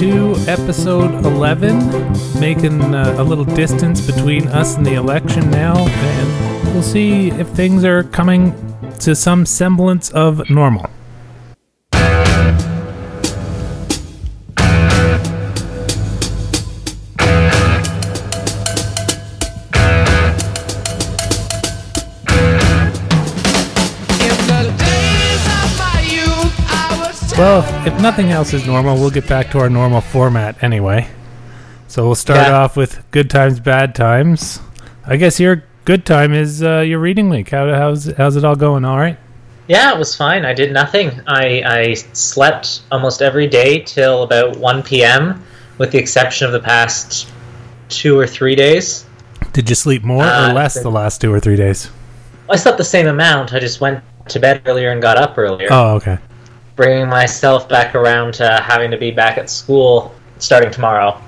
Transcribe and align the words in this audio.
to 0.00 0.34
episode 0.46 1.24
11. 1.24 1.78
Making 2.38 2.94
uh, 2.94 3.14
a 3.16 3.24
little 3.24 3.46
distance 3.46 4.06
between 4.06 4.46
us 4.48 4.76
and 4.76 4.84
the 4.84 4.92
election 4.92 5.50
now, 5.50 5.74
and 5.74 6.74
we'll 6.74 6.82
see 6.82 7.30
if 7.30 7.48
things 7.48 7.82
are 7.82 8.04
coming 8.04 8.52
to 8.98 9.14
some 9.14 9.46
semblance 9.46 10.10
of 10.10 10.50
normal. 10.50 10.90
Well, 27.36 27.60
if 27.86 28.00
nothing 28.00 28.30
else 28.30 28.54
is 28.54 28.66
normal, 28.66 28.96
we'll 28.96 29.10
get 29.10 29.28
back 29.28 29.50
to 29.50 29.58
our 29.58 29.68
normal 29.68 30.00
format 30.00 30.62
anyway. 30.62 31.06
So 31.86 32.06
we'll 32.06 32.14
start 32.14 32.38
Yeah. 32.48 32.56
off 32.60 32.76
with 32.78 33.04
good 33.10 33.28
times, 33.28 33.60
bad 33.60 33.94
times. 33.94 34.60
I 35.06 35.16
guess 35.16 35.38
your 35.38 35.62
good 35.84 36.06
time 36.06 36.32
is 36.32 36.62
uh, 36.62 36.78
your 36.80 36.98
reading 36.98 37.28
week. 37.28 37.50
How, 37.50 37.72
how's 37.74 38.10
how's 38.16 38.36
it 38.36 38.44
all 38.44 38.56
going? 38.56 38.86
All 38.86 38.96
right. 38.96 39.18
Yeah, 39.68 39.92
it 39.92 39.98
was 39.98 40.14
fine. 40.16 40.46
I 40.46 40.54
did 40.54 40.72
nothing. 40.72 41.10
I, 41.26 41.62
I 41.66 41.94
slept 42.14 42.80
almost 42.90 43.20
every 43.20 43.48
day 43.48 43.80
till 43.80 44.22
about 44.22 44.56
1 44.56 44.82
p.m., 44.84 45.42
with 45.76 45.90
the 45.90 45.98
exception 45.98 46.46
of 46.46 46.52
the 46.52 46.60
past 46.60 47.28
two 47.90 48.18
or 48.18 48.26
three 48.26 48.54
days. 48.54 49.04
Did 49.52 49.68
you 49.68 49.74
sleep 49.74 50.04
more 50.04 50.22
Uh, 50.24 50.50
or 50.50 50.54
less 50.54 50.74
the- 50.74 50.82
the 50.84 50.90
last 50.90 51.20
two 51.20 51.32
or 51.32 51.40
three 51.40 51.56
days? 51.56 51.90
I 52.48 52.56
slept 52.56 52.78
the 52.78 52.84
same 52.84 53.08
amount. 53.08 53.52
I 53.52 53.58
just 53.58 53.80
went 53.80 54.00
to 54.28 54.38
bed 54.40 54.62
earlier 54.66 54.90
and 54.90 55.02
got 55.02 55.18
up 55.18 55.36
earlier, 55.36 55.68
Oh, 55.70 55.96
okay. 55.96 56.18
Bringing 56.76 57.08
myself 57.08 57.68
back 57.68 57.94
around 57.94 58.34
to 58.34 58.48
having 58.62 58.90
to 58.90 58.98
be 58.98 59.10
back 59.10 59.38
at 59.38 59.48
school 59.50 60.14
starting 60.38 60.70
tomorrow. 60.70 61.20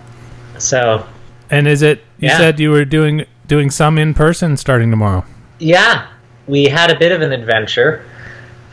So, 0.58 1.06
And 1.50 1.66
is 1.66 1.82
it? 1.82 2.00
You 2.18 2.28
Yeah. 2.28 2.36
said 2.38 2.60
you 2.60 2.70
were 2.70 2.84
doing 2.84 3.24
doing 3.46 3.70
some 3.70 3.96
in 3.96 4.12
person 4.12 4.56
starting 4.56 4.90
tomorrow. 4.90 5.24
yeah, 5.58 6.06
we 6.46 6.64
had 6.64 6.90
a 6.90 6.98
bit 6.98 7.12
of 7.12 7.20
an 7.22 7.32
adventure 7.32 8.04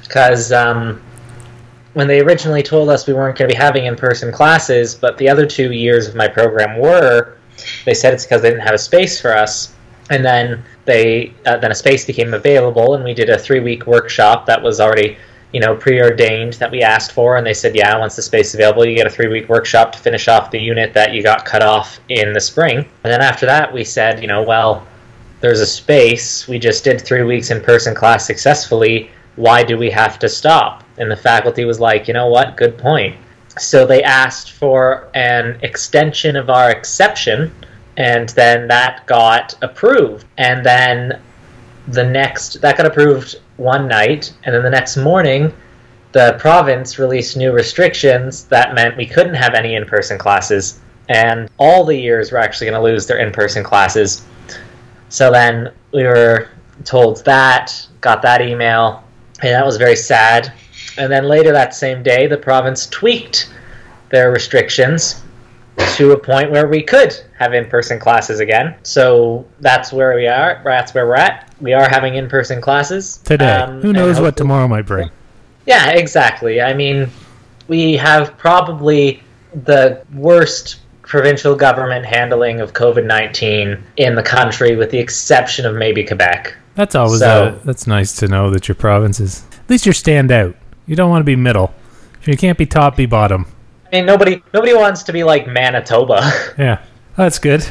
because 0.04 0.52
um, 0.52 1.02
when 1.94 2.08
they 2.08 2.20
originally 2.20 2.62
told 2.62 2.90
us 2.90 3.08
we 3.08 3.14
weren't 3.14 3.38
going 3.38 3.50
to 3.50 3.56
be 3.56 3.58
having 3.58 3.86
in-person 3.86 4.32
classes, 4.32 4.94
but 4.94 5.18
the 5.18 5.28
other 5.30 5.46
two 5.46 5.72
years 5.72 6.08
of 6.08 6.16
my 6.16 6.28
program 6.28 6.78
were, 6.78 7.38
they 7.86 7.94
said 7.94 8.14
it's 8.14 8.26
because 8.26 8.42
they 8.42 8.50
didn't 8.50 8.66
have 8.66 8.74
a 8.76 8.78
space 8.78 9.20
for 9.20 9.36
us, 9.36 9.74
and 10.10 10.24
then 10.24 10.62
they 10.84 11.34
uh, 11.46 11.58
then 11.58 11.72
a 11.72 11.76
space 11.76 12.06
became 12.06 12.34
available, 12.34 12.94
and 12.96 13.04
we 13.04 13.14
did 13.14 13.30
a 13.30 13.38
three-week 13.40 13.88
workshop 13.88 14.46
that 14.46 14.62
was 14.62 14.80
already 14.82 15.18
you 15.52 15.60
know 15.60 15.76
preordained 15.76 16.54
that 16.54 16.72
we 16.72 16.82
asked 16.82 17.12
for, 17.12 17.38
and 17.38 17.46
they 17.46 17.54
said 17.54 17.76
yeah, 17.76 17.98
once 17.98 18.16
the 18.16 18.22
space 18.22 18.50
is 18.50 18.56
available, 18.56 18.86
you 18.86 18.96
get 18.96 19.08
a 19.08 19.10
three-week 19.10 19.50
workshop 19.50 19.92
to 19.94 20.00
finish 20.00 20.28
off 20.28 20.52
the 20.52 20.60
unit 20.60 20.94
that 20.94 21.14
you 21.14 21.24
got 21.24 21.46
cut 21.46 21.64
off 21.64 22.00
in 22.10 22.34
the 22.34 22.42
spring, 22.42 22.80
and 22.80 23.14
then 23.14 23.22
after 23.22 23.46
that 23.46 23.72
we 23.74 23.84
said 23.84 24.22
you 24.22 24.28
know 24.28 24.44
well 24.44 24.86
there's 25.42 25.60
a 25.60 25.66
space. 25.66 26.48
We 26.48 26.58
just 26.58 26.84
did 26.84 27.02
three 27.02 27.24
weeks 27.24 27.52
in 27.52 27.62
person 27.62 27.94
class 27.94 28.26
successfully. 28.26 29.12
Why 29.36 29.64
do 29.64 29.78
we 29.78 29.92
have 29.92 30.18
to 30.20 30.30
stop? 30.30 30.84
And 30.98 31.12
the 31.12 31.16
faculty 31.16 31.66
was 31.66 31.80
like, 31.80 32.08
you 32.08 32.14
know 32.14 32.28
what? 32.28 32.58
Good 32.58 32.78
point. 32.78 33.16
So 33.60 33.86
they 33.86 34.02
asked 34.02 34.54
for 34.54 35.10
an 35.14 35.60
extension 35.62 36.36
of 36.36 36.50
our 36.50 36.72
exception, 36.72 37.52
and 37.98 38.30
then 38.30 38.68
that 38.70 39.06
got 39.06 39.56
approved. 39.62 40.26
And 40.38 40.66
then 40.66 41.22
the 41.90 42.04
next, 42.04 42.60
that 42.62 42.78
got 42.78 42.86
approved 42.86 43.36
one 43.58 43.88
night, 43.88 44.34
and 44.44 44.54
then 44.54 44.64
the 44.64 44.70
next 44.70 44.98
morning, 44.98 45.54
the 46.12 46.36
province 46.40 46.98
released 46.98 47.36
new 47.36 47.52
restrictions 47.52 48.46
that 48.46 48.74
meant 48.74 48.96
we 48.96 49.06
couldn't 49.06 49.34
have 49.34 49.54
any 49.54 49.76
in 49.76 49.86
person 49.86 50.18
classes, 50.18 50.80
and 51.10 51.50
all 51.58 51.84
the 51.84 51.96
years 51.96 52.32
were 52.32 52.38
actually 52.38 52.68
going 52.68 52.80
to 52.80 52.84
lose 52.84 53.06
their 53.06 53.20
in 53.20 53.32
person 53.32 53.64
classes. 53.64 54.26
So 55.10 55.32
then 55.32 55.72
we 55.92 56.04
were 56.04 56.50
told 56.84 57.24
that, 57.26 57.88
got 58.02 58.22
that 58.22 58.42
email, 58.42 59.04
and 59.42 59.54
that 59.54 59.66
was 59.66 59.78
very 59.78 59.96
sad. 59.96 60.54
And 60.98 61.12
then 61.12 61.26
later 61.28 61.52
that 61.52 61.76
same 61.76 62.04
day, 62.04 62.28
the 62.28 62.38
province 62.38 62.88
tweaked 62.88 63.52
their 64.10 64.32
restrictions 64.32 65.22
to 65.96 66.14
a 66.14 66.18
point 66.18 66.52
where 66.52 66.68
we 66.68 66.82
could 66.82 67.14
have 67.38 67.54
in-person 67.54 68.00
classes 68.00 68.40
again. 68.40 68.76
So 68.84 69.46
that's 69.60 69.92
where 69.92 70.16
we 70.16 70.28
are. 70.28 70.62
That's 70.64 70.94
where 70.94 71.06
we're 71.06 71.16
at. 71.16 71.45
We 71.62 71.74
are 71.74 71.88
having 71.90 72.16
in-person 72.16 72.62
classes 72.62 73.18
Today. 73.24 73.52
Um, 73.52 73.82
Who 73.82 73.94
knows 73.94 74.20
what 74.20 74.36
tomorrow 74.38 74.68
might 74.68 74.86
bring? 74.86 75.10
yeah, 75.66 75.90
exactly. 75.92 76.62
I 76.62 76.74
mean, 76.74 77.10
we 77.68 77.94
have 77.94 78.38
probably 78.38 79.24
the 79.64 80.04
worst 80.14 80.78
provincial 81.02 81.56
government 81.56 82.06
handling 82.06 82.60
of 82.62 82.74
COVID 82.74 83.06
19 83.06 83.82
in 83.98 84.16
the 84.16 84.24
country, 84.24 84.76
with 84.76 84.92
the 84.92 84.98
exception 85.00 85.66
of 85.66 85.76
maybe 85.76 86.04
Quebec. 86.04 86.56
That's 86.76 86.96
always 86.96 87.20
So- 87.20 87.46
uh, 87.46 87.56
that's 87.64 87.88
nice 87.88 88.14
to 88.18 88.28
know 88.28 88.50
that 88.52 88.68
your 88.68 88.76
province 88.76 89.20
is 89.20 89.44
at 89.54 89.70
least 89.70 89.86
you 89.86 89.94
stand 89.94 90.32
out. 90.32 90.56
You 90.88 90.96
don't 90.96 91.10
want 91.10 91.22
to 91.22 91.26
be 91.26 91.36
middle. 91.36 91.74
You 92.26 92.36
can't 92.38 92.58
be 92.58 92.66
top, 92.66 92.96
be 92.98 93.06
bottom. 93.06 93.46
I 93.92 93.98
mean, 93.98 94.06
nobody 94.06 94.42
nobody 94.54 94.74
wants 94.74 95.04
to 95.04 95.14
be 95.14 95.24
like 95.24 95.48
Manitoba. 95.48 96.32
Yeah, 96.58 96.82
that's 97.16 97.40
good. 97.40 97.66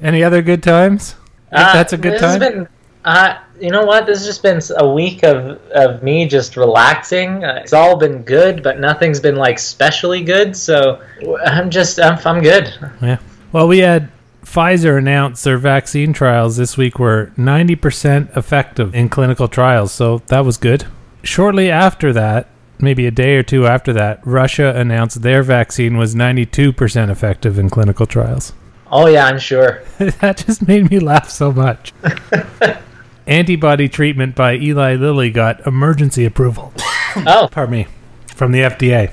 Any 0.00 0.24
other 0.24 0.40
good 0.40 0.62
times? 0.62 1.14
Uh, 1.52 1.72
that's 1.74 1.92
a 1.92 1.98
good 1.98 2.18
time. 2.18 2.38
Been, 2.40 2.68
uh, 3.04 3.38
you 3.60 3.70
know 3.70 3.84
what? 3.84 4.06
This 4.06 4.18
has 4.18 4.26
just 4.26 4.42
been 4.42 4.60
a 4.78 4.88
week 4.88 5.22
of, 5.24 5.60
of 5.72 6.02
me 6.02 6.26
just 6.26 6.56
relaxing. 6.56 7.44
Uh, 7.44 7.60
it's 7.62 7.72
all 7.72 7.96
been 7.96 8.22
good, 8.22 8.62
but 8.62 8.78
nothing's 8.78 9.20
been 9.20 9.36
like 9.36 9.58
specially 9.58 10.22
good. 10.22 10.56
So 10.56 11.02
I'm 11.44 11.70
just 11.70 12.00
I'm, 12.00 12.18
I'm 12.24 12.42
good. 12.42 12.72
Yeah. 13.00 13.18
Well, 13.52 13.68
we 13.68 13.78
had 13.78 14.10
Pfizer 14.44 14.98
announce 14.98 15.42
their 15.42 15.58
vaccine 15.58 16.12
trials 16.12 16.56
this 16.56 16.76
week 16.76 16.98
were 16.98 17.32
90% 17.36 18.36
effective 18.36 18.94
in 18.94 19.08
clinical 19.08 19.48
trials, 19.48 19.92
so 19.92 20.18
that 20.26 20.44
was 20.44 20.56
good. 20.56 20.86
Shortly 21.22 21.70
after 21.70 22.12
that, 22.12 22.48
maybe 22.78 23.06
a 23.06 23.10
day 23.10 23.36
or 23.36 23.42
two 23.42 23.66
after 23.66 23.92
that, 23.92 24.20
Russia 24.26 24.74
announced 24.76 25.22
their 25.22 25.42
vaccine 25.42 25.96
was 25.96 26.14
92% 26.14 27.10
effective 27.10 27.58
in 27.58 27.70
clinical 27.70 28.06
trials. 28.06 28.52
Oh 28.90 29.06
yeah, 29.06 29.26
I'm 29.26 29.38
sure. 29.38 29.82
that 29.98 30.44
just 30.44 30.66
made 30.68 30.90
me 30.90 30.98
laugh 30.98 31.30
so 31.30 31.52
much. 31.52 31.94
Antibody 33.26 33.88
treatment 33.88 34.34
by 34.34 34.54
Eli 34.56 34.94
Lilly 34.96 35.30
got 35.30 35.66
emergency 35.66 36.24
approval. 36.24 36.72
Oh, 37.14 37.46
Pardon 37.52 37.72
me, 37.72 37.86
from 38.34 38.52
the 38.52 38.60
FDA. 38.60 39.10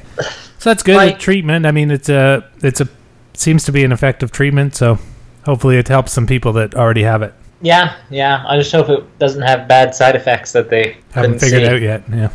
So 0.58 0.70
that's 0.70 0.84
good. 0.84 0.96
Like- 0.96 1.20
treatment. 1.20 1.66
I 1.66 1.72
mean, 1.72 1.92
it's 1.92 2.08
a 2.08 2.50
it's 2.64 2.80
a 2.80 2.88
seems 3.34 3.66
to 3.66 3.74
be 3.74 3.84
an 3.84 3.92
effective 3.92 4.32
treatment. 4.32 4.74
So 4.74 4.98
hopefully, 5.44 5.76
it 5.78 5.90
helps 5.90 6.14
some 6.14 6.26
people 6.26 6.54
that 6.54 6.76
already 6.76 7.04
have 7.04 7.22
it. 7.24 7.34
yeah, 7.62 7.98
yeah. 8.10 8.46
I 8.48 8.58
just 8.58 8.72
hope 8.72 8.88
it 8.88 9.20
doesn't 9.20 9.42
have 9.42 9.68
bad 9.68 9.94
side 9.94 10.16
effects 10.16 10.54
that 10.54 10.70
they 10.70 10.96
Haven't 11.12 11.34
couldn't 11.34 11.40
figured 11.40 11.64
see. 11.64 11.68
out 11.68 11.82
yet. 11.82 12.04
Yeah, 12.10 12.30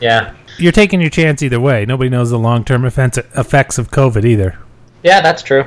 Yeah, 0.00 0.34
you're 0.58 0.72
taking 0.72 1.00
your 1.00 1.10
chance 1.10 1.44
either 1.44 1.60
way. 1.60 1.86
Nobody 1.86 2.10
knows 2.10 2.30
the 2.30 2.38
long 2.40 2.64
term 2.64 2.84
effects 2.84 3.78
of 3.78 3.90
COVID 3.92 4.24
either. 4.24 4.58
yeah, 5.04 5.20
that's 5.20 5.42
true. 5.44 5.64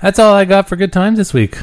That's 0.00 0.18
all 0.18 0.32
I 0.32 0.46
got 0.46 0.70
for 0.70 0.76
good 0.76 0.90
times 0.92 1.18
this 1.18 1.34
week. 1.34 1.58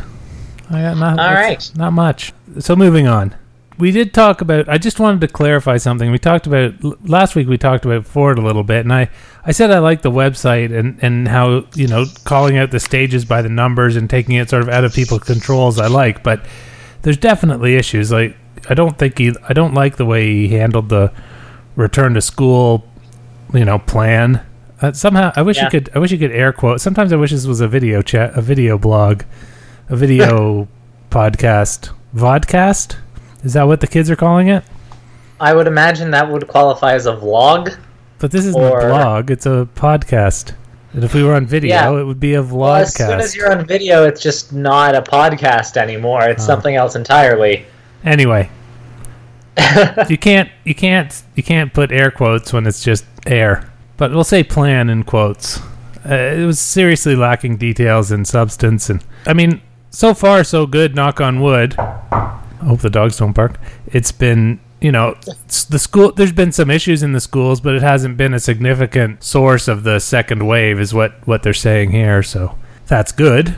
I 0.72 0.82
got 0.82 0.98
not, 0.98 1.20
All 1.20 1.34
right. 1.34 1.72
not 1.76 1.94
much. 1.94 2.34
So 2.59 2.76
moving 2.76 3.08
on. 3.08 3.36
We 3.78 3.92
did 3.92 4.14
talk 4.14 4.42
about. 4.42 4.70
I 4.70 4.78
just 4.78 5.00
wanted 5.00 5.22
to 5.22 5.28
clarify 5.28 5.78
something. 5.78 6.12
We 6.12 6.20
talked 6.20 6.46
about 6.46 7.08
last 7.08 7.36
week. 7.36 7.48
We 7.48 7.58
talked 7.58 7.84
about 7.84 8.06
Ford 8.06 8.38
a 8.38 8.42
little 8.42 8.64
bit, 8.64 8.82
and 8.82 8.94
I, 8.94 9.09
I 9.44 9.54
said 9.54 9.72
I 9.72 9.80
like 9.80 10.04
the 10.04 10.12
website 10.12 10.78
and 10.78 11.00
and 11.02 11.28
how 11.28 11.66
you 11.73 11.88
know 11.88 12.06
calling 12.23 12.58
out 12.58 12.70
the 12.70 12.79
stages 12.79 13.26
by 13.26 13.41
the 13.41 13.50
numbers 13.50 13.96
and 13.96 14.08
taking 14.09 14.35
it 14.35 14.50
sort 14.50 14.62
of 14.62 14.70
out 14.70 14.84
of 14.84 14.94
people's 14.94 15.23
controls. 15.23 15.79
I 15.79 15.88
like, 15.88 16.22
but 16.22 16.46
there's 17.02 17.18
definitely 17.18 17.76
issues. 17.76 18.12
Like 18.12 18.38
I 18.70 18.76
don't 18.76 19.00
think 19.00 19.18
he. 19.18 19.34
I 19.50 19.53
don't 19.53 19.73
like 19.73 19.96
the 19.96 20.06
way 20.06 20.28
he 20.28 20.50
handled 20.50 20.90
the 20.90 21.12
return 21.76 22.14
to 22.14 22.22
school, 22.22 22.85
you 23.53 23.66
know, 23.66 23.79
plan. 23.79 24.46
Uh, 24.82 24.91
somehow, 24.91 25.32
I 25.35 25.41
wish 25.41 25.59
you 25.62 25.70
could. 25.70 25.90
I 25.96 26.00
wish 26.00 26.12
you 26.12 26.18
could 26.18 26.32
air 26.32 26.53
quote. 26.53 26.82
Sometimes 26.82 27.14
I 27.14 27.16
wish 27.16 27.32
this 27.32 27.46
was 27.46 27.62
a 27.62 27.68
video 27.68 28.02
chat, 28.02 28.38
a 28.38 28.41
video 28.41 28.78
blog, 28.78 29.23
a 29.90 29.96
video 29.96 30.68
podcast, 31.10 31.90
vodcast. 32.16 32.98
Is 33.44 33.54
that 33.54 33.64
what 33.64 33.82
the 33.82 33.88
kids 33.88 34.10
are 34.10 34.16
calling 34.16 34.48
it? 34.50 34.64
I 35.40 35.54
would 35.54 35.68
imagine 35.68 36.12
that 36.12 36.30
would 36.32 36.48
qualify 36.48 36.94
as 36.94 37.06
a 37.08 37.14
vlog. 37.16 37.76
But 38.20 38.32
this 38.32 38.46
isn't 38.46 38.62
Or- 38.62 38.82
a 38.82 38.88
blog; 38.90 39.32
it's 39.32 39.46
a 39.46 39.68
podcast. 39.76 40.54
And 40.94 41.04
if 41.06 41.14
we 41.14 41.24
were 41.24 41.34
on 41.36 41.46
video, 41.46 41.70
Yeah. 41.70 42.00
it 42.02 42.04
would 42.04 42.20
be 42.20 42.34
a 42.36 42.44
Well, 42.44 42.76
as 42.76 42.94
soon 42.94 43.20
as 43.22 43.34
you're 43.36 43.50
on 43.52 43.66
video, 43.66 44.04
it's 44.06 44.22
just 44.22 44.52
not 44.54 44.94
a 44.94 45.02
podcast 45.02 45.78
anymore. 45.78 46.24
It's 46.24 46.44
Oh. 46.44 46.48
something 46.48 46.76
else 46.76 46.96
entirely. 46.96 47.66
Anyway, 48.04 48.50
you 50.10 50.18
can't 50.18 50.50
you 50.64 50.76
can't 50.76 51.24
you 51.36 51.44
can't 51.44 51.74
put 51.74 51.92
air 51.92 52.12
quotes 52.12 52.52
when 52.54 52.68
it's 52.68 52.84
just 52.84 53.06
air. 53.26 53.70
But 53.98 54.12
we'll 54.12 54.24
say 54.24 54.44
plan 54.44 54.90
in 54.90 55.04
quotes. 55.04 55.60
Uh, 56.10 56.14
it 56.16 56.46
was 56.46 56.60
seriously 56.60 57.16
lacking 57.16 57.58
details 57.58 58.12
and 58.12 58.28
substance, 58.28 58.90
and 58.90 59.04
I 59.28 59.34
mean, 59.34 59.62
so 59.91 60.14
far 60.16 60.43
so 60.43 60.66
good. 60.66 60.96
Knock 60.96 61.22
on 61.22 61.40
wood. 61.41 61.76
I 61.78 62.40
hope 62.66 62.82
the 62.82 62.90
dogs 62.90 63.17
don't 63.17 63.34
bark. 63.34 63.59
It's 63.88 64.11
been 64.11 64.59
you 64.82 64.91
know, 64.91 65.16
the 65.70 65.78
school. 65.78 66.11
There's 66.11 66.32
been 66.32 66.52
some 66.52 66.72
issues 66.72 67.03
in 67.03 67.11
the 67.14 67.20
schools, 67.22 67.61
but 67.61 67.76
it 67.76 67.84
hasn't 67.84 68.17
been 68.17 68.34
a 68.34 68.40
significant 68.40 69.23
source 69.23 69.67
of 69.67 69.84
the 69.84 69.99
second 69.99 70.47
wave, 70.47 70.79
is 70.79 70.91
what 70.91 71.14
what 71.28 71.43
they're 71.43 71.53
saying 71.53 71.91
here. 71.91 72.23
So 72.23 72.58
that's 72.88 73.11
good, 73.11 73.55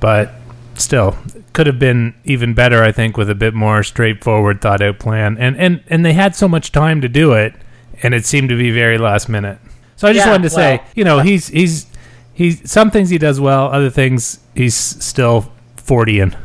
but 0.00 0.32
still, 0.74 1.18
could 1.52 1.66
have 1.66 1.78
been 1.78 2.14
even 2.24 2.54
better. 2.54 2.82
I 2.82 2.90
think 2.90 3.18
with 3.18 3.28
a 3.28 3.34
bit 3.34 3.52
more 3.52 3.82
straightforward, 3.82 4.62
thought 4.62 4.80
out 4.80 4.98
plan, 4.98 5.36
and 5.38 5.58
and 5.58 5.84
and 5.88 6.06
they 6.06 6.14
had 6.14 6.34
so 6.34 6.48
much 6.48 6.72
time 6.72 7.02
to 7.02 7.08
do 7.08 7.34
it, 7.34 7.54
and 8.02 8.14
it 8.14 8.24
seemed 8.24 8.48
to 8.48 8.56
be 8.56 8.70
very 8.70 8.96
last 8.96 9.28
minute. 9.28 9.58
So 9.96 10.08
I 10.08 10.14
just 10.14 10.24
Yeah, 10.24 10.32
wanted 10.32 10.44
to 10.44 10.50
say, 10.50 10.82
you 10.94 11.04
know, 11.04 11.18
he's 11.18 11.48
he's 11.48 11.86
he's 12.32 12.70
some 12.70 12.90
things 12.90 13.10
he 13.10 13.18
does 13.18 13.38
well, 13.38 13.66
other 13.70 13.90
things 13.90 14.40
he's 14.54 14.74
still 14.74 15.51
fortyin. 15.86 16.36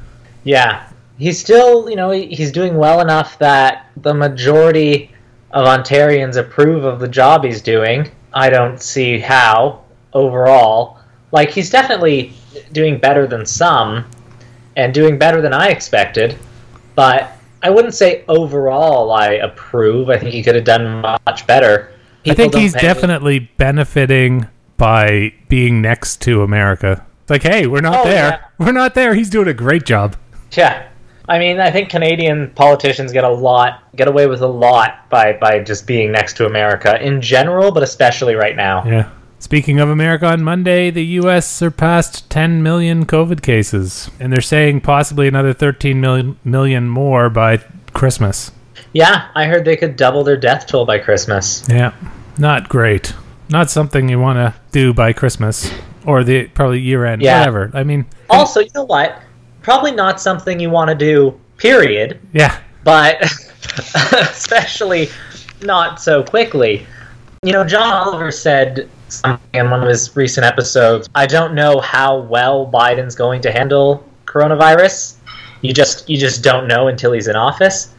Yeah, 0.44 0.89
he's 1.18 1.39
still, 1.39 1.89
you 1.89 1.95
know, 1.95 2.12
he's 2.12 2.51
doing 2.51 2.75
well 2.75 3.01
enough 3.01 3.38
that 3.39 3.89
the 3.98 4.13
majority 4.13 5.12
of 5.51 5.66
Ontarians 5.66 6.38
approve 6.38 6.84
of 6.84 7.00
the 7.00 7.07
job 7.07 7.44
he's 7.44 7.62
doing. 7.62 8.10
I 8.34 8.50
don't 8.50 8.81
see 8.81 9.19
how 9.19 9.84
overall. 10.13 11.00
Like 11.31 11.50
he's 11.51 11.69
definitely 11.69 12.34
doing 12.72 12.98
better 13.00 13.28
than 13.28 13.45
some, 13.45 14.06
and 14.75 14.94
doing 14.94 15.18
better 15.18 15.42
than 15.42 15.54
I 15.54 15.69
expected. 15.69 16.38
But 16.95 17.31
I 17.63 17.69
wouldn't 17.69 17.95
say 17.95 18.24
overall 18.28 19.12
I 19.12 19.33
approve. 19.33 20.10
I 20.10 20.18
think 20.18 20.33
he 20.33 20.44
could 20.44 20.56
have 20.56 20.63
done 20.63 21.01
much 21.01 21.48
better. 21.48 21.92
I 22.25 22.33
think 22.33 22.54
he's 22.54 22.74
definitely 22.74 23.40
benefiting 23.57 24.48
by 24.78 25.33
being 25.48 25.81
next 25.81 26.22
to 26.24 26.44
America. 26.44 27.06
It's 27.28 27.30
like, 27.30 27.44
hey, 27.44 27.68
we're 27.68 27.82
not 27.82 28.06
Oh, 28.06 28.10
there. 28.10 28.30
yeah. 28.30 28.40
We're 28.66 28.72
not 28.72 28.96
there. 28.96 29.14
He's 29.14 29.30
doing 29.30 29.50
a 29.50 29.54
great 29.54 29.86
job. 29.86 30.16
Yeah. 30.54 30.88
I 31.28 31.40
mean, 31.40 31.60
I 31.60 31.72
think 31.72 31.90
Canadian 31.90 32.52
politicians 32.52 33.12
get 33.12 33.26
a 33.26 33.30
lot, 33.30 33.84
get 33.98 34.08
away 34.08 34.28
with 34.28 34.42
a 34.42 34.48
lot 34.48 35.10
by, 35.10 35.34
by 35.34 35.60
just 35.60 35.86
being 35.86 36.10
next 36.14 36.38
to 36.38 36.46
America 36.46 36.98
in 37.06 37.20
general, 37.22 37.74
but 37.74 37.84
especially 37.84 38.36
right 38.36 38.56
now. 38.56 38.86
Yeah. 38.86 39.10
Speaking 39.40 39.82
of 39.82 39.90
America, 39.90 40.26
on 40.28 40.42
Monday, 40.42 40.90
the 40.90 41.04
U.S. 41.20 41.46
surpassed 41.46 42.30
10 42.30 42.64
million 42.64 43.06
COVID 43.06 43.42
cases, 43.42 44.10
and 44.22 44.32
they're 44.32 44.40
saying 44.40 44.80
possibly 44.82 45.28
another 45.28 45.52
13 45.52 46.00
million, 46.00 46.40
million 46.46 46.88
more 46.88 47.30
by 47.30 47.58
Christmas. 47.94 48.54
Yeah, 48.94 49.28
I 49.36 49.48
heard 49.48 49.66
they 49.66 49.76
could 49.76 49.98
double 49.98 50.24
their 50.24 50.38
death 50.38 50.66
toll 50.66 50.86
by 50.86 50.98
Christmas. 51.00 51.64
Yeah, 51.68 51.94
not 52.38 52.70
great. 52.70 53.14
Not 53.50 53.70
something 53.70 54.08
you 54.08 54.18
want 54.20 54.38
to 54.38 54.60
do 54.72 54.94
by 54.94 55.12
Christmas 55.12 55.72
or 56.07 56.24
the 56.24 56.48
probably 56.48 56.80
year 56.80 57.06
end. 57.06 57.21
Yeah. 57.21 57.39
Whatever. 57.42 57.69
I 57.75 57.83
mean, 57.83 58.06
Also, 58.31 58.62
you 58.62 58.69
know 58.74 58.86
what? 58.86 59.21
Probably 59.62 59.92
not 59.92 60.19
something 60.19 60.59
you 60.59 60.69
want 60.69 60.89
to 60.89 60.95
do, 60.95 61.39
period, 61.57 62.19
yeah, 62.33 62.57
but 62.83 63.21
especially 64.13 65.09
not 65.62 66.01
so 66.01 66.24
quickly. 66.24 66.88
You 67.44 67.51
know, 67.51 67.63
John 67.65 67.94
Oliver 67.94 68.31
said 68.31 68.89
something 69.09 69.39
in 69.54 69.69
one 69.69 69.83
of 69.83 69.89
his 69.89 70.15
recent 70.15 70.45
episodes. 70.45 71.09
I 71.13 71.25
don't 71.27 71.54
know 71.54 71.80
how 71.81 72.18
well 72.21 72.65
Biden's 72.71 73.15
going 73.15 73.42
to 73.42 73.51
handle 73.51 74.04
coronavirus. 74.25 75.18
You 75.62 75.74
just 75.74 76.09
you 76.09 76.18
just 76.18 76.44
don't 76.44 76.68
know 76.68 76.88
until 76.88 77.12
he's 77.12 77.27
in 77.27 77.36
office. 77.36 77.94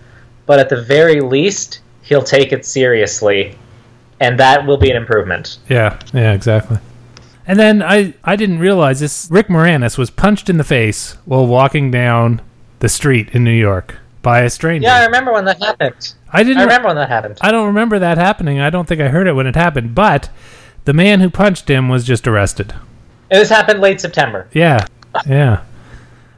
But 0.47 0.59
at 0.59 0.71
the 0.71 0.81
very 0.81 1.21
least, 1.21 1.81
he'll 2.03 2.23
take 2.23 2.53
it 2.53 2.65
seriously, 2.65 3.55
and 4.21 4.41
that 4.41 4.65
will 4.67 4.79
be 4.79 4.91
an 4.91 4.97
improvement. 4.97 5.59
yeah, 5.69 5.99
yeah, 6.15 6.33
exactly. 6.33 6.79
And 7.49 7.59
then 7.59 7.83
I, 7.83 8.15
I 8.23 8.37
didn't 8.37 8.59
realize 8.59 9.01
this. 9.01 9.27
Rick 9.31 9.49
Moranis 9.49 9.97
was 9.97 10.11
punched 10.11 10.51
in 10.51 10.59
the 10.59 10.65
face 10.65 11.17
while 11.25 11.47
walking 11.47 11.91
down 11.91 12.43
the 12.81 12.91
street 12.91 13.31
in 13.31 13.43
New 13.43 13.51
York 13.51 13.97
by 14.21 14.43
a 14.43 14.51
stranger. 14.51 14.87
Yeah, 14.87 14.97
I 14.97 15.07
remember 15.07 15.33
when 15.33 15.47
that 15.47 15.59
happened. 15.59 16.15
I 16.31 16.43
didn't. 16.45 16.59
I 16.59 16.65
remember 16.65 16.89
when 16.89 16.97
that 16.97 17.09
happened. 17.09 17.39
I 17.41 17.51
don't 17.51 17.69
remember 17.69 17.99
that 17.99 18.19
happening. 18.19 18.61
I 18.61 18.69
don't 18.69 18.87
think 18.87 19.01
I 19.01 19.09
heard 19.09 19.27
it 19.27 19.33
when 19.33 19.47
it 19.47 19.57
happened. 19.57 19.95
But 19.95 20.29
the 20.85 20.93
man 20.93 21.21
who 21.21 21.31
punched 21.31 21.71
him 21.71 21.89
was 21.89 22.05
just 22.05 22.29
arrested. 22.29 22.75
This 23.31 23.49
happened 23.49 23.81
late 23.81 24.01
September. 24.01 24.47
Yeah, 24.53 24.87
yeah. 25.27 25.65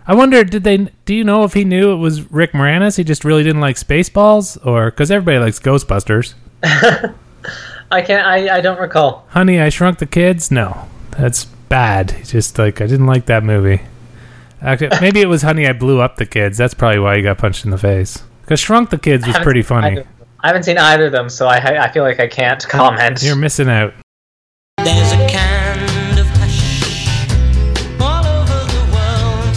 I 0.07 0.15
wonder, 0.15 0.45
did 0.45 0.63
they? 0.63 0.89
Do 1.05 1.15
you 1.15 1.25
know 1.25 1.43
if 1.43 1.55
he 1.55 1.65
knew 1.65 1.93
it 1.93 1.97
was 1.97 2.31
Rick 2.31 2.53
Moranis? 2.53 2.97
He 2.97 3.05
just 3.05 3.25
really 3.25 3.43
didn't 3.43 3.61
like 3.61 3.77
Spaceballs, 3.77 4.65
or 4.65 4.91
because 4.93 5.11
everybody 5.11 5.39
likes 5.39 5.59
Ghostbusters. 5.59 6.35
I 7.93 8.03
can't. 8.03 8.27
I, 8.27 8.57
I 8.57 8.61
don't 8.61 8.81
recall. 8.81 9.27
Honey, 9.31 9.61
I 9.61 9.69
Shrunk 9.71 9.99
the 9.99 10.07
Kids. 10.07 10.51
No, 10.51 10.89
that's 11.13 11.45
bad. 11.45 12.13
It's 12.21 12.31
just 12.33 12.59
like 12.59 12.81
I 12.81 12.87
didn't 12.87 13.07
like 13.07 13.27
that 13.27 13.45
movie. 13.45 13.81
Actually, 14.63 14.91
maybe 15.01 15.21
it 15.21 15.29
was 15.29 15.43
Honey, 15.43 15.67
I 15.67 15.73
Blew 15.73 16.01
Up 16.01 16.17
the 16.17 16.27
Kids. 16.27 16.59
That's 16.59 16.75
probably 16.75 16.99
why 16.99 17.17
he 17.17 17.23
got 17.23 17.39
punched 17.39 17.65
in 17.65 17.71
the 17.71 17.79
face. 17.79 18.23
Because 18.43 18.61
Shrunk 18.61 18.91
the 18.91 18.99
Kids 18.99 19.27
was 19.27 19.39
pretty 19.39 19.63
funny. 19.63 19.93
either- 19.99 20.07
I 20.43 20.47
haven't 20.49 20.63
seen 20.65 20.79
either 20.79 21.07
of 21.07 21.13
them, 21.13 21.29
so 21.29 21.47
I 21.47 21.57
I 21.85 21.91
feel 21.93 22.03
like 22.03 22.19
I 22.21 22.27
can't 22.27 22.67
comment. 22.69 23.23
You're 23.23 23.37
missing 23.37 23.69
out. 23.69 23.93
There's 24.79 25.13
a 25.13 25.29
kind 25.29 26.19
of 26.19 26.27
hush 26.39 27.29
all 28.01 28.25
over 28.25 28.65
the 28.73 28.85
world. 28.97 29.55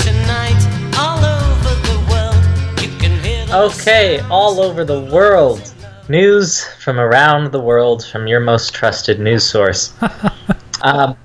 Tonight, 0.00 0.58
all 0.98 1.18
over 1.22 1.74
the 1.86 1.98
world, 2.10 2.82
you 2.82 2.88
can 2.98 3.22
hear 3.22 3.44
the 3.46 3.58
Okay, 3.64 4.20
all 4.30 4.60
over 4.62 4.84
the 4.84 5.00
world. 5.00 5.73
News 6.08 6.66
from 6.82 6.98
around 7.00 7.52
the 7.52 7.60
world 7.60 8.04
from 8.04 8.26
your 8.26 8.40
most 8.40 8.74
trusted 8.74 9.20
news 9.20 9.44
source. 9.44 9.94
um, 10.82 11.16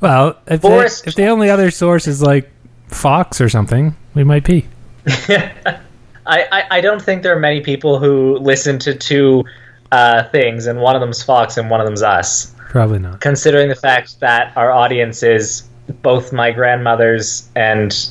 Well, 0.00 0.38
if, 0.46 0.60
they, 0.60 0.68
Boris 0.68 1.02
if 1.06 1.14
the 1.14 1.26
only 1.26 1.50
other 1.50 1.70
source 1.70 2.06
is 2.06 2.20
like 2.20 2.50
Fox 2.88 3.40
or 3.40 3.48
something, 3.48 3.94
we 4.14 4.24
might 4.24 4.44
be. 4.44 4.66
I, 5.06 5.78
I, 6.26 6.64
I 6.70 6.80
don't 6.80 7.00
think 7.00 7.22
there 7.22 7.36
are 7.36 7.40
many 7.40 7.60
people 7.60 7.98
who 7.98 8.38
listen 8.38 8.78
to 8.80 8.94
two 8.94 9.44
uh, 9.92 10.24
things, 10.30 10.66
and 10.66 10.80
one 10.80 10.96
of 10.96 11.00
them's 11.00 11.22
Fox 11.22 11.56
and 11.56 11.70
one 11.70 11.80
of 11.80 11.86
them's 11.86 12.02
us. 12.02 12.54
Probably 12.70 12.98
not. 12.98 13.20
Considering 13.20 13.68
the 13.68 13.76
fact 13.76 14.18
that 14.20 14.56
our 14.56 14.72
audience 14.72 15.22
is 15.22 15.68
both 16.02 16.32
my 16.32 16.50
grandmothers 16.50 17.48
and 17.54 18.10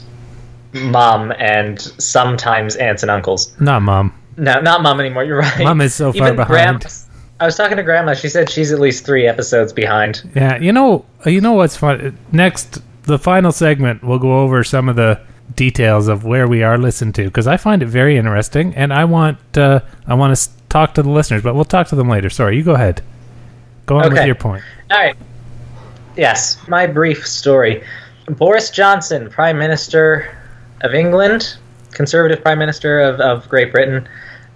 mom, 0.74 1.34
and 1.38 1.82
sometimes 1.82 2.76
aunts 2.78 3.04
and 3.04 3.12
uncles. 3.12 3.60
Not 3.60 3.82
mom. 3.82 4.14
No, 4.38 4.60
not 4.62 4.82
mom 4.82 5.00
anymore. 5.00 5.24
You're 5.24 5.40
right. 5.40 5.64
Mom 5.64 5.82
is 5.82 5.94
so 5.94 6.12
far 6.12 6.28
Even 6.28 6.36
behind. 6.36 6.80
Grandma, 6.80 6.80
I 7.40 7.46
was 7.46 7.56
talking 7.56 7.78
to 7.78 7.84
grandma. 7.84 8.14
She 8.14 8.30
said 8.30 8.50
she's 8.50 8.72
at 8.72 8.80
least 8.80 9.06
three 9.06 9.28
episodes 9.28 9.74
behind. 9.74 10.30
Yeah, 10.36 10.58
you 10.58 10.72
know, 10.72 11.06
you 11.26 11.42
know 11.42 11.54
what's 11.54 11.76
fun? 11.76 12.18
Next, 12.32 12.82
the 13.04 13.20
final 13.20 13.52
segment, 13.52 14.04
we'll 14.04 14.20
go 14.20 14.40
over 14.40 14.64
some 14.64 14.90
of 14.90 14.96
the 14.96 15.20
details 15.56 16.08
of 16.08 16.24
where 16.24 16.48
we 16.48 16.64
are 16.64 16.78
listened 16.78 17.16
to 17.16 17.26
because 17.26 17.48
I 17.48 17.58
find 17.58 17.84
it 17.84 17.88
very 17.88 18.18
interesting, 18.18 18.74
and 18.76 18.94
I 18.94 19.06
want 19.06 19.38
uh, 19.58 19.82
I 20.08 20.14
want 20.14 20.36
to 20.36 20.50
talk 20.70 20.94
to 20.96 21.04
the 21.04 21.10
listeners, 21.10 21.44
but 21.44 21.54
we'll 21.56 21.66
talk 21.66 21.88
to 21.90 21.96
them 21.96 22.10
later. 22.10 22.30
Sorry, 22.30 22.58
you 22.58 22.64
go 22.64 22.74
ahead. 22.74 23.02
Go 23.86 23.98
on 23.98 24.14
with 24.14 24.26
your 24.26 24.36
point. 24.36 24.64
All 24.90 24.98
right. 24.98 25.16
Yes, 26.16 26.66
my 26.68 26.88
brief 26.88 27.28
story. 27.28 27.84
Boris 28.30 28.70
Johnson, 28.70 29.30
Prime 29.30 29.58
Minister 29.58 30.38
of 30.82 30.94
England, 30.94 31.58
Conservative 31.94 32.42
Prime 32.42 32.60
Minister 32.60 33.00
of, 33.00 33.20
of 33.20 33.50
Great 33.50 33.72
Britain, 33.72 34.08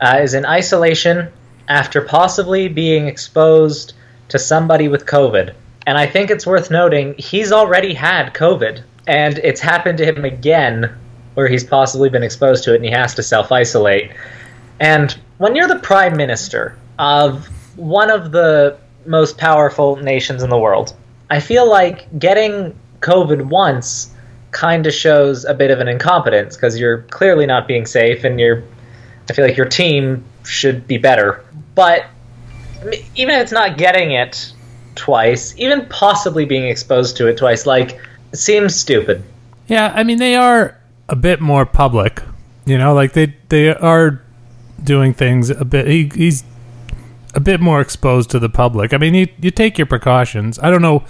uh, 0.01 0.19
is 0.21 0.33
in 0.33 0.45
isolation 0.45 1.29
after 1.67 2.01
possibly 2.01 2.67
being 2.67 3.07
exposed 3.07 3.93
to 4.29 4.39
somebody 4.39 4.87
with 4.87 5.05
COVID. 5.05 5.53
And 5.85 5.97
I 5.97 6.05
think 6.05 6.29
it's 6.29 6.45
worth 6.45 6.69
noting 6.69 7.15
he's 7.17 7.51
already 7.51 7.93
had 7.93 8.33
COVID, 8.33 8.83
and 9.07 9.37
it's 9.39 9.61
happened 9.61 9.97
to 9.99 10.05
him 10.05 10.25
again 10.25 10.93
where 11.33 11.47
he's 11.47 11.63
possibly 11.63 12.09
been 12.09 12.23
exposed 12.23 12.63
to 12.63 12.73
it 12.73 12.77
and 12.77 12.85
he 12.85 12.91
has 12.91 13.13
to 13.15 13.23
self 13.23 13.51
isolate. 13.51 14.11
And 14.79 15.17
when 15.37 15.55
you're 15.55 15.67
the 15.67 15.79
prime 15.79 16.17
minister 16.17 16.77
of 16.99 17.47
one 17.77 18.09
of 18.09 18.31
the 18.31 18.77
most 19.05 19.37
powerful 19.37 19.95
nations 19.97 20.43
in 20.43 20.49
the 20.49 20.57
world, 20.57 20.95
I 21.29 21.39
feel 21.39 21.69
like 21.69 22.07
getting 22.19 22.77
COVID 23.01 23.43
once 23.43 24.13
kind 24.57 24.87
of 24.87 24.93
shows 24.93 25.45
a 25.45 25.53
bit 25.53 25.69
of 25.69 25.79
an 25.79 25.87
incompetence 25.87 26.55
because 26.55 26.79
you're 26.79 27.03
clearly 27.03 27.45
not 27.45 27.67
being 27.67 27.85
safe 27.85 28.23
and 28.23 28.39
you're 28.39 28.63
I 29.29 29.33
feel 29.33 29.45
like 29.45 29.55
your 29.55 29.67
team 29.67 30.23
should 30.43 30.87
be 30.87 30.97
better. 30.97 31.45
But 31.75 32.05
even 33.15 33.35
if 33.35 33.41
it's 33.43 33.51
not 33.51 33.77
getting 33.77 34.11
it 34.11 34.51
twice, 34.95 35.53
even 35.57 35.85
possibly 35.87 36.45
being 36.45 36.67
exposed 36.67 37.17
to 37.17 37.27
it 37.27 37.37
twice, 37.37 37.67
like 37.67 37.99
it 38.31 38.37
seems 38.37 38.73
stupid. 38.73 39.23
Yeah, 39.67 39.93
I 39.95 40.03
mean 40.03 40.17
they 40.17 40.35
are 40.35 40.75
a 41.07 41.15
bit 41.15 41.39
more 41.39 41.65
public, 41.67 42.23
you 42.65 42.79
know, 42.79 42.95
like 42.95 43.13
they 43.13 43.35
they 43.49 43.69
are 43.75 44.23
doing 44.83 45.13
things 45.13 45.51
a 45.51 45.65
bit. 45.65 45.85
He, 45.85 46.09
he's 46.15 46.43
a 47.35 47.39
bit 47.39 47.59
more 47.59 47.79
exposed 47.79 48.31
to 48.31 48.39
the 48.39 48.49
public. 48.49 48.91
I 48.91 48.97
mean, 48.97 49.13
you 49.13 49.27
you 49.39 49.51
take 49.51 49.77
your 49.77 49.85
precautions. 49.85 50.57
I 50.57 50.71
don't 50.71 50.81
know. 50.81 51.05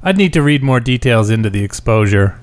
I'd 0.00 0.16
need 0.16 0.32
to 0.34 0.42
read 0.42 0.62
more 0.62 0.78
details 0.78 1.28
into 1.28 1.50
the 1.50 1.64
exposure. 1.64 2.38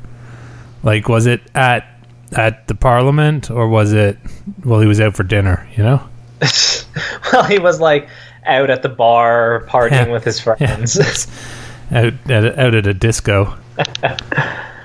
Like, 0.83 1.07
was 1.09 1.25
it 1.27 1.41
at 1.55 1.85
at 2.33 2.67
the 2.67 2.75
Parliament 2.75 3.51
or 3.51 3.67
was 3.67 3.93
it? 3.93 4.17
Well, 4.63 4.79
he 4.79 4.87
was 4.87 4.99
out 5.01 5.15
for 5.15 5.23
dinner. 5.23 5.67
You 5.75 5.83
know. 5.83 6.09
well, 7.33 7.43
he 7.43 7.59
was 7.59 7.79
like 7.79 8.07
out 8.45 8.69
at 8.69 8.81
the 8.81 8.89
bar 8.89 9.65
partying 9.69 10.07
Yeah. 10.07 10.11
with 10.11 10.23
his 10.23 10.37
Yeah. 10.45 10.55
friends. 10.55 10.97
out 11.91 12.13
at 12.29 12.45
a, 12.45 12.61
out 12.61 12.75
at 12.75 12.87
a 12.87 12.93
disco. 12.93 13.55
I 13.77 14.15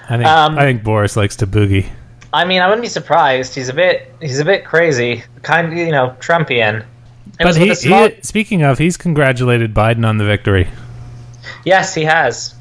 think 0.09 0.25
Um, 0.27 0.59
I 0.59 0.63
think 0.63 0.83
Boris 0.85 1.17
likes 1.17 1.37
to 1.37 1.47
boogie. 1.47 1.89
I 2.33 2.45
mean, 2.45 2.61
I 2.61 2.67
wouldn't 2.67 2.83
be 2.83 2.89
surprised. 2.89 3.55
He's 3.55 3.69
a 3.69 3.73
bit 3.75 4.13
he's 4.21 4.39
a 4.41 4.45
bit 4.45 4.65
crazy, 4.65 5.23
kind 5.43 5.69
of 5.69 5.73
you 5.79 5.91
know 5.91 6.15
Trumpian. 6.21 6.81
It 6.81 7.45
But 7.45 7.57
he, 7.57 7.75
small- 7.75 8.09
he, 8.09 8.21
speaking 8.23 8.63
of, 8.63 8.79
he's 8.79 8.97
congratulated 8.97 9.73
Biden 9.75 10.07
on 10.07 10.19
the 10.19 10.25
victory. 10.25 10.69
yes, 11.65 11.95
he 11.95 12.05
has. 12.05 12.55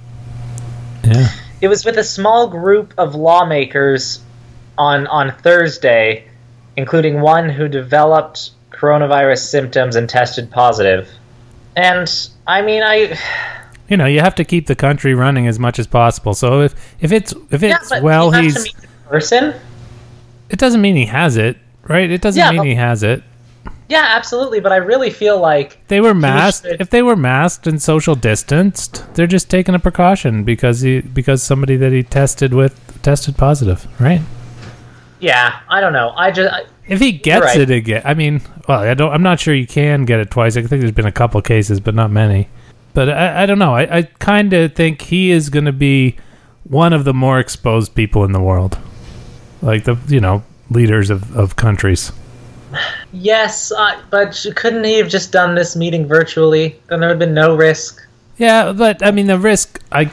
Yeah. 1.03 1.27
It 1.61 1.67
was 1.67 1.85
with 1.85 1.97
a 1.97 2.03
small 2.03 2.47
group 2.47 2.93
of 2.97 3.15
lawmakers 3.15 4.21
on 4.77 5.07
on 5.07 5.33
Thursday, 5.37 6.27
including 6.77 7.21
one 7.21 7.49
who 7.49 7.67
developed 7.67 8.51
coronavirus 8.71 9.39
symptoms 9.39 9.95
and 9.95 10.09
tested 10.09 10.51
positive. 10.51 11.09
And 11.75 12.11
I 12.45 12.61
mean, 12.61 12.83
I 12.83 13.17
You 13.87 13.97
know, 13.97 14.07
you 14.07 14.19
have 14.19 14.33
to 14.35 14.43
keep 14.43 14.65
the 14.65 14.75
country 14.75 15.13
running 15.13 15.45
as 15.47 15.59
much 15.59 15.77
as 15.77 15.85
possible. 15.87 16.33
So 16.33 16.61
if 16.61 16.73
if 16.99 17.11
it's 17.11 17.33
if 17.51 17.61
it's 17.63 17.89
but 17.89 18.01
well, 18.01 18.31
he's 18.31 18.55
to 18.55 18.61
meet 18.63 18.75
the 18.77 18.87
person. 19.09 19.53
it 20.49 20.57
doesn't 20.57 20.81
mean 20.81 20.95
he 20.95 21.05
has 21.05 21.37
it, 21.37 21.57
right? 21.87 22.09
It 22.09 22.21
doesn't 22.21 22.39
Yeah, 22.39 22.51
mean 22.51 22.63
he 22.63 22.75
has 22.75 23.03
it. 23.03 23.23
Yeah, 23.87 24.05
absolutely. 24.15 24.59
But 24.59 24.71
I 24.71 24.77
really 24.77 25.09
feel 25.11 25.39
like 25.39 25.77
They 25.87 26.01
were 26.01 26.13
masked. 26.15 26.65
should- 26.67 26.81
If 26.81 26.89
they 26.89 27.01
were 27.03 27.15
masked 27.15 27.67
and 27.67 27.81
social 27.81 28.15
distanced, 28.15 29.03
they're 29.13 29.27
just 29.27 29.49
taking 29.49 29.75
a 29.75 29.79
precaution 29.79 30.43
because 30.43 30.81
he 30.81 31.01
because 31.01 31.43
somebody 31.43 31.75
that 31.77 31.91
he 31.91 32.01
tested 32.03 32.53
with 32.53 33.01
tested 33.03 33.37
positive, 33.37 33.87
right? 33.99 34.21
yeah, 35.19 35.59
I 35.69 35.81
don't 35.81 35.93
know. 35.93 36.13
I 36.15 36.31
just 36.31 36.53
I, 36.53 36.63
If 36.87 36.99
he 36.99 37.11
gets 37.13 37.45
right. 37.45 37.59
it 37.61 37.69
again, 37.71 38.01
I 38.05 38.13
mean, 38.13 38.41
well, 38.67 38.79
I 38.81 38.93
don't. 38.93 39.11
I'm 39.11 39.23
not 39.23 39.39
sure 39.39 39.53
you 39.53 39.67
can 39.67 40.05
get 40.05 40.19
it 40.19 40.29
twice. 40.31 40.57
I 40.57 40.61
think 40.61 40.81
there's 40.81 40.91
been 40.91 41.05
a 41.05 41.11
couple 41.11 41.41
cases, 41.41 41.79
but 41.79 41.95
not 41.95 42.11
many. 42.11 42.49
But 42.93 43.09
I, 43.09 43.43
I 43.43 43.45
don't 43.45 43.59
know. 43.59 43.75
I, 43.75 43.97
I 43.97 44.01
kind 44.19 44.53
of 44.53 44.73
think 44.73 45.01
he 45.01 45.29
is 45.31 45.49
going 45.49 45.65
to 45.65 45.73
be 45.73 46.15
one 46.63 46.93
of 46.93 47.03
the 47.03 47.13
more 47.13 47.39
exposed 47.39 47.93
people 47.93 48.23
in 48.23 48.31
the 48.31 48.41
world, 48.41 48.77
like 49.61 49.83
the 49.83 49.95
you 50.07 50.19
know 50.19 50.43
leaders 50.69 51.09
of, 51.09 51.35
of 51.37 51.55
countries. 51.55 52.11
Yes, 53.13 53.71
uh, 53.71 53.99
but 54.09 54.45
couldn't 54.55 54.83
he 54.83 54.97
have 54.97 55.09
just 55.09 55.31
done 55.31 55.55
this 55.55 55.75
meeting 55.75 56.07
virtually? 56.07 56.79
Then 56.87 56.99
there 56.99 57.09
would 57.09 57.13
have 57.13 57.19
been 57.19 57.33
no 57.33 57.55
risk. 57.55 58.05
Yeah, 58.37 58.73
but 58.73 59.05
I 59.05 59.11
mean 59.11 59.27
the 59.27 59.39
risk. 59.39 59.81
I, 59.91 60.11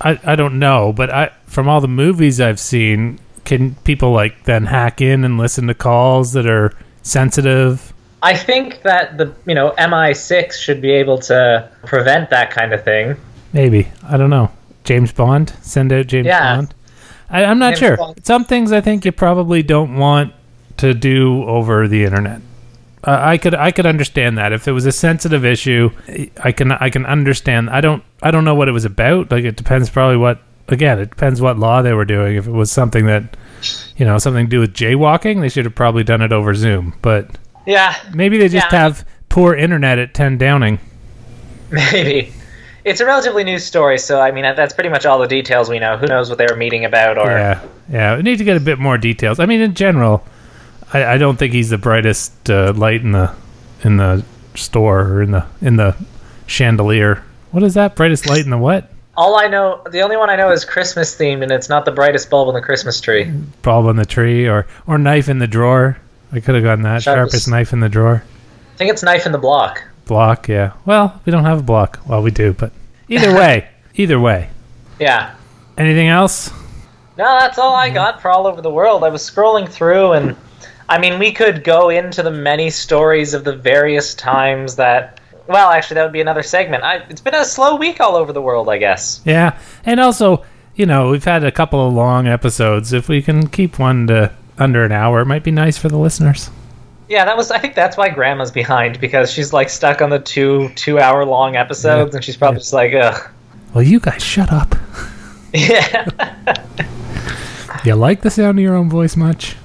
I, 0.00 0.18
I 0.24 0.36
don't 0.36 0.58
know, 0.58 0.92
but 0.92 1.10
I 1.10 1.30
from 1.46 1.68
all 1.68 1.80
the 1.80 1.88
movies 1.88 2.40
I've 2.40 2.60
seen, 2.60 3.18
can 3.44 3.74
people 3.76 4.12
like 4.12 4.44
then 4.44 4.66
hack 4.66 5.00
in 5.00 5.24
and 5.24 5.38
listen 5.38 5.66
to 5.68 5.74
calls 5.74 6.32
that 6.32 6.46
are 6.46 6.72
sensitive? 7.02 7.92
I 8.22 8.34
think 8.34 8.82
that 8.82 9.16
the 9.18 9.32
you 9.46 9.54
know 9.54 9.72
MI6 9.78 10.52
should 10.54 10.80
be 10.80 10.90
able 10.90 11.18
to 11.18 11.70
prevent 11.84 12.30
that 12.30 12.50
kind 12.50 12.72
of 12.72 12.84
thing. 12.84 13.16
Maybe 13.52 13.88
I 14.04 14.16
don't 14.16 14.30
know. 14.30 14.50
James 14.84 15.12
Bond, 15.12 15.50
send 15.62 15.92
out 15.92 16.06
James 16.06 16.26
Yeah. 16.26 16.56
Bond. 16.56 16.74
I, 17.30 17.44
I'm 17.44 17.58
not 17.58 17.70
James 17.74 17.78
sure. 17.78 17.96
Bond. 17.96 18.26
Some 18.26 18.44
things 18.44 18.72
I 18.72 18.80
think 18.80 19.04
you 19.04 19.12
probably 19.12 19.62
don't 19.62 19.96
want 19.96 20.32
to 20.78 20.94
do 20.94 21.44
over 21.44 21.86
the 21.88 22.04
internet. 22.04 22.40
Uh, 23.04 23.16
I 23.20 23.38
could 23.38 23.54
I 23.54 23.70
could 23.70 23.86
understand 23.86 24.38
that 24.38 24.52
if 24.52 24.66
it 24.66 24.72
was 24.72 24.84
a 24.86 24.92
sensitive 24.92 25.44
issue, 25.44 25.90
I 26.42 26.52
can 26.52 26.72
I 26.72 26.90
can 26.90 27.06
understand. 27.06 27.70
I 27.70 27.80
don't 27.80 28.02
I 28.22 28.30
don't 28.30 28.44
know 28.44 28.54
what 28.56 28.68
it 28.68 28.72
was 28.72 28.84
about. 28.84 29.30
Like 29.30 29.44
it 29.44 29.56
depends 29.56 29.88
probably 29.88 30.16
what 30.16 30.40
again 30.66 30.98
it 30.98 31.10
depends 31.10 31.40
what 31.40 31.58
law 31.58 31.80
they 31.82 31.92
were 31.92 32.04
doing. 32.04 32.36
If 32.36 32.46
it 32.48 32.52
was 32.52 32.72
something 32.72 33.06
that 33.06 33.36
you 33.96 34.04
know 34.04 34.18
something 34.18 34.46
to 34.46 34.50
do 34.50 34.60
with 34.60 34.74
jaywalking, 34.74 35.40
they 35.40 35.48
should 35.48 35.64
have 35.64 35.74
probably 35.76 36.02
done 36.02 36.22
it 36.22 36.32
over 36.32 36.54
Zoom. 36.54 36.94
But 37.00 37.30
Yeah, 37.66 37.94
maybe 38.14 38.36
they 38.38 38.48
just 38.48 38.70
Yeah. 38.72 38.78
have 38.80 39.06
poor 39.28 39.54
internet 39.54 39.98
at 40.00 40.12
10 40.14 40.36
Downing. 40.38 40.80
maybe. 41.70 42.32
It's 42.84 43.00
a 43.00 43.06
relatively 43.06 43.44
new 43.44 43.58
story, 43.58 43.98
so 43.98 44.20
I 44.20 44.30
mean 44.30 44.42
that's 44.42 44.72
pretty 44.72 44.88
much 44.90 45.04
all 45.06 45.18
the 45.18 45.26
details 45.28 45.68
we 45.68 45.78
know. 45.78 45.96
Who 45.96 46.06
knows 46.06 46.28
what 46.30 46.38
they 46.38 46.46
were 46.46 46.56
meeting 46.56 46.84
about? 46.84 47.18
Or 47.18 47.30
Yeah, 47.30 47.60
yeah. 47.90 48.16
We 48.16 48.22
need 48.22 48.38
to 48.38 48.44
get 48.44 48.56
a 48.56 48.60
bit 48.60 48.78
more 48.78 48.96
details. 48.98 49.38
I 49.38 49.46
mean, 49.46 49.60
in 49.60 49.74
general, 49.74 50.24
I, 50.92 51.04
I 51.04 51.18
don't 51.18 51.36
think 51.38 51.52
he's 51.52 51.70
the 51.70 51.78
brightest 51.78 52.50
uh, 52.50 52.72
light 52.74 53.02
in 53.02 53.12
the 53.12 53.34
in 53.84 53.96
the 53.96 54.24
store 54.54 55.00
or 55.02 55.22
in 55.22 55.30
the 55.32 55.46
in 55.60 55.76
the 55.76 55.96
chandelier. 56.46 57.22
What 57.50 57.62
is 57.62 57.74
that? 57.74 57.94
Brightest 57.96 58.28
light 58.28 58.44
in 58.44 58.50
the 58.50 58.58
what? 58.58 58.90
all 59.18 59.34
I 59.36 59.48
know, 59.48 59.82
the 59.90 60.02
only 60.02 60.16
one 60.16 60.30
I 60.30 60.36
know 60.36 60.52
is 60.52 60.64
Christmas 60.64 61.16
themed, 61.16 61.42
and 61.42 61.50
it's 61.50 61.68
not 61.68 61.84
the 61.84 61.90
brightest 61.90 62.30
bulb 62.30 62.46
on 62.46 62.54
the 62.54 62.60
Christmas 62.60 63.00
tree. 63.00 63.24
Bulb 63.62 63.86
on 63.86 63.96
the 63.96 64.06
tree 64.06 64.46
or 64.48 64.66
or 64.86 64.96
knife 64.96 65.28
in 65.28 65.40
the 65.40 65.48
drawer. 65.48 65.98
I 66.30 66.38
could 66.40 66.54
have 66.54 66.62
gotten 66.62 66.82
that 66.84 67.02
Sharpest- 67.02 67.32
sharpest 67.32 67.48
knife 67.48 67.72
in 67.72 67.80
the 67.80 67.88
drawer. 67.88 68.22
I 68.74 68.76
think 68.76 68.92
it's 68.92 69.02
knife 69.02 69.26
in 69.26 69.32
the 69.32 69.38
block. 69.38 69.82
Block, 70.06 70.46
yeah. 70.48 70.72
Well, 70.86 71.20
we 71.26 71.32
don't 71.32 71.44
have 71.44 71.58
a 71.58 71.62
block. 71.62 71.98
Well, 72.06 72.22
we 72.22 72.30
do, 72.30 72.52
but 72.52 72.70
either 73.08 73.34
way, 73.34 73.68
either 73.96 74.20
way. 74.20 74.50
Yeah. 75.00 75.34
Anything 75.76 76.08
else? 76.08 76.50
No, 77.16 77.24
that's 77.40 77.58
all 77.58 77.74
I 77.74 77.90
got 77.90 78.22
for 78.22 78.30
all 78.30 78.46
over 78.46 78.62
the 78.62 78.70
world. 78.70 79.02
I 79.02 79.08
was 79.08 79.28
scrolling 79.28 79.68
through, 79.68 80.12
and 80.12 80.36
I 80.88 80.98
mean, 80.98 81.18
we 81.18 81.32
could 81.32 81.64
go 81.64 81.90
into 81.90 82.22
the 82.22 82.30
many 82.30 82.70
stories 82.70 83.34
of 83.34 83.44
the 83.44 83.54
various 83.56 84.14
times 84.14 84.76
that. 84.76 85.20
Well, 85.46 85.70
actually, 85.70 85.94
that 85.96 86.02
would 86.04 86.12
be 86.12 86.20
another 86.20 86.42
segment. 86.42 86.84
I, 86.84 86.96
it's 87.08 87.22
been 87.22 87.34
a 87.34 87.44
slow 87.44 87.76
week 87.76 88.00
all 88.00 88.16
over 88.16 88.32
the 88.34 88.42
world, 88.42 88.68
I 88.68 88.76
guess. 88.76 89.22
Yeah, 89.24 89.58
and 89.86 89.98
also, 89.98 90.44
you 90.74 90.84
know, 90.84 91.10
we've 91.10 91.24
had 91.24 91.42
a 91.42 91.50
couple 91.50 91.86
of 91.86 91.94
long 91.94 92.26
episodes. 92.26 92.92
If 92.92 93.08
we 93.08 93.22
can 93.22 93.48
keep 93.48 93.78
one 93.78 94.06
to 94.08 94.30
under 94.58 94.84
an 94.84 94.92
hour, 94.92 95.20
it 95.20 95.26
might 95.26 95.44
be 95.44 95.50
nice 95.50 95.78
for 95.78 95.88
the 95.88 95.96
listeners. 95.96 96.50
Yeah, 97.08 97.24
that 97.24 97.36
was. 97.36 97.50
I 97.50 97.58
think 97.58 97.74
that's 97.74 97.96
why 97.96 98.10
Grandma's 98.10 98.50
behind 98.50 99.00
because 99.00 99.32
she's 99.32 99.54
like 99.54 99.70
stuck 99.70 100.02
on 100.02 100.10
the 100.10 100.18
two 100.18 100.68
two-hour 100.74 101.24
long 101.24 101.56
episodes, 101.56 102.14
and 102.14 102.22
she's 102.22 102.36
probably 102.36 102.60
just 102.60 102.74
like, 102.74 102.92
ugh. 102.92 103.30
Well, 103.72 103.82
you 103.82 104.00
guys 104.00 104.22
shut 104.22 104.52
up. 104.52 104.74
Yeah, 105.54 106.04
You 107.84 107.94
like 107.94 108.20
the 108.20 108.30
sound 108.30 108.58
of 108.58 108.62
your 108.62 108.74
own 108.74 108.90
voice 108.90 109.16
much? 109.16 109.56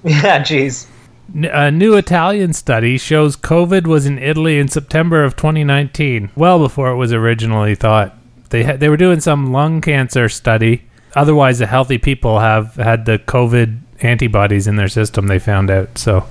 yeah. 0.04 0.42
Jeez. 0.42 0.86
A 1.34 1.70
new 1.70 1.94
Italian 1.94 2.52
study 2.52 2.98
shows 2.98 3.36
COVID 3.36 3.86
was 3.86 4.04
in 4.04 4.18
Italy 4.18 4.58
in 4.58 4.66
September 4.66 5.22
of 5.22 5.36
2019, 5.36 6.30
well 6.34 6.58
before 6.58 6.90
it 6.90 6.96
was 6.96 7.12
originally 7.12 7.74
thought. 7.76 8.16
They 8.48 8.62
they 8.76 8.88
were 8.88 8.96
doing 8.96 9.20
some 9.20 9.52
lung 9.52 9.80
cancer 9.80 10.28
study. 10.28 10.82
Otherwise, 11.14 11.58
the 11.60 11.66
healthy 11.66 11.98
people 11.98 12.40
have 12.40 12.74
had 12.74 13.04
the 13.04 13.18
COVID 13.18 13.78
antibodies 14.00 14.66
in 14.66 14.76
their 14.76 14.88
system. 14.88 15.26
They 15.28 15.38
found 15.38 15.70
out. 15.70 15.98
So 15.98 16.26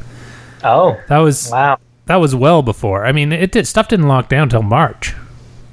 Oh, 0.63 0.99
that 1.07 1.19
was 1.19 1.49
wow. 1.51 1.77
that 2.05 2.17
was 2.17 2.35
well 2.35 2.61
before. 2.61 3.05
I 3.05 3.11
mean, 3.11 3.31
it 3.31 3.51
did, 3.51 3.67
stuff 3.67 3.87
didn't 3.87 4.07
lock 4.07 4.27
down 4.29 4.43
until 4.43 4.63
March 4.63 5.13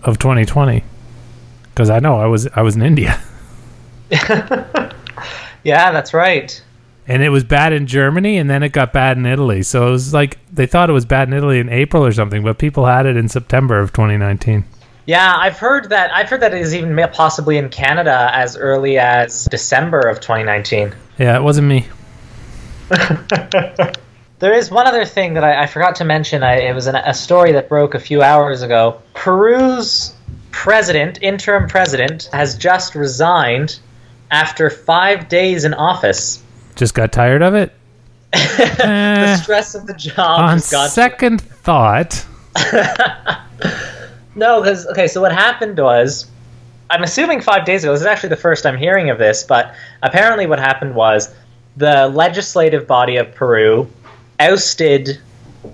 of 0.05 0.19
2020. 0.19 0.85
Because 1.71 1.91
I 1.91 1.99
know 1.99 2.19
I 2.21 2.26
was 2.26 2.47
I 2.55 2.62
was 2.62 2.76
in 2.76 2.83
India, 2.83 3.21
Yeah, 4.11 5.91
that's 5.91 6.15
right. 6.15 6.62
And 7.08 7.22
it 7.22 7.28
was 7.30 7.44
bad 7.44 7.72
in 7.72 7.86
Germany, 7.86 8.38
and 8.38 8.48
then 8.48 8.62
it 8.62 8.70
got 8.70 8.92
bad 8.92 9.16
in 9.16 9.26
Italy. 9.26 9.62
So 9.62 9.88
it 9.88 9.90
was 9.90 10.12
like 10.12 10.38
they 10.52 10.66
thought 10.66 10.90
it 10.90 10.94
was 10.94 11.04
bad 11.04 11.28
in 11.28 11.34
Italy 11.34 11.58
in 11.58 11.68
April 11.68 12.04
or 12.04 12.12
something, 12.12 12.42
but 12.42 12.58
people 12.58 12.86
had 12.86 13.06
it 13.06 13.16
in 13.16 13.28
September 13.28 13.78
of 13.78 13.92
2019. 13.92 14.64
Yeah, 15.06 15.34
I've 15.36 15.58
heard 15.58 15.90
that. 15.90 16.12
I've 16.12 16.28
heard 16.28 16.40
that 16.40 16.52
it 16.52 16.60
is 16.60 16.75
even 16.75 16.96
possibly 17.12 17.58
in 17.58 17.68
Canada 17.68 18.30
as 18.32 18.56
early 18.56 18.98
as 18.98 19.44
December 19.50 20.00
of 20.00 20.20
2019. 20.20 20.92
Yeah, 21.18 21.36
it 21.36 21.42
wasn't 21.42 21.68
me. 21.68 21.86
There 24.38 24.52
is 24.52 24.70
one 24.70 24.86
other 24.86 25.06
thing 25.06 25.34
that 25.34 25.44
I, 25.44 25.62
I 25.62 25.66
forgot 25.66 25.94
to 25.96 26.04
mention. 26.04 26.42
I, 26.42 26.56
it 26.56 26.75
was 26.75 26.86
an, 26.86 26.94
a 26.94 27.14
story 27.14 27.52
that 27.52 27.70
broke 27.70 27.94
a 27.94 27.98
few 27.98 28.22
hours 28.22 28.60
ago. 28.60 29.00
Peru's 29.14 30.14
president, 30.50 31.18
interim 31.22 31.68
president, 31.68 32.28
has 32.32 32.56
just 32.56 32.94
resigned 32.94 33.78
after 34.30 34.68
five 34.68 35.30
days 35.30 35.64
in 35.64 35.72
office. 35.72 36.42
Just 36.76 36.95
got 36.95 37.12
tired 37.12 37.42
of 37.42 37.54
it. 37.54 37.73
the 38.33 38.76
Eh, 38.85 39.37
stress 39.37 39.75
of 39.75 39.87
the 39.87 39.95
job 39.95 40.40
on 40.40 40.59
just 40.59 40.71
got 40.71 40.85
to 40.85 40.90
second 40.90 41.40
thought, 41.40 42.25
No, 44.35 44.61
because 44.61 44.87
okay. 44.88 45.09
So 45.09 45.21
what 45.23 45.33
happened 45.33 45.78
was, 45.78 46.26
I'm 46.90 47.02
assuming 47.02 47.40
five 47.40 47.64
days 47.64 47.83
ago. 47.83 47.92
This 47.92 48.02
is 48.02 48.06
actually 48.06 48.28
the 48.28 48.37
first 48.37 48.66
I'm 48.66 48.76
hearing 48.76 49.09
of 49.09 49.18
this, 49.18 49.42
but 49.42 49.75
apparently 50.02 50.47
what 50.47 50.59
happened 50.59 50.95
was 50.95 51.35
the 51.76 52.09
legislative 52.09 52.87
body 52.87 53.16
of 53.16 53.35
Peru 53.35 53.90
ousted 54.38 55.18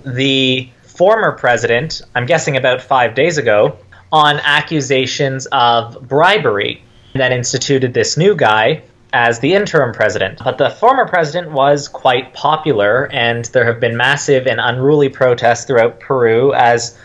the 0.05 0.69
former 0.83 1.33
president. 1.33 2.01
I'm 2.15 2.25
guessing 2.25 2.55
about 2.55 2.81
five 2.81 3.15
days 3.15 3.37
ago 3.37 3.77
on 4.13 4.39
accusations 4.43 5.45
of 5.47 6.07
bribery. 6.07 6.81
And 7.13 7.21
then 7.21 7.31
instituted 7.33 7.93
this 7.93 8.17
new 8.17 8.35
guy 8.35 8.81
as 9.13 9.39
the 9.39 9.53
interim 9.53 9.93
president. 9.93 10.39
But 10.43 10.57
the 10.57 10.71
former 10.71 11.07
president 11.07 11.51
was 11.51 11.87
quite 11.87 12.33
popular, 12.33 13.09
and 13.13 13.45
there 13.45 13.63
have 13.65 13.79
been 13.79 13.95
massive 13.95 14.47
and 14.47 14.59
unruly 14.59 15.07
protests 15.07 15.65
throughout 15.65 15.99
Peru 15.99 16.53
as 16.53 16.97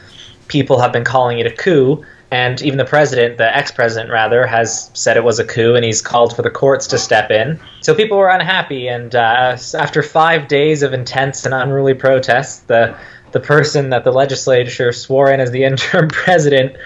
people 0.49 0.81
have 0.81 0.93
been 0.93 1.05
calling 1.05 1.39
it 1.39 1.47
a 1.47 1.51
coup. 1.51 2.05
And 2.31 2.61
even 2.61 2.77
the 2.79 2.85
president, 2.85 3.39
the 3.39 3.57
ex 3.57 3.71
president 3.71 4.11
rather, 4.11 4.47
has 4.47 4.91
said 4.93 5.17
it 5.17 5.25
was 5.25 5.39
a 5.39 5.45
coup 5.45 5.75
and 5.75 5.85
he's 5.85 6.03
called 6.03 6.37
for 6.37 6.43
the 6.43 6.51
courts 6.51 6.87
to 6.89 6.99
step 6.99 7.31
in. 7.31 7.59
So 7.81 7.95
people 7.95 8.19
were 8.19 8.29
unhappy. 8.29 8.89
And 8.89 9.15
uh, 9.15 9.57
after 9.75 10.03
five 10.03 10.49
days 10.49 10.83
of 10.83 10.93
intense 10.93 11.47
and 11.47 11.55
unruly 11.55 11.95
protests, 11.95 12.61
the, 12.61 12.99
the 13.33 13.41
person 13.41 13.91
that 13.91 14.05
the 14.05 14.13
legislature 14.13 14.93
swore 14.93 15.31
in 15.31 15.41
as 15.41 15.51
the 15.53 15.65
interim 15.71 16.09
president 16.09 16.77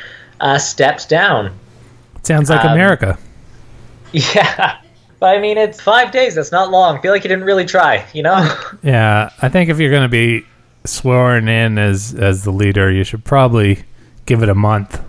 uh, 0.41 0.59
stepped 0.59 1.09
down. 1.09 1.53
sounds 2.23 2.51
like 2.51 2.65
Um, 2.65 2.73
America. 2.73 3.19
Yeah. 4.13 4.77
But 5.23 5.37
I 5.37 5.41
mean, 5.41 5.57
it's 5.57 5.81
five 5.81 6.11
days. 6.11 6.35
That's 6.35 6.51
not 6.51 6.73
long. 6.73 6.99
I 6.99 7.01
feel 7.01 7.13
like 7.13 7.23
you 7.23 7.29
didn't 7.29 7.45
really 7.45 7.65
try, 7.65 8.05
you 8.13 8.25
know? 8.25 8.43
Yeah, 8.83 9.31
I 9.41 9.49
think 9.49 9.71
if 9.71 9.79
you're 9.79 9.93
going 9.93 10.03
to 10.03 10.09
be 10.09 10.45
sworn 10.85 11.47
in 11.47 11.79
as 11.79 12.13
as 12.15 12.43
the 12.43 12.51
leader, 12.51 12.91
you 12.91 13.05
should 13.05 13.25
probably 13.25 13.85
give 14.27 14.43
it 14.43 14.49
a 14.49 14.55
month. 14.57 15.01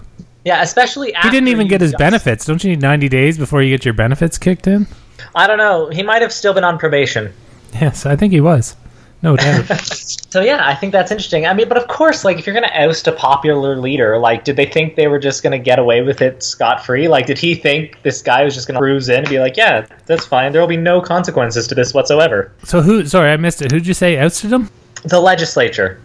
yeah, 0.46 0.62
especially 0.62 1.16
after 1.16 1.30
He 1.30 1.32
didn't 1.32 1.48
even 1.48 1.68
get 1.68 1.82
his 1.82 1.94
just- 1.94 1.98
benefits. 2.00 2.46
Don't 2.46 2.64
you 2.64 2.70
need 2.70 2.82
90 2.84 3.10
days 3.10 3.40
before 3.40 3.64
you 3.64 3.72
get 3.76 3.86
your 3.86 3.96
benefits 3.96 4.38
kicked 4.38 4.68
in? 4.68 4.86
I 5.34 5.48
don't 5.48 5.58
know. 5.58 5.90
He 5.90 6.04
might 6.04 6.22
have 6.22 6.32
still 6.32 6.54
been 6.54 6.64
on 6.64 6.78
probation. 6.78 7.34
Yes, 7.82 8.06
I 8.06 8.16
think 8.16 8.34
he 8.34 8.40
was. 8.42 8.76
No 9.24 9.36
doubt. 9.36 9.66
So 10.34 10.42
yeah, 10.42 10.68
I 10.68 10.74
think 10.74 10.94
that's 10.94 11.12
interesting. 11.12 11.46
I 11.46 11.54
mean, 11.54 11.68
but 11.70 11.78
of 11.78 11.88
course, 11.88 12.26
like 12.26 12.40
if 12.40 12.48
you're 12.48 12.56
gonna 12.56 12.72
oust 12.74 13.08
a 13.08 13.12
popular 13.12 13.76
leader, 13.78 14.18
like 14.18 14.44
did 14.44 14.56
they 14.56 14.66
think 14.66 14.96
they 14.96 15.06
were 15.08 15.20
just 15.20 15.44
gonna 15.44 15.60
get 15.60 15.78
away 15.78 16.02
with 16.02 16.24
it 16.24 16.42
scot 16.42 16.84
free? 16.84 17.08
Like 17.08 17.28
did 17.28 17.38
he 17.38 17.54
think 17.54 18.02
this 18.02 18.24
guy 18.24 18.44
was 18.44 18.56
just 18.56 18.66
gonna 18.66 18.80
cruise 18.80 19.10
in 19.10 19.20
and 19.20 19.30
be 19.30 19.40
like, 19.40 19.56
yeah, 19.58 19.86
that's 20.08 20.26
fine. 20.26 20.52
There 20.52 20.60
will 20.60 20.68
be 20.68 20.76
no 20.76 21.02
consequences 21.02 21.68
to 21.68 21.76
this 21.76 21.94
whatsoever. 21.94 22.52
so 22.64 22.82
who? 22.82 23.06
Sorry, 23.06 23.32
I 23.32 23.38
missed 23.38 23.62
it. 23.62 23.72
Who'd 23.72 23.86
you 23.86 23.94
say 23.94 24.18
ousted 24.18 24.52
him? 24.52 24.72
The 25.06 25.20
legislature 25.20 26.00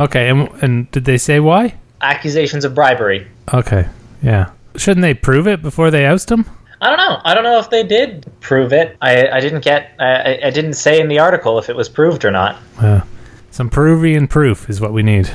Okay, 0.00 0.28
and 0.28 0.48
and 0.62 0.88
did 0.92 1.04
they 1.04 1.18
say 1.18 1.40
why? 1.40 1.74
accusations 2.00 2.64
of 2.64 2.76
bribery. 2.76 3.26
Okay, 3.52 3.88
yeah. 4.22 4.52
Shouldn't 4.76 5.02
they 5.02 5.14
prove 5.14 5.48
it 5.48 5.62
before 5.62 5.90
they 5.90 6.06
oust 6.06 6.30
him? 6.30 6.44
I 6.84 6.88
don't 6.88 6.98
know. 6.98 7.18
I 7.24 7.32
don't 7.32 7.44
know 7.44 7.58
if 7.58 7.70
they 7.70 7.82
did 7.82 8.30
prove 8.40 8.74
it. 8.74 8.98
I, 9.00 9.26
I 9.28 9.40
didn't 9.40 9.64
get. 9.64 9.94
I, 9.98 10.38
I 10.44 10.50
didn't 10.50 10.74
say 10.74 11.00
in 11.00 11.08
the 11.08 11.18
article 11.18 11.58
if 11.58 11.70
it 11.70 11.76
was 11.76 11.88
proved 11.88 12.26
or 12.26 12.30
not. 12.30 12.60
Uh, 12.78 13.00
some 13.50 13.70
Peruvian 13.70 14.28
proof 14.28 14.68
is 14.68 14.82
what 14.82 14.92
we 14.92 15.02
need. 15.02 15.26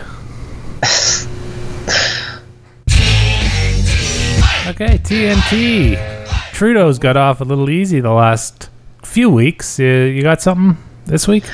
okay, 4.67 4.99
TNT. 4.99 5.97
Trudeau's 6.53 6.99
got 6.99 7.17
off 7.17 7.41
a 7.41 7.45
little 7.45 7.67
easy 7.67 7.99
the 7.99 8.13
last 8.13 8.69
few 9.01 9.31
weeks. 9.31 9.79
Uh, 9.79 9.83
you 9.83 10.21
got 10.21 10.43
something 10.43 10.77
this 11.07 11.27
week? 11.27 11.45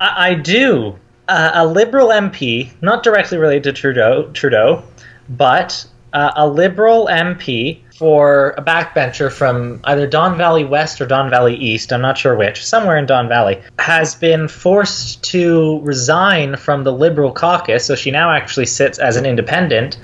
I, 0.00 0.28
I 0.28 0.34
do. 0.34 0.96
Uh, 1.26 1.50
a 1.54 1.66
Liberal 1.66 2.10
MP, 2.10 2.70
not 2.80 3.02
directly 3.02 3.38
related 3.38 3.64
to 3.64 3.72
Trudeau, 3.72 4.30
Trudeau, 4.34 4.84
but 5.30 5.84
uh, 6.12 6.30
a 6.36 6.46
Liberal 6.46 7.08
MP 7.08 7.80
for 8.02 8.52
a 8.58 8.62
backbencher 8.64 9.30
from 9.30 9.78
either 9.84 10.08
Don 10.08 10.36
Valley 10.36 10.64
West 10.64 11.00
or 11.00 11.06
Don 11.06 11.30
Valley 11.30 11.54
East, 11.54 11.92
I'm 11.92 12.00
not 12.00 12.18
sure 12.18 12.34
which, 12.34 12.66
somewhere 12.66 12.96
in 12.96 13.06
Don 13.06 13.28
Valley, 13.28 13.62
has 13.78 14.16
been 14.16 14.48
forced 14.48 15.22
to 15.30 15.78
resign 15.82 16.56
from 16.56 16.82
the 16.82 16.92
Liberal 16.92 17.30
caucus. 17.30 17.84
So 17.84 17.94
she 17.94 18.10
now 18.10 18.32
actually 18.32 18.66
sits 18.66 18.98
as 18.98 19.14
an 19.14 19.24
independent. 19.24 19.98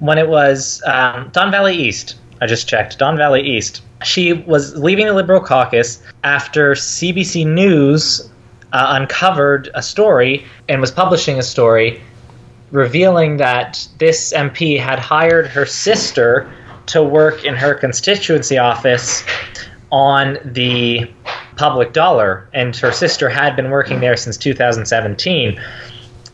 When 0.00 0.18
it 0.18 0.28
was 0.28 0.82
um, 0.84 1.30
Don 1.32 1.50
Valley 1.50 1.74
East, 1.74 2.16
I 2.42 2.46
just 2.46 2.68
checked, 2.68 2.98
Don 2.98 3.16
Valley 3.16 3.40
East. 3.40 3.80
She 4.04 4.34
was 4.34 4.76
leaving 4.76 5.06
the 5.06 5.14
Liberal 5.14 5.40
caucus 5.40 6.02
after 6.22 6.72
CBC 6.72 7.46
News 7.46 8.28
uh, 8.74 8.98
uncovered 9.00 9.70
a 9.72 9.80
story 9.80 10.44
and 10.68 10.78
was 10.78 10.90
publishing 10.90 11.38
a 11.38 11.42
story 11.42 12.02
revealing 12.70 13.38
that 13.38 13.88
this 13.96 14.34
MP 14.34 14.78
had 14.78 14.98
hired 14.98 15.46
her 15.46 15.64
sister 15.64 16.46
to 16.90 17.02
work 17.02 17.44
in 17.44 17.54
her 17.54 17.74
constituency 17.74 18.58
office 18.58 19.24
on 19.92 20.38
the 20.44 21.10
public 21.56 21.92
dollar, 21.92 22.48
and 22.52 22.74
her 22.76 22.92
sister 22.92 23.28
had 23.28 23.54
been 23.54 23.70
working 23.70 24.00
there 24.00 24.16
since 24.16 24.36
2017. 24.36 25.60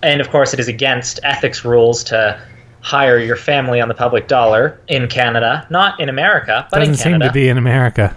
And 0.03 0.21
of 0.21 0.31
course, 0.31 0.55
it 0.55 0.61
is 0.61 0.69
against 0.69 1.21
ethics 1.25 1.65
rules 1.65 2.05
to 2.05 2.41
hire 2.81 3.19
your 3.19 3.37
family 3.37 3.81
on 3.81 3.89
the 3.89 3.95
public 3.95 4.29
dollar 4.29 4.81
in 4.89 5.09
Canada, 5.09 5.67
not 5.71 5.99
in 5.99 6.09
America, 6.09 6.67
but 6.71 6.79
Doesn't 6.79 6.95
in 6.95 6.99
seem 6.99 7.21
to 7.21 7.33
be 7.33 7.49
in 7.49 7.59
America. 7.59 8.17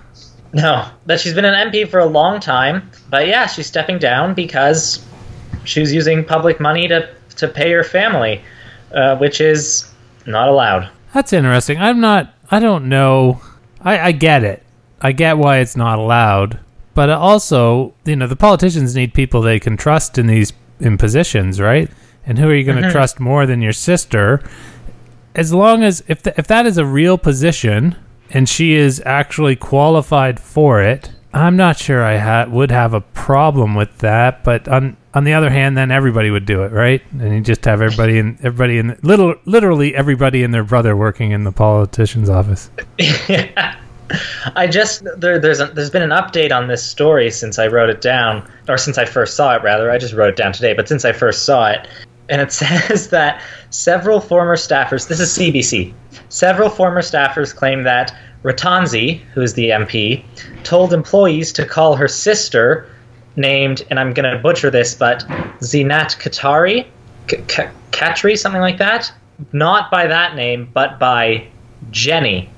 No, 0.54 0.88
but 1.06 1.20
she's 1.20 1.34
been 1.34 1.46
an 1.46 1.72
MP 1.72 1.90
for 1.90 2.00
a 2.00 2.06
long 2.06 2.40
time. 2.40 2.90
But 3.10 3.28
yeah, 3.28 3.48
she's 3.48 3.68
stepping 3.68 3.98
down 3.98 4.34
because 4.34 5.04
she's 5.64 5.94
using 5.94 6.24
public 6.24 6.60
money 6.60 6.88
to 6.88 7.10
to 7.38 7.48
pay 7.48 7.72
her 7.72 7.84
family, 7.84 8.42
uh, 8.94 9.18
which 9.18 9.42
is 9.42 9.90
not 10.26 10.48
allowed. 10.50 10.90
That's 11.14 11.34
interesting. 11.34 11.78
I'm 11.80 12.00
not. 12.00 12.34
I 12.52 12.60
don't 12.60 12.90
know. 12.90 13.42
I, 13.82 14.00
I 14.00 14.12
get 14.12 14.44
it. 14.44 14.64
I 15.02 15.12
get 15.12 15.38
why 15.38 15.58
it's 15.58 15.76
not 15.76 16.00
allowed. 16.00 16.60
But 16.94 17.10
also, 17.10 17.94
you 18.06 18.16
know, 18.16 18.28
the 18.28 18.36
politicians 18.36 18.96
need 18.96 19.14
people 19.14 19.42
they 19.42 19.60
can 19.60 19.78
trust 19.78 20.18
in 20.18 20.28
these 20.28 20.54
in 20.80 20.98
positions, 20.98 21.60
right? 21.60 21.90
And 22.26 22.38
who 22.38 22.50
are 22.50 22.56
you 22.56 22.64
going 22.64 22.78
to 22.78 22.84
mm-hmm. 22.84 22.92
trust 22.92 23.20
more 23.20 23.46
than 23.46 23.62
your 23.62 23.74
sister? 23.74 24.44
As 25.36 25.54
long 25.54 25.84
as 25.84 26.04
if 26.08 26.24
th- 26.24 26.38
if 26.38 26.48
that 26.48 26.66
is 26.66 26.78
a 26.78 26.86
real 26.86 27.18
position 27.18 27.96
and 28.32 28.48
she 28.48 28.74
is 28.74 29.02
actually 29.06 29.56
qualified 29.56 30.40
for 30.40 30.82
it, 30.82 31.12
I'm 31.34 31.58
not 31.58 31.78
sure 31.78 32.04
I 32.04 32.18
ha- 32.18 32.48
would 32.50 32.72
have 32.72 32.94
a 32.94 33.02
problem 33.02 33.76
with 33.76 34.00
that. 34.00 34.44
But 34.44 34.68
on 34.68 34.98
on 35.14 35.24
the 35.24 35.34
other 35.34 35.50
hand, 35.50 35.78
then 35.78 35.92
everybody 35.92 36.30
would 36.32 36.46
do 36.46 36.64
it, 36.64 36.72
right? 36.72 37.02
And 37.12 37.34
you 37.34 37.42
just 37.42 37.66
have 37.66 37.82
everybody 37.82 38.20
and 38.20 38.38
everybody 38.44 38.78
in 38.78 38.98
little 39.04 39.36
literally 39.46 39.96
everybody 39.96 40.44
and 40.44 40.54
their 40.54 40.64
brother 40.64 40.96
working 40.96 41.32
in 41.32 41.44
the 41.44 41.52
politician's 41.52 42.30
office. 42.30 42.70
yeah. 42.98 43.76
I 44.56 44.66
just 44.66 45.04
there, 45.18 45.40
there's 45.40 45.60
a, 45.60 45.68
there's 45.68 45.92
been 45.92 46.02
an 46.02 46.10
update 46.10 46.52
on 46.52 46.68
this 46.68 46.84
story 46.84 47.30
since 47.30 47.60
I 47.60 47.68
wrote 47.68 47.92
it 47.92 48.02
down, 48.02 48.50
or 48.68 48.78
since 48.78 48.98
I 48.98 49.06
first 49.06 49.36
saw 49.36 49.56
it. 49.56 49.62
Rather, 49.62 49.92
I 49.92 50.00
just 50.00 50.16
wrote 50.16 50.30
it 50.30 50.36
down 50.36 50.52
today. 50.52 50.74
But 50.74 50.88
since 50.88 51.06
I 51.06 51.12
first 51.12 51.44
saw 51.44 51.68
it, 51.70 51.88
and 52.30 52.42
it 52.42 52.52
says 52.52 53.10
that 53.10 53.42
several 53.70 54.20
former 54.20 54.56
staffers. 54.56 55.08
This 55.08 55.20
is 55.20 55.38
CBC. 55.38 55.94
Several 56.30 56.70
former 56.70 57.02
staffers 57.02 57.56
claim 57.56 57.84
that 57.84 58.16
Ratansi, 58.44 59.20
who 59.34 59.42
is 59.42 59.54
the 59.54 59.70
MP, 59.70 60.24
told 60.64 60.94
employees 60.94 61.52
to 61.54 61.66
call 61.66 61.96
her 61.96 62.08
sister, 62.08 62.88
named, 63.36 63.86
and 63.90 64.00
I'm 64.00 64.14
going 64.14 64.32
to 64.32 64.42
butcher 64.42 64.70
this, 64.70 64.96
but 64.96 65.26
Zinat 65.60 66.18
Katari, 66.20 66.88
Katri, 67.28 68.38
something 68.38 68.62
like 68.62 68.78
that. 68.78 69.12
Not 69.54 69.92
by 69.92 70.08
that 70.08 70.36
name, 70.36 70.70
but 70.74 71.00
by 71.00 71.48
Jenny. 71.92 72.50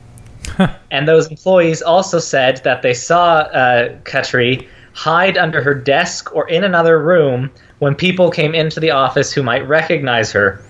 And 0.92 1.08
those 1.08 1.28
employees 1.28 1.82
also 1.82 2.20
said 2.20 2.62
that 2.64 2.82
they 2.82 2.94
saw 2.94 3.40
uh, 3.40 3.90
Khatri 4.04 4.68
hide 4.94 5.38
under 5.38 5.62
her 5.62 5.74
desk 5.74 6.36
or 6.36 6.50
in 6.50 6.64
another 6.64 7.00
room 7.00 7.50
when 7.80 7.96
people 7.96 8.30
came 8.30 8.54
into 8.54 8.80
the 8.80 8.92
office 8.92 9.32
who 9.32 9.42
might 9.42 9.68
recognize 9.68 10.32
her. 10.32 10.62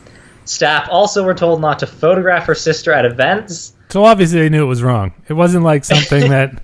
Staff 0.45 0.87
also 0.89 1.23
were 1.23 1.33
told 1.33 1.61
not 1.61 1.79
to 1.79 1.87
photograph 1.87 2.45
her 2.45 2.55
sister 2.55 2.91
at 2.91 3.05
events. 3.05 3.73
So 3.89 4.05
obviously 4.05 4.39
they 4.39 4.49
knew 4.49 4.63
it 4.63 4.67
was 4.67 4.83
wrong. 4.83 5.13
It 5.27 5.33
wasn't 5.33 5.63
like 5.63 5.85
something 5.85 6.29
that 6.29 6.63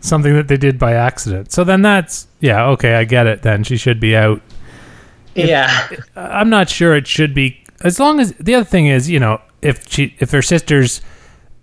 something 0.00 0.34
that 0.34 0.48
they 0.48 0.56
did 0.56 0.78
by 0.78 0.94
accident. 0.94 1.52
So 1.52 1.64
then 1.64 1.82
that's 1.82 2.26
yeah, 2.40 2.66
okay, 2.70 2.94
I 2.94 3.04
get 3.04 3.26
it 3.26 3.42
then. 3.42 3.64
She 3.64 3.76
should 3.76 4.00
be 4.00 4.16
out. 4.16 4.40
yeah. 5.34 5.88
I'm 6.16 6.50
not 6.50 6.68
sure 6.68 6.96
it 6.96 7.06
should 7.06 7.34
be 7.34 7.62
as 7.82 8.00
long 8.00 8.20
as 8.20 8.32
the 8.34 8.54
other 8.54 8.64
thing 8.64 8.86
is, 8.86 9.08
you 9.08 9.20
know, 9.20 9.40
if 9.62 9.88
she 9.88 10.14
if 10.18 10.30
her 10.30 10.42
sister's 10.42 11.00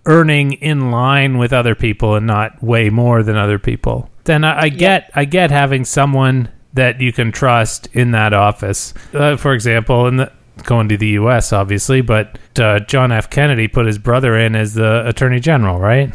earning 0.06 0.54
in 0.54 0.92
line 0.92 1.38
with 1.38 1.52
other 1.52 1.76
people 1.76 2.16
and 2.16 2.28
not 2.28 2.62
way 2.62 2.90
more 2.90 3.24
than 3.24 3.36
other 3.36 3.60
people, 3.60 4.10
then 4.26 4.44
I, 4.44 4.64
I 4.64 4.70
get 4.70 5.12
I 5.16 5.26
get 5.26 5.52
having 5.52 5.86
someone 5.86 6.50
that 6.74 7.00
you 7.00 7.12
can 7.14 7.32
trust 7.32 7.88
in 7.94 8.12
that 8.12 8.34
office. 8.34 8.94
Uh, 9.14 9.38
for 9.38 9.54
example, 9.54 10.08
in 10.08 10.18
the 10.18 10.32
going 10.64 10.90
to 10.90 10.98
the 10.98 11.08
U.S. 11.10 11.52
obviously, 11.54 12.02
but 12.02 12.38
uh, 12.60 12.80
John 12.80 13.12
F. 13.12 13.30
Kennedy 13.30 13.68
put 13.68 13.86
his 13.86 13.98
brother 13.98 14.38
in 14.38 14.56
as 14.56 14.74
the 14.74 15.08
Attorney 15.08 15.40
General, 15.40 15.80
right? 15.80 16.14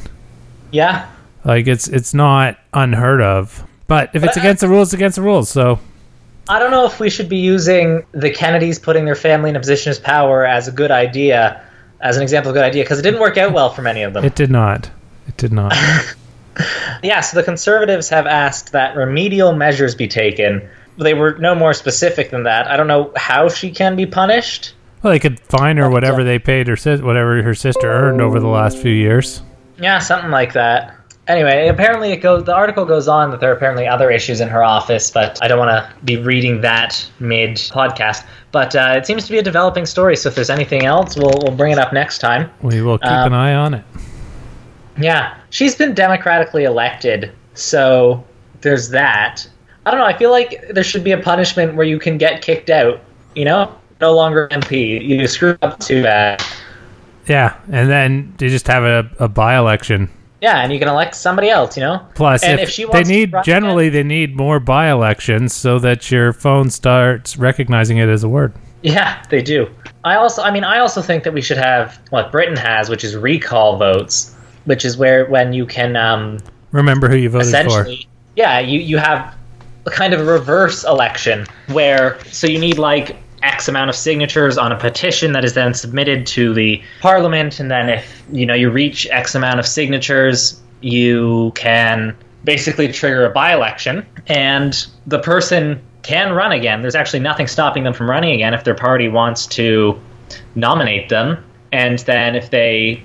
Yeah. 0.72 1.08
Like 1.44 1.66
it's 1.66 1.88
it's 1.88 2.12
not 2.14 2.58
unheard 2.74 3.22
of. 3.22 3.64
But 3.86 4.10
if 4.14 4.22
it's 4.24 4.34
But 4.34 4.38
I- 4.38 4.40
against 4.42 4.60
the 4.60 4.68
rules, 4.68 4.88
it's 4.88 4.94
against 4.94 5.16
the 5.16 5.22
rules. 5.22 5.48
So 5.48 5.78
I 6.48 6.58
don't 6.58 6.70
know 6.70 6.84
if 6.86 7.00
we 7.00 7.10
should 7.10 7.28
be 7.28 7.38
using 7.38 8.04
the 8.12 8.30
Kennedys 8.30 8.78
putting 8.78 9.04
their 9.04 9.14
family 9.14 9.50
in 9.50 9.56
a 9.56 9.60
position 9.60 9.90
of 9.92 10.02
power 10.02 10.44
as 10.44 10.68
a 10.68 10.72
good 10.72 10.90
idea, 10.90 11.62
as 12.00 12.16
an 12.16 12.22
example 12.22 12.50
of 12.50 12.56
a 12.56 12.58
good 12.58 12.64
idea, 12.64 12.82
because 12.84 12.98
it 12.98 13.02
didn't 13.02 13.20
work 13.20 13.36
out 13.38 13.52
well 13.52 13.70
for 13.70 13.82
many 13.82 14.02
of 14.02 14.12
them. 14.14 14.24
it 14.24 14.34
did 14.34 14.50
not. 14.50 14.90
It 15.28 15.36
did 15.36 15.52
not. 15.52 15.74
Yeah, 17.02 17.20
so 17.20 17.38
the 17.38 17.42
conservatives 17.44 18.10
have 18.10 18.26
asked 18.26 18.72
that 18.72 18.94
remedial 18.94 19.54
measures 19.54 19.94
be 19.94 20.06
taken. 20.08 20.68
They 20.98 21.14
were 21.14 21.36
no 21.38 21.54
more 21.54 21.72
specific 21.72 22.30
than 22.30 22.42
that. 22.44 22.70
I 22.70 22.76
don't 22.76 22.86
know 22.88 23.12
how 23.16 23.48
she 23.48 23.70
can 23.70 23.96
be 23.96 24.06
punished. 24.06 24.74
Well, 25.02 25.12
they 25.12 25.18
could 25.18 25.40
fine 25.40 25.78
her 25.78 25.88
whatever 25.88 26.24
they 26.24 26.38
paid 26.38 26.66
her 26.68 26.76
sis- 26.76 27.00
whatever 27.00 27.42
her 27.42 27.54
sister 27.54 27.90
earned 27.90 28.20
over 28.20 28.38
the 28.38 28.48
last 28.48 28.76
few 28.78 28.92
years. 28.92 29.42
Yeah, 29.78 29.98
something 29.98 30.30
like 30.30 30.52
that. 30.52 30.94
Anyway, 31.26 31.68
apparently 31.68 32.10
it 32.12 32.16
goes. 32.18 32.44
The 32.44 32.54
article 32.54 32.84
goes 32.84 33.06
on 33.08 33.30
that 33.30 33.40
there 33.40 33.50
are 33.50 33.54
apparently 33.54 33.86
other 33.86 34.10
issues 34.10 34.40
in 34.40 34.48
her 34.48 34.62
office, 34.64 35.10
but 35.10 35.38
I 35.42 35.48
don't 35.48 35.58
want 35.58 35.70
to 35.70 36.04
be 36.04 36.16
reading 36.16 36.60
that 36.62 37.08
mid 37.20 37.50
podcast. 37.56 38.26
But 38.52 38.74
uh, 38.74 38.94
it 38.96 39.06
seems 39.06 39.24
to 39.26 39.32
be 39.32 39.38
a 39.38 39.42
developing 39.42 39.86
story. 39.86 40.16
So 40.16 40.28
if 40.28 40.34
there's 40.34 40.50
anything 40.50 40.84
else, 40.84 41.16
we'll 41.16 41.32
we'll 41.42 41.54
bring 41.56 41.72
it 41.72 41.78
up 41.78 41.92
next 41.92 42.18
time. 42.18 42.50
We 42.62 42.82
will 42.82 42.98
keep 42.98 43.06
Um, 43.10 43.28
an 43.28 43.34
eye 43.34 43.54
on 43.54 43.74
it. 43.74 43.84
Yeah, 44.98 45.36
she's 45.50 45.74
been 45.76 45.94
democratically 45.94 46.64
elected, 46.64 47.32
so 47.54 48.24
there's 48.60 48.90
that. 48.90 49.48
I 49.86 49.90
don't 49.90 50.00
know. 50.00 50.06
I 50.06 50.16
feel 50.16 50.30
like 50.30 50.68
there 50.70 50.84
should 50.84 51.04
be 51.04 51.12
a 51.12 51.18
punishment 51.18 51.74
where 51.74 51.86
you 51.86 51.98
can 51.98 52.18
get 52.18 52.42
kicked 52.42 52.70
out. 52.70 53.00
You 53.34 53.44
know, 53.44 53.74
no 54.00 54.14
longer 54.14 54.48
MP. 54.48 55.02
You 55.02 55.26
screw 55.26 55.56
up 55.62 55.78
too 55.80 56.02
bad. 56.02 56.42
Yeah, 57.26 57.56
and 57.70 57.88
then 57.88 58.34
they 58.38 58.48
just 58.48 58.66
have 58.66 58.82
a, 58.82 59.08
a 59.20 59.28
by 59.28 59.56
election 59.56 60.10
Yeah, 60.40 60.62
and 60.62 60.72
you 60.72 60.78
can 60.78 60.88
elect 60.88 61.14
somebody 61.14 61.48
else. 61.48 61.76
You 61.76 61.84
know. 61.84 62.06
Plus, 62.14 62.42
And 62.42 62.58
if, 62.58 62.68
if 62.68 62.74
she 62.74 62.86
they 62.86 63.04
need 63.04 63.32
generally 63.44 63.88
they 63.88 64.02
need 64.02 64.36
more 64.36 64.58
by-elections 64.58 65.54
so 65.54 65.78
that 65.78 66.10
your 66.10 66.32
phone 66.32 66.70
starts 66.70 67.36
recognizing 67.36 67.98
it 67.98 68.08
as 68.08 68.24
a 68.24 68.28
word. 68.28 68.52
Yeah, 68.82 69.22
they 69.28 69.42
do. 69.42 69.68
I 70.04 70.16
also, 70.16 70.42
I 70.42 70.50
mean, 70.50 70.64
I 70.64 70.78
also 70.78 71.02
think 71.02 71.24
that 71.24 71.34
we 71.34 71.42
should 71.42 71.58
have 71.58 72.00
what 72.08 72.32
Britain 72.32 72.56
has, 72.56 72.88
which 72.88 73.04
is 73.04 73.14
recall 73.14 73.76
votes, 73.76 74.34
which 74.64 74.84
is 74.84 74.96
where 74.96 75.26
when 75.26 75.52
you 75.52 75.66
can 75.66 75.96
um, 75.96 76.38
Remember 76.72 77.08
who 77.08 77.16
you 77.16 77.28
voted 77.28 77.52
for. 77.66 77.86
yeah, 78.36 78.58
you 78.58 78.80
you 78.80 78.96
have 78.96 79.36
a 79.86 79.90
kind 79.90 80.12
of 80.12 80.20
a 80.20 80.24
reverse 80.24 80.84
election 80.84 81.46
where 81.68 82.18
so 82.24 82.46
you 82.46 82.58
need 82.58 82.78
like 82.78 83.16
X 83.42 83.68
amount 83.68 83.88
of 83.88 83.96
signatures 83.96 84.58
on 84.58 84.72
a 84.72 84.78
petition 84.78 85.32
that 85.32 85.44
is 85.44 85.54
then 85.54 85.72
submitted 85.72 86.26
to 86.26 86.52
the 86.52 86.82
parliament, 87.00 87.58
and 87.58 87.70
then 87.70 87.88
if 87.88 88.22
you 88.30 88.44
know 88.44 88.54
you 88.54 88.70
reach 88.70 89.06
X 89.10 89.34
amount 89.34 89.58
of 89.58 89.66
signatures, 89.66 90.60
you 90.82 91.52
can 91.54 92.16
basically 92.44 92.90
trigger 92.90 93.24
a 93.24 93.30
by-election, 93.30 94.04
and 94.26 94.86
the 95.06 95.18
person 95.18 95.80
can 96.02 96.32
run 96.32 96.52
again. 96.52 96.82
There's 96.82 96.94
actually 96.94 97.20
nothing 97.20 97.46
stopping 97.46 97.84
them 97.84 97.92
from 97.92 98.08
running 98.08 98.32
again 98.32 98.54
if 98.54 98.64
their 98.64 98.74
party 98.74 99.08
wants 99.08 99.46
to 99.48 99.98
nominate 100.54 101.08
them, 101.08 101.42
and 101.72 101.98
then 102.00 102.34
if 102.34 102.50
they 102.50 103.02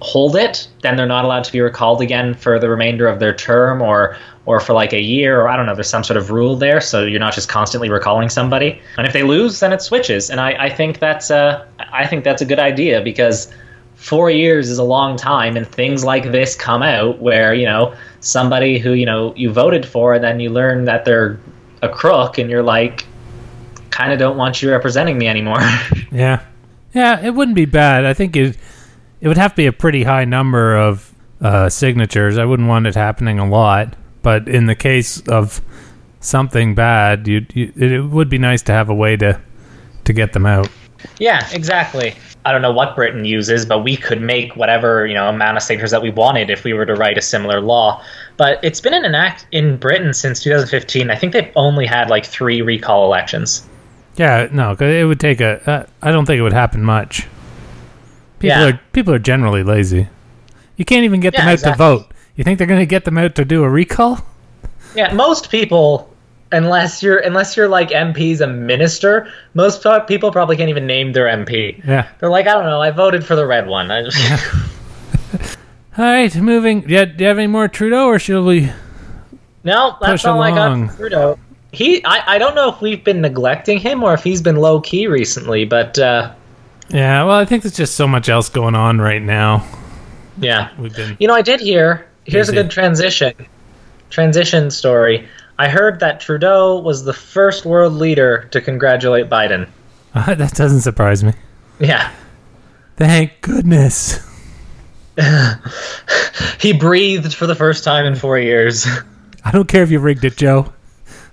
hold 0.00 0.36
it, 0.36 0.68
then 0.82 0.96
they're 0.96 1.06
not 1.06 1.24
allowed 1.24 1.44
to 1.44 1.52
be 1.52 1.60
recalled 1.60 2.00
again 2.02 2.34
for 2.34 2.58
the 2.58 2.68
remainder 2.68 3.08
of 3.08 3.18
their 3.18 3.34
term 3.34 3.80
or 3.80 4.16
or 4.46 4.60
for 4.60 4.72
like 4.72 4.92
a 4.92 5.00
year 5.00 5.40
or 5.40 5.48
I 5.48 5.56
don't 5.56 5.66
know, 5.66 5.74
there's 5.74 5.90
some 5.90 6.04
sort 6.04 6.16
of 6.16 6.30
rule 6.30 6.56
there, 6.56 6.80
so 6.80 7.04
you're 7.04 7.20
not 7.20 7.34
just 7.34 7.48
constantly 7.48 7.90
recalling 7.90 8.28
somebody. 8.28 8.80
And 8.96 9.06
if 9.06 9.12
they 9.12 9.24
lose, 9.24 9.60
then 9.60 9.72
it 9.72 9.82
switches. 9.82 10.30
And 10.30 10.40
I, 10.40 10.52
I 10.66 10.70
think 10.70 10.98
that's 11.00 11.30
a 11.30 11.66
I 11.92 12.06
think 12.06 12.24
that's 12.24 12.40
a 12.40 12.46
good 12.46 12.60
idea 12.60 13.02
because 13.02 13.52
four 13.96 14.30
years 14.30 14.70
is 14.70 14.78
a 14.78 14.84
long 14.84 15.16
time 15.16 15.56
and 15.56 15.66
things 15.66 16.04
like 16.04 16.30
this 16.30 16.54
come 16.54 16.82
out 16.82 17.20
where, 17.20 17.54
you 17.54 17.66
know, 17.66 17.94
somebody 18.20 18.78
who, 18.78 18.92
you 18.92 19.06
know, 19.06 19.34
you 19.34 19.50
voted 19.50 19.84
for 19.84 20.14
and 20.14 20.22
then 20.22 20.38
you 20.38 20.50
learn 20.50 20.84
that 20.84 21.04
they're 21.04 21.38
a 21.82 21.88
crook 21.88 22.38
and 22.38 22.48
you're 22.48 22.62
like 22.62 23.04
kinda 23.90 24.16
don't 24.16 24.36
want 24.36 24.62
you 24.62 24.70
representing 24.70 25.18
me 25.18 25.26
anymore. 25.26 25.60
Yeah, 26.12 26.40
yeah, 26.94 27.20
it 27.20 27.34
wouldn't 27.34 27.56
be 27.56 27.66
bad. 27.66 28.06
I 28.06 28.14
think 28.14 28.36
it 28.36 28.56
it 29.20 29.28
would 29.28 29.36
have 29.36 29.52
to 29.52 29.56
be 29.56 29.66
a 29.66 29.72
pretty 29.72 30.04
high 30.04 30.24
number 30.24 30.76
of 30.76 31.12
uh, 31.40 31.68
signatures. 31.68 32.38
I 32.38 32.44
wouldn't 32.44 32.68
want 32.68 32.86
it 32.86 32.94
happening 32.94 33.38
a 33.38 33.46
lot, 33.46 33.94
but 34.26 34.48
in 34.48 34.66
the 34.66 34.74
case 34.74 35.20
of 35.28 35.60
something 36.18 36.74
bad, 36.74 37.28
you, 37.28 37.46
you 37.54 37.72
it, 37.76 38.00
would 38.00 38.28
be 38.28 38.38
nice 38.38 38.60
to 38.60 38.72
have 38.72 38.88
a 38.88 38.94
way 38.94 39.16
to 39.16 39.40
to 40.04 40.12
get 40.12 40.32
them 40.32 40.44
out. 40.44 40.68
Yeah, 41.20 41.48
exactly. 41.52 42.12
I 42.44 42.50
don't 42.50 42.60
know 42.60 42.72
what 42.72 42.96
Britain 42.96 43.24
uses, 43.24 43.64
but 43.64 43.84
we 43.84 43.96
could 43.96 44.20
make 44.20 44.56
whatever 44.56 45.06
you 45.06 45.14
know 45.14 45.28
amount 45.28 45.58
of 45.58 45.62
signatures 45.62 45.92
that 45.92 46.02
we 46.02 46.10
wanted 46.10 46.50
if 46.50 46.64
we 46.64 46.72
were 46.72 46.84
to 46.86 46.96
write 46.96 47.16
a 47.16 47.22
similar 47.22 47.60
law. 47.60 48.02
But 48.36 48.58
it's 48.64 48.80
been 48.80 48.94
in 48.94 49.04
an 49.04 49.14
act 49.14 49.46
in 49.52 49.76
Britain 49.76 50.12
since 50.12 50.42
2015. 50.42 51.08
I 51.08 51.14
think 51.14 51.32
they've 51.32 51.52
only 51.54 51.86
had 51.86 52.10
like 52.10 52.26
three 52.26 52.62
recall 52.62 53.04
elections. 53.04 53.64
Yeah, 54.16 54.48
no, 54.50 54.72
it 54.72 55.04
would 55.04 55.20
take 55.20 55.40
a. 55.40 55.70
Uh, 55.70 55.86
I 56.02 56.10
don't 56.10 56.26
think 56.26 56.40
it 56.40 56.42
would 56.42 56.52
happen 56.52 56.82
much. 56.82 57.28
People 58.40 58.58
Yeah. 58.58 58.70
are 58.70 58.80
people 58.92 59.14
are 59.14 59.20
generally 59.20 59.62
lazy. 59.62 60.08
You 60.76 60.84
can't 60.84 61.04
even 61.04 61.20
get 61.20 61.36
them 61.36 61.46
out 61.46 61.52
exactly. 61.52 61.72
to 61.74 61.78
vote. 61.78 62.12
You 62.36 62.44
think 62.44 62.58
they're 62.58 62.66
going 62.66 62.80
to 62.80 62.86
get 62.86 63.04
them 63.04 63.18
out 63.18 63.34
to 63.36 63.44
do 63.44 63.64
a 63.64 63.68
recall? 63.68 64.20
Yeah, 64.94 65.12
most 65.12 65.50
people, 65.50 66.10
unless 66.52 67.02
you're 67.02 67.18
unless 67.18 67.56
you're 67.56 67.68
like 67.68 67.90
MP's 67.90 68.40
a 68.40 68.46
minister, 68.46 69.30
most 69.54 69.84
people 70.06 70.30
probably 70.30 70.56
can't 70.56 70.70
even 70.70 70.86
name 70.86 71.12
their 71.12 71.26
MP. 71.26 71.82
Yeah. 71.86 72.08
They're 72.18 72.30
like, 72.30 72.46
I 72.46 72.52
don't 72.54 72.64
know, 72.64 72.80
I 72.80 72.90
voted 72.90 73.24
for 73.26 73.36
the 73.36 73.46
red 73.46 73.66
one. 73.66 73.90
I 73.90 74.02
just, 74.02 74.18
All 75.98 76.04
right, 76.04 76.34
moving. 76.36 76.88
Yeah, 76.88 77.06
do 77.06 77.24
you 77.24 77.28
have 77.28 77.38
any 77.38 77.46
more 77.46 77.68
Trudeau, 77.68 78.06
or 78.06 78.18
should 78.18 78.44
we? 78.44 78.70
no, 79.64 79.96
that's 80.00 80.24
all 80.24 80.40
I 80.42 80.50
got 80.50 80.72
from 80.72 80.96
Trudeau. 80.96 81.38
He, 81.72 82.04
I, 82.04 82.34
I 82.34 82.38
don't 82.38 82.54
know 82.54 82.68
if 82.70 82.80
we've 82.80 83.02
been 83.02 83.20
neglecting 83.20 83.78
him 83.78 84.02
or 84.02 84.14
if 84.14 84.22
he's 84.22 84.40
been 84.40 84.56
low 84.56 84.80
key 84.80 85.06
recently, 85.08 85.64
but 85.64 85.98
uh, 85.98 86.32
Yeah, 86.88 87.24
well, 87.24 87.36
I 87.36 87.44
think 87.44 87.62
there's 87.64 87.76
just 87.76 87.96
so 87.96 88.06
much 88.06 88.28
else 88.28 88.48
going 88.48 88.74
on 88.74 88.98
right 88.98 89.20
now. 89.22 89.66
yeah. 90.38 90.70
We've 90.78 90.94
been. 90.94 91.16
You 91.18 91.28
know, 91.28 91.34
I 91.34 91.42
did 91.42 91.60
hear. 91.60 92.06
Here's 92.26 92.48
a 92.48 92.52
good 92.52 92.70
transition. 92.70 93.34
Transition 94.10 94.70
story. 94.70 95.28
I 95.58 95.68
heard 95.68 96.00
that 96.00 96.20
Trudeau 96.20 96.78
was 96.80 97.04
the 97.04 97.12
first 97.12 97.64
world 97.64 97.94
leader 97.94 98.48
to 98.50 98.60
congratulate 98.60 99.30
Biden. 99.30 99.68
that 100.14 100.52
doesn't 100.54 100.80
surprise 100.80 101.24
me. 101.24 101.32
Yeah. 101.78 102.12
Thank 102.96 103.40
goodness. 103.40 104.20
He 106.60 106.72
breathed 106.72 107.34
for 107.34 107.46
the 107.46 107.54
first 107.54 107.84
time 107.84 108.06
in 108.06 108.14
four 108.14 108.38
years. 108.38 108.86
I 109.44 109.52
don't 109.52 109.68
care 109.68 109.82
if 109.82 109.90
you 109.90 110.00
rigged 110.00 110.24
it, 110.24 110.36
Joe. 110.36 110.72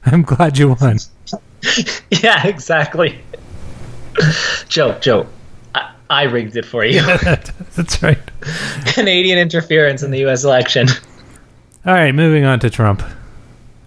I'm 0.06 0.21
glad 0.23 0.58
you 0.58 0.75
won. 0.79 0.99
yeah, 2.12 2.45
exactly. 2.45 3.19
Joe, 4.67 4.97
Joe, 4.99 5.27
I, 6.10 6.24
rigged 6.24 6.56
it 6.56 6.66
for 6.66 6.86
you. 6.86 7.02
That's 7.76 8.02
right. 8.04 8.20
Canadian 8.86 9.38
interference 9.38 10.04
in 10.04 10.12
the 10.12 10.20
U.S. 10.20 10.44
election. 10.44 10.88
All 11.86 11.94
right, 11.94 12.13
moving 12.13 12.46
on 12.46 12.60
to 12.62 12.70
Trump. 12.70 13.04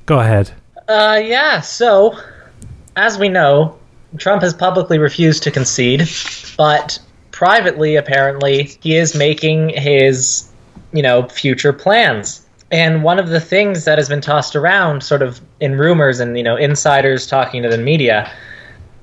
Go 0.07 0.21
ahead. 0.21 0.53
Uh, 0.89 1.21
yeah. 1.23 1.61
So, 1.61 2.19
as 2.97 3.19
we 3.19 3.29
know, 3.29 3.79
Trump 4.19 4.43
has 4.43 4.55
publicly 4.55 4.99
refused 4.99 5.43
to 5.45 5.51
concede, 5.51 6.09
but 6.57 6.99
privately, 7.33 7.97
apparently, 7.97 8.65
he 8.81 8.97
is 8.97 9.15
making 9.15 9.71
his, 9.71 10.51
you 10.93 11.03
know, 11.03 11.29
future 11.29 11.73
plans. 11.73 12.47
And 12.71 13.03
one 13.03 13.19
of 13.19 13.29
the 13.29 13.41
things 13.41 13.85
that 13.85 13.99
has 13.99 14.09
been 14.09 14.21
tossed 14.21 14.57
around, 14.57 15.03
sort 15.03 15.23
of 15.23 15.41
in 15.61 15.79
rumors 15.79 16.19
and 16.19 16.37
you 16.37 16.43
know 16.43 16.57
insiders 16.57 17.27
talking 17.27 17.63
to 17.63 17.69
the 17.69 17.79
media, 17.79 18.31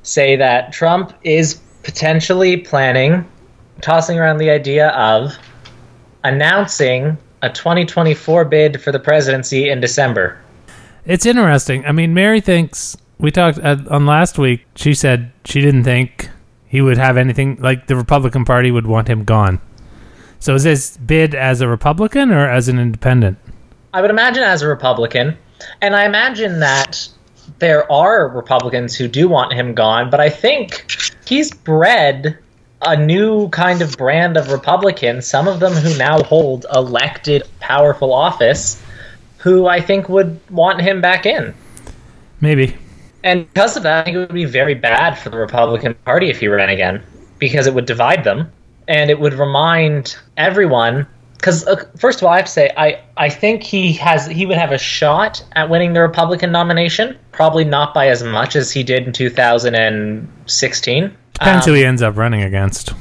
say 0.03 0.35
that 0.35 0.73
Trump 0.73 1.13
is 1.23 1.59
potentially 1.83 2.57
planning, 2.57 3.25
tossing 3.81 4.17
around 4.17 4.37
the 4.37 4.49
idea 4.49 4.89
of 4.89 5.37
announcing 6.23 7.17
a 7.41 7.49
2024 7.49 8.45
bid 8.45 8.81
for 8.81 8.91
the 8.91 8.99
presidency 8.99 9.69
in 9.69 9.81
December. 9.81 10.39
It's 11.05 11.25
interesting. 11.25 11.85
I 11.85 11.91
mean, 11.91 12.13
Mary 12.13 12.39
thinks 12.39 12.95
we 13.19 13.29
talked 13.31 13.59
uh, 13.59 13.77
on 13.89 14.05
last 14.05 14.37
week. 14.37 14.65
She 14.75 14.93
said 14.93 15.31
she 15.43 15.59
didn't 15.59 15.83
think 15.83 16.29
he 16.67 16.81
would 16.81 16.97
have 16.97 17.17
anything 17.17 17.57
like 17.59 17.87
the 17.87 17.95
Republican 17.95 18.45
Party 18.45 18.71
would 18.71 18.87
want 18.87 19.09
him 19.09 19.25
gone. 19.25 19.61
So 20.39 20.55
is 20.55 20.63
this 20.63 20.97
bid 20.97 21.35
as 21.35 21.61
a 21.61 21.67
Republican 21.67 22.31
or 22.31 22.49
as 22.49 22.67
an 22.67 22.79
independent? 22.79 23.37
I 23.93 24.01
would 24.01 24.09
imagine 24.09 24.43
as 24.43 24.61
a 24.61 24.67
Republican, 24.67 25.37
and 25.81 25.95
I 25.95 26.05
imagine 26.05 26.59
that 26.61 27.07
there 27.59 27.91
are 27.91 28.27
Republicans 28.27 28.95
who 28.95 29.07
do 29.07 29.27
want 29.27 29.53
him 29.53 29.73
gone, 29.73 30.09
but 30.09 30.19
I 30.19 30.29
think 30.29 30.85
he's 31.25 31.51
bred 31.51 32.37
a 32.85 32.97
new 32.97 33.49
kind 33.49 33.81
of 33.81 33.97
brand 33.97 34.37
of 34.37 34.51
Republican, 34.51 35.21
some 35.21 35.47
of 35.47 35.59
them 35.59 35.73
who 35.73 35.97
now 35.97 36.21
hold 36.23 36.65
elected 36.73 37.43
powerful 37.59 38.13
office, 38.13 38.81
who 39.37 39.67
I 39.67 39.79
think 39.79 40.09
would 40.09 40.39
want 40.49 40.81
him 40.81 41.01
back 41.01 41.25
in. 41.25 41.53
Maybe. 42.41 42.75
And 43.23 43.47
because 43.47 43.77
of 43.77 43.83
that, 43.83 44.01
I 44.01 44.03
think 44.03 44.15
it 44.15 44.19
would 44.19 44.33
be 44.33 44.45
very 44.45 44.73
bad 44.73 45.17
for 45.17 45.29
the 45.29 45.37
Republican 45.37 45.93
Party 46.05 46.29
if 46.29 46.39
he 46.41 46.49
ran 46.49 46.69
again, 46.69 47.01
because 47.39 47.67
it 47.67 47.73
would 47.73 47.85
divide 47.85 48.25
them, 48.25 48.51
and 48.87 49.09
it 49.09 49.19
would 49.19 49.33
remind 49.33 50.17
everyone. 50.35 51.07
Because 51.43 51.67
uh, 51.67 51.83
first 51.97 52.21
of 52.21 52.23
all, 52.25 52.31
I 52.31 52.37
have 52.37 52.45
to 52.45 52.51
say, 52.51 52.71
I, 52.77 53.01
I 53.17 53.27
think 53.27 53.63
he 53.63 53.91
has 53.93 54.25
he 54.27 54.45
would 54.45 54.55
have 54.55 54.71
a 54.71 54.77
shot 54.77 55.43
at 55.57 55.69
winning 55.69 55.91
the 55.91 55.99
Republican 55.99 56.53
nomination, 56.53 57.19
probably 57.33 57.65
not 57.65 57.93
by 57.93 58.07
as 58.07 58.23
much 58.23 58.55
as 58.55 58.71
he 58.71 58.81
did 58.81 59.05
in 59.05 59.11
2016. 59.11 61.03
Depends 61.33 61.67
Um, 61.67 61.73
who 61.73 61.77
he 61.77 61.83
ends 61.83 62.01
up 62.01 62.15
running 62.15 62.43
against. 62.43 62.93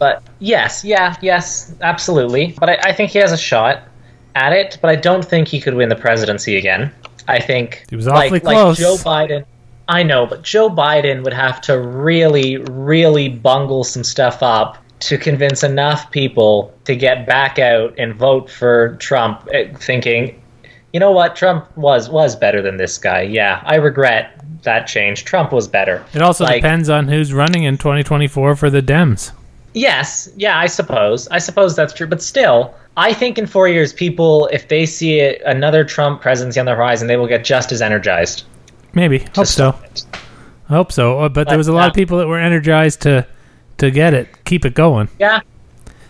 but 0.00 0.20
yes, 0.40 0.84
yeah, 0.84 1.14
yes, 1.22 1.72
absolutely. 1.80 2.56
But 2.58 2.70
I, 2.70 2.78
I 2.86 2.92
think 2.92 3.12
he 3.12 3.20
has 3.20 3.30
a 3.30 3.38
shot 3.38 3.82
at 4.34 4.52
it. 4.52 4.78
But 4.82 4.90
I 4.90 4.96
don't 4.96 5.24
think 5.24 5.46
he 5.46 5.60
could 5.60 5.74
win 5.74 5.88
the 5.88 5.94
presidency 5.94 6.56
again. 6.56 6.92
I 7.28 7.38
think 7.38 7.84
He 7.88 7.94
was 7.94 8.08
awfully 8.08 8.40
like, 8.40 8.42
close. 8.42 8.80
Like 8.80 8.88
Joe 8.88 8.96
Biden. 8.96 9.44
I 9.86 10.02
know, 10.02 10.26
but 10.26 10.42
Joe 10.42 10.68
Biden 10.68 11.22
would 11.22 11.32
have 11.32 11.60
to 11.62 11.78
really, 11.78 12.56
really 12.56 13.28
bungle 13.28 13.84
some 13.84 14.02
stuff 14.02 14.42
up 14.42 14.76
to 15.06 15.16
convince 15.16 15.62
enough 15.62 16.10
people 16.10 16.74
to 16.84 16.96
get 16.96 17.26
back 17.26 17.58
out 17.58 17.94
and 17.96 18.14
vote 18.14 18.50
for 18.50 18.96
Trump, 18.96 19.48
eh, 19.52 19.72
thinking, 19.78 20.40
you 20.92 20.98
know 21.00 21.12
what, 21.12 21.36
Trump 21.36 21.64
was 21.76 22.08
was 22.08 22.34
better 22.34 22.60
than 22.60 22.76
this 22.76 22.98
guy. 22.98 23.22
Yeah, 23.22 23.62
I 23.64 23.76
regret 23.76 24.40
that 24.62 24.86
change. 24.86 25.24
Trump 25.24 25.52
was 25.52 25.68
better. 25.68 26.04
It 26.12 26.22
also 26.22 26.44
like- 26.44 26.62
depends 26.62 26.88
on 26.88 27.06
who's 27.08 27.32
running 27.32 27.62
in 27.64 27.78
2024 27.78 28.56
for 28.56 28.68
the 28.68 28.82
Dems. 28.82 29.30
Yes, 29.74 30.28
yeah, 30.36 30.58
I 30.58 30.66
suppose. 30.66 31.28
I 31.28 31.38
suppose 31.38 31.76
that's 31.76 31.92
true, 31.92 32.06
but 32.06 32.22
still, 32.22 32.74
I 32.96 33.12
think 33.12 33.36
in 33.36 33.46
four 33.46 33.68
years, 33.68 33.92
people, 33.92 34.48
if 34.50 34.68
they 34.68 34.86
see 34.86 35.20
it, 35.20 35.42
another 35.44 35.84
Trump 35.84 36.22
presidency 36.22 36.58
on 36.58 36.66
the 36.66 36.74
horizon, 36.74 37.08
they 37.08 37.16
will 37.16 37.26
get 37.26 37.44
just 37.44 37.70
as 37.72 37.82
energized. 37.82 38.44
Maybe. 38.94 39.18
Hope 39.34 39.46
so. 39.46 39.74
it. 39.84 40.04
I 40.70 40.72
hope 40.74 40.90
so. 40.90 41.20
Uh, 41.20 41.28
But 41.28 41.48
there 41.48 41.58
was 41.58 41.68
a 41.68 41.72
lot 41.72 41.88
of 41.88 41.90
uh, 41.90 41.94
people 41.94 42.16
that 42.18 42.26
were 42.26 42.38
energized 42.38 43.02
to 43.02 43.26
to 43.78 43.90
get 43.90 44.14
it, 44.14 44.44
keep 44.44 44.64
it 44.64 44.74
going. 44.74 45.08
Yeah, 45.18 45.40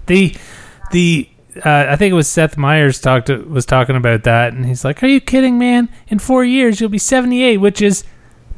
The 0.06 0.34
the 0.92 1.28
uh, 1.64 1.86
I 1.88 1.96
think 1.96 2.12
it 2.12 2.14
was 2.14 2.28
Seth 2.28 2.56
Meyers 2.56 3.00
talked 3.00 3.28
was 3.28 3.64
talking 3.64 3.96
about 3.96 4.24
that, 4.24 4.52
and 4.52 4.66
he's 4.66 4.84
like, 4.84 5.02
"Are 5.02 5.06
you 5.06 5.20
kidding, 5.20 5.58
man? 5.58 5.88
In 6.08 6.18
four 6.18 6.44
years, 6.44 6.80
you'll 6.80 6.90
be 6.90 6.98
78, 6.98 7.58
which 7.58 7.80
is 7.80 8.04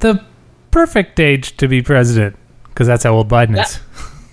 the 0.00 0.24
perfect 0.70 1.18
age 1.20 1.56
to 1.58 1.68
be 1.68 1.80
president, 1.82 2.36
because 2.64 2.86
that's 2.86 3.04
how 3.04 3.14
old 3.14 3.28
Biden 3.28 3.60
is." 3.60 3.78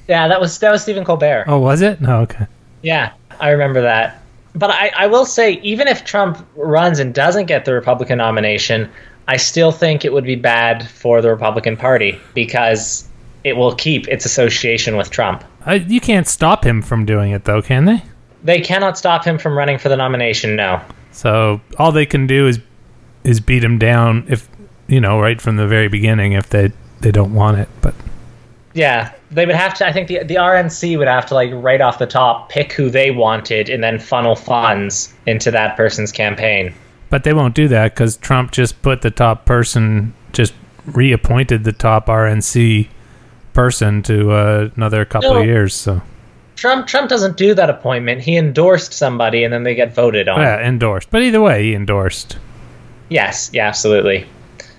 Yeah, 0.08 0.28
that 0.28 0.40
was 0.40 0.60
that 0.60 0.72
was 0.72 0.84
Stephen 0.84 1.04
Colbert. 1.04 1.46
Oh, 1.48 1.60
was 1.60 1.82
it? 1.82 2.00
No, 2.02 2.22
okay. 2.22 2.46
Yeah, 2.82 3.14
I 3.40 3.50
remember 3.50 3.82
that. 3.82 4.22
But 4.54 4.70
I, 4.70 4.92
I 4.96 5.08
will 5.08 5.26
say, 5.26 5.54
even 5.64 5.88
if 5.88 6.06
Trump 6.06 6.46
runs 6.56 7.00
and 7.00 7.14
doesn't 7.14 7.48
get 7.48 7.66
the 7.66 7.74
Republican 7.74 8.20
nomination, 8.20 8.90
I 9.28 9.38
still 9.38 9.72
think 9.72 10.06
it 10.06 10.14
would 10.14 10.24
be 10.24 10.36
bad 10.36 10.88
for 10.88 11.22
the 11.22 11.30
Republican 11.30 11.76
Party 11.76 12.20
because 12.34 13.10
it 13.46 13.56
will 13.56 13.76
keep 13.76 14.08
its 14.08 14.26
association 14.26 14.98
with 14.98 15.10
Trump. 15.12 15.44
I, 15.66 15.76
you 15.76 16.02
can't 16.02 16.28
stop 16.28 16.66
him 16.66 16.82
from 16.82 17.06
doing 17.06 17.32
it, 17.32 17.46
though, 17.46 17.62
can 17.62 17.86
they? 17.86 18.04
They 18.44 18.60
cannot 18.60 18.98
stop 18.98 19.24
him 19.24 19.38
from 19.38 19.58
running 19.58 19.78
for 19.78 19.88
the 19.90 19.96
nomination, 19.96 20.56
no. 20.56 20.82
So 21.12 21.62
all 21.80 21.92
they 21.92 22.06
can 22.06 22.28
do 22.28 22.48
is 22.48 22.60
is 23.24 23.40
beat 23.40 23.64
him 23.64 23.80
down 23.80 24.26
if 24.28 24.48
you 24.88 25.00
know 25.00 25.20
right 25.20 25.42
from 25.42 25.56
the 25.56 25.66
very 25.66 25.88
beginning 25.88 26.34
if 26.34 26.50
they 26.50 26.72
they 27.00 27.12
don't 27.12 27.34
want 27.34 27.58
it. 27.58 27.70
But 27.82 27.96
Yeah, 28.74 29.12
they 29.32 29.46
would 29.46 29.56
have 29.56 29.74
to. 29.76 29.88
I 29.88 29.94
think 29.94 30.08
the 30.10 30.24
the 30.24 30.36
RNC 30.36 30.98
would 30.98 31.08
have 31.08 31.26
to 31.28 31.34
like 31.34 31.52
right 31.54 31.82
off 31.82 31.98
the 32.00 32.06
top 32.06 32.50
pick 32.50 32.74
who 32.74 32.90
they 32.90 33.10
wanted 33.12 33.70
and 33.70 33.84
then 33.84 33.98
funnel 34.00 34.36
funds 34.36 35.14
into 35.26 35.50
that 35.52 35.78
person's 35.78 36.12
campaign. 36.12 36.74
but 37.10 37.24
they 37.24 37.34
won't 37.34 37.56
do 37.56 37.68
that 37.70 37.94
because 37.94 38.18
Trump 38.18 38.52
just 38.52 38.82
put 38.82 39.02
the 39.02 39.12
top 39.12 39.46
person 39.46 40.14
just 40.34 40.54
reappointed 40.86 41.64
the 41.64 41.72
top 41.72 42.08
RNC 42.08 42.90
person 43.56 44.04
to 44.04 44.32
uh, 44.32 44.70
another 44.76 45.04
couple 45.06 45.34
No. 45.34 45.40
of 45.40 45.46
years. 45.46 45.74
So 45.74 46.02
Trump 46.56 46.86
Trump 46.88 47.10
doesn't 47.10 47.38
do 47.38 47.54
that 47.56 47.70
appointment. 47.70 48.22
He 48.22 48.38
endorsed 48.38 48.94
somebody 48.94 49.44
and 49.44 49.52
then 49.54 49.64
they 49.64 49.74
get 49.76 49.96
voted 49.96 50.28
on. 50.30 50.40
yeah, 50.40 50.60
endorsed. 50.60 51.10
But 51.10 51.24
either 51.24 51.42
way, 51.42 51.64
he 51.64 51.74
endorsed. 51.74 52.38
Yes, 53.10 53.50
yeah, 53.54 53.68
absolutely. 53.68 54.26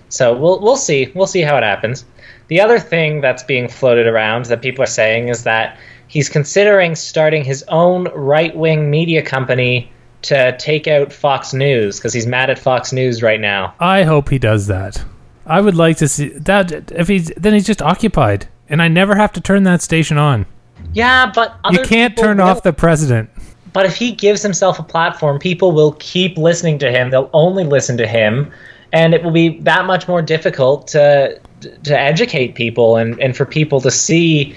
So 0.09 0.37
we'll 0.37 0.61
we'll 0.61 0.77
see. 0.77 1.11
We'll 1.15 1.27
see 1.27 1.41
how 1.43 1.57
it 1.57 1.63
happens. 1.65 2.05
The 2.49 2.61
other 2.61 2.79
thing 2.79 3.21
that's 3.21 3.43
being 3.43 3.69
floated 3.69 4.07
around 4.07 4.45
that 4.47 4.63
people 4.63 4.85
are 4.85 4.87
saying 4.87 5.29
is 5.29 5.43
that 5.45 5.79
he's 6.07 6.29
considering 6.29 6.95
starting 6.95 7.43
his 7.45 7.65
own 7.69 8.05
right-wing 8.15 8.89
media 8.89 9.21
company 9.21 9.91
to 10.23 10.57
take 10.57 10.87
out 10.87 11.13
Fox 11.13 11.53
News 11.53 11.99
because 11.99 12.13
he's 12.13 12.27
mad 12.27 12.49
at 12.51 12.59
Fox 12.59 12.93
News 12.93 13.21
right 13.23 13.41
now. 13.41 13.75
I 13.81 14.05
hope 14.05 14.29
he 14.29 14.39
does 14.39 14.67
that. 14.69 15.05
I 15.45 15.61
would 15.61 15.75
like 15.75 15.97
to 15.99 16.09
see 16.09 16.29
that. 16.31 16.93
If 16.93 17.09
he's 17.09 17.29
then 17.37 17.53
he's 17.53 17.67
just 17.67 17.83
occupied, 17.83 18.47
and 18.69 18.83
I 18.83 18.89
never 18.89 19.15
have 19.15 19.33
to 19.33 19.41
turn 19.41 19.63
that 19.65 19.83
station 19.83 20.19
on. 20.19 20.47
Yeah, 20.93 21.31
but 21.35 21.59
You 21.71 21.81
can't 21.83 22.17
turn 22.17 22.39
will. 22.39 22.45
off 22.45 22.63
the 22.63 22.73
president. 22.73 23.31
But 23.73 23.87
if 23.87 23.97
he 23.97 24.13
gives 24.13 24.43
himself 24.43 24.79
a 24.79 24.83
platform, 24.83 25.39
people 25.39 25.73
will 25.73 25.93
keep 25.99 26.39
listening 26.39 26.79
to 26.79 26.91
him. 26.91 27.11
They'll 27.11 27.31
only 27.33 27.65
listen 27.65 27.97
to 27.99 28.07
him, 28.07 28.51
and 28.93 29.13
it 29.13 29.23
will 29.23 29.31
be 29.31 29.59
that 29.61 29.85
much 29.87 30.09
more 30.09 30.23
difficult 30.23 30.89
to 30.89 31.39
to 31.85 31.99
educate 31.99 32.55
people 32.55 32.97
and 32.97 33.19
and 33.21 33.37
for 33.37 33.45
people 33.45 33.81
to 33.83 33.91
see, 33.91 34.55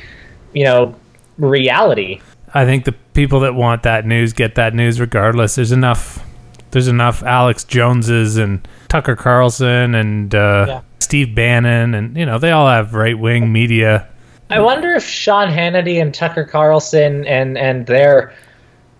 you 0.53 0.63
know, 0.63 0.95
reality. 1.37 2.21
I 2.53 2.65
think 2.65 2.85
the 2.85 2.93
people 3.13 3.39
that 3.41 3.55
want 3.55 3.83
that 3.83 4.05
news 4.05 4.33
get 4.33 4.55
that 4.55 4.73
news 4.73 4.99
regardless. 4.99 5.55
There's 5.55 5.71
enough. 5.71 6.25
There's 6.71 6.87
enough 6.87 7.23
Alex 7.23 7.63
Joneses 7.63 8.37
and 8.37 8.65
Tucker 8.89 9.15
Carlson 9.15 9.95
and 9.95 10.33
uh, 10.35 10.65
Yeah. 10.67 10.81
Steve 10.99 11.33
Bannon 11.33 11.93
and 11.95 12.15
you 12.17 12.25
know 12.25 12.37
they 12.37 12.51
all 12.51 12.67
have 12.67 12.93
right 12.93 13.17
wing 13.17 13.51
media. 13.51 14.07
I 14.51 14.59
wonder 14.59 14.89
if 14.91 15.03
Sean 15.07 15.47
Hannity 15.49 16.01
and 16.01 16.13
Tucker 16.13 16.43
Carlson 16.43 17.25
and 17.25 17.57
and 17.57 17.85
their 17.85 18.33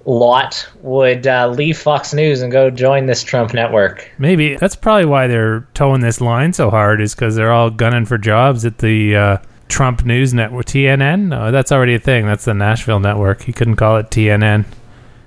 lot 0.06 0.68
would 0.82 1.28
uh, 1.28 1.48
leave 1.50 1.78
Fox 1.78 2.14
News 2.14 2.42
and 2.42 2.52
go 2.52 2.70
join 2.70 3.06
this 3.06 3.24
Trump 3.24 3.54
network. 3.54 4.10
Maybe 4.18 4.56
that's 4.56 4.76
probably 4.76 5.06
why 5.06 5.28
they're 5.28 5.68
toeing 5.74 6.02
this 6.02 6.22
line 6.22 6.54
so 6.54 6.70
hard 6.70 7.02
is 7.02 7.14
because 7.14 7.36
they're 7.36 7.52
all 7.52 7.70
gunning 7.70 8.06
for 8.06 8.18
jobs 8.18 8.66
at 8.66 8.80
the 8.80 9.16
uh, 9.16 9.38
Trump 9.68 10.06
News 10.06 10.34
Network. 10.34 10.66
TNN? 10.66 11.28
No, 11.28 11.52
that's 11.52 11.72
already 11.72 11.94
a 11.96 12.00
thing. 12.00 12.26
That's 12.26 12.46
the 12.46 12.54
Nashville 12.54 13.00
network. 13.00 13.44
He 13.44 13.54
couldn't 13.54 13.76
call 13.76 13.98
it 13.98 14.10
TNN. 14.10 14.66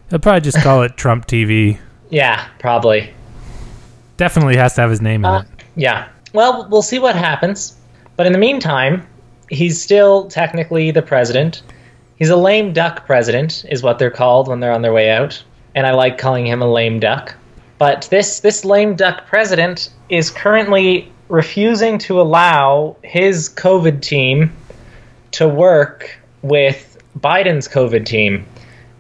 They'll 0.08 0.18
probably 0.20 0.40
just 0.40 0.58
call 0.62 0.82
it 0.82 0.96
Trump 0.96 1.26
TV. 1.26 1.78
Yeah, 2.10 2.44
probably. 2.58 3.12
Definitely 4.22 4.54
has 4.56 4.76
to 4.76 4.82
have 4.82 4.90
his 4.90 5.00
name 5.00 5.24
in 5.24 5.30
Uh, 5.32 5.38
it. 5.40 5.46
yeah. 5.74 6.04
Well, 6.32 6.68
we'll 6.70 6.80
see 6.82 7.00
what 7.00 7.16
happens. 7.16 7.74
But 8.14 8.26
in 8.26 8.32
the 8.32 8.38
meantime, 8.38 9.04
he's 9.50 9.82
still 9.82 10.26
technically 10.28 10.92
the 10.92 11.02
president. 11.02 11.62
He's 12.14 12.30
a 12.30 12.36
lame 12.36 12.72
duck 12.72 13.04
president, 13.04 13.64
is 13.68 13.82
what 13.82 13.98
they're 13.98 14.12
called 14.12 14.46
when 14.46 14.60
they're 14.60 14.70
on 14.70 14.82
their 14.82 14.92
way 14.92 15.10
out. 15.10 15.42
And 15.74 15.88
I 15.88 15.90
like 15.90 16.18
calling 16.18 16.46
him 16.46 16.62
a 16.62 16.70
lame 16.70 17.00
duck. 17.00 17.34
But 17.78 18.06
this 18.12 18.38
this 18.38 18.64
lame 18.64 18.94
duck 18.94 19.26
president 19.26 19.88
is 20.08 20.30
currently 20.30 21.10
refusing 21.28 21.98
to 22.06 22.20
allow 22.20 22.94
his 23.02 23.48
COVID 23.48 24.02
team 24.02 24.52
to 25.32 25.48
work 25.48 26.16
with 26.42 26.96
Biden's 27.18 27.66
COVID 27.66 28.06
team. 28.06 28.46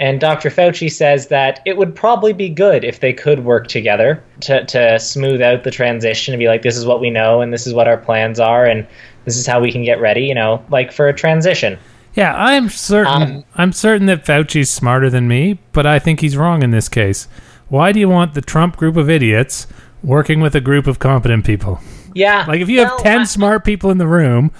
And 0.02 0.18
Dr. 0.18 0.50
Fauci 0.50 0.90
says 0.90 1.28
that 1.28 1.60
it 1.64 1.76
would 1.76 1.94
probably 1.94 2.32
be 2.32 2.48
good 2.48 2.82
if 2.82 2.98
they 2.98 3.12
could 3.12 3.44
work 3.44 3.68
together 3.68 4.20
to, 4.40 4.64
to 4.66 4.98
smooth 4.98 5.40
out 5.40 5.62
the 5.62 5.70
transition 5.70 6.34
and 6.34 6.40
be 6.40 6.48
like, 6.48 6.62
this 6.62 6.76
is 6.76 6.84
what 6.84 7.00
we 7.00 7.08
know 7.08 7.40
and 7.40 7.52
this 7.52 7.68
is 7.68 7.72
what 7.72 7.86
our 7.86 7.96
plans 7.96 8.40
are 8.40 8.66
and 8.66 8.84
this 9.26 9.36
is 9.36 9.46
how 9.46 9.60
we 9.60 9.70
can 9.70 9.84
get 9.84 10.00
ready, 10.00 10.22
you 10.22 10.34
know, 10.34 10.60
like 10.70 10.90
for 10.90 11.06
a 11.06 11.14
transition. 11.14 11.78
Yeah, 12.14 12.34
I'm 12.34 12.68
certain. 12.68 13.22
Um, 13.22 13.44
I'm 13.54 13.72
certain 13.72 14.08
that 14.08 14.24
Fauci's 14.24 14.68
smarter 14.68 15.08
than 15.08 15.28
me, 15.28 15.60
but 15.70 15.86
I 15.86 16.00
think 16.00 16.18
he's 16.18 16.36
wrong 16.36 16.64
in 16.64 16.72
this 16.72 16.88
case. 16.88 17.28
Why 17.68 17.92
do 17.92 18.00
you 18.00 18.08
want 18.08 18.34
the 18.34 18.42
Trump 18.42 18.76
group 18.76 18.96
of 18.96 19.08
idiots 19.08 19.68
working 20.02 20.40
with 20.40 20.56
a 20.56 20.60
group 20.60 20.88
of 20.88 20.98
competent 20.98 21.46
people? 21.46 21.78
Yeah. 22.12 22.44
Like, 22.48 22.60
if 22.60 22.68
you 22.68 22.80
have 22.80 22.98
ten 22.98 23.20
I- 23.20 23.24
smart 23.24 23.64
people 23.64 23.92
in 23.92 23.98
the 23.98 24.08
room, 24.08 24.50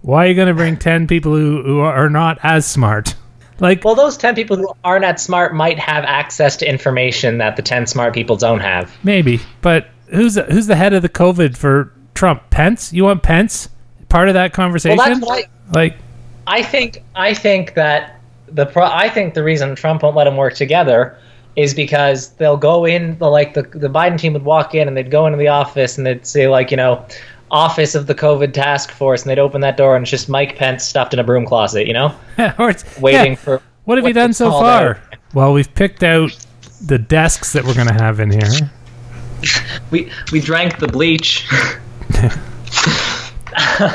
why 0.00 0.26
are 0.26 0.28
you 0.28 0.34
going 0.36 0.46
to 0.46 0.54
bring 0.54 0.76
ten 0.76 1.08
people 1.08 1.34
who, 1.34 1.60
who 1.64 1.80
are 1.80 2.08
not 2.08 2.38
as 2.44 2.66
smart? 2.66 3.16
Like, 3.62 3.84
Well, 3.84 3.94
those 3.94 4.16
10 4.18 4.34
people 4.34 4.56
who 4.56 4.68
aren't 4.84 5.02
that 5.02 5.20
smart 5.20 5.54
might 5.54 5.78
have 5.78 6.04
access 6.04 6.56
to 6.58 6.68
information 6.68 7.38
that 7.38 7.56
the 7.56 7.62
10 7.62 7.86
smart 7.86 8.12
people 8.12 8.36
don't 8.36 8.60
have. 8.60 8.94
maybe, 9.04 9.40
but 9.62 9.88
who's 10.08 10.34
the, 10.34 10.42
who's 10.42 10.66
the 10.66 10.76
head 10.76 10.92
of 10.92 11.00
the 11.00 11.08
COVID 11.08 11.56
for 11.56 11.92
Trump? 12.14 12.50
Pence? 12.50 12.92
You 12.92 13.04
want 13.04 13.22
Pence 13.22 13.68
part 14.08 14.28
of 14.28 14.34
that 14.34 14.52
conversation? 14.52 14.98
Well, 14.98 15.08
that's 15.08 15.24
I, 15.24 15.48
like, 15.72 15.96
I 16.46 16.62
think 16.62 17.02
I 17.14 17.34
think 17.34 17.74
that 17.74 18.20
the 18.48 18.66
pro- 18.66 18.84
I 18.84 19.08
think 19.08 19.34
the 19.34 19.44
reason 19.44 19.74
Trump 19.74 20.02
won't 20.02 20.16
let 20.16 20.24
them 20.24 20.36
work 20.36 20.54
together 20.54 21.16
is 21.54 21.74
because 21.74 22.30
they'll 22.30 22.56
go 22.56 22.84
in 22.84 23.16
the 23.18 23.28
like 23.28 23.54
the 23.54 23.62
the 23.62 23.88
Biden 23.88 24.18
team 24.18 24.32
would 24.32 24.44
walk 24.44 24.74
in 24.74 24.88
and 24.88 24.96
they'd 24.96 25.10
go 25.10 25.26
into 25.26 25.38
the 25.38 25.48
office 25.48 25.96
and 25.96 26.06
they'd 26.06 26.26
say 26.26 26.48
like 26.48 26.70
you 26.70 26.76
know 26.76 27.06
office 27.52 27.94
of 27.94 28.06
the 28.08 28.14
COVID 28.14 28.52
task 28.52 28.90
force 28.90 29.22
and 29.22 29.30
they'd 29.30 29.38
open 29.38 29.60
that 29.60 29.76
door 29.76 29.94
and 29.94 30.02
it's 30.02 30.10
just 30.10 30.28
Mike 30.28 30.56
Pence 30.56 30.82
stuffed 30.84 31.12
in 31.12 31.20
a 31.20 31.24
broom 31.24 31.46
closet 31.46 31.86
you 31.86 31.92
know 31.92 32.14
or 32.58 32.70
it's- 32.70 32.98
waiting 33.00 33.32
yeah. 33.32 33.38
for 33.38 33.62
What 33.84 33.98
have 33.98 34.06
you 34.08 34.14
done 34.14 34.32
so 34.32 34.50
far? 34.50 34.94
out? 34.94 34.96
Well, 35.34 35.52
we've 35.52 35.72
picked 35.74 36.02
out 36.02 36.30
the 36.86 36.98
desks 36.98 37.52
that 37.52 37.64
we're 37.64 37.74
going 37.74 37.88
to 37.88 37.94
have 37.94 38.18
in 38.20 38.30
here. 38.32 38.70
we 39.90 40.10
we 40.32 40.40
drank 40.40 40.78
the 40.78 40.88
bleach. 40.88 41.46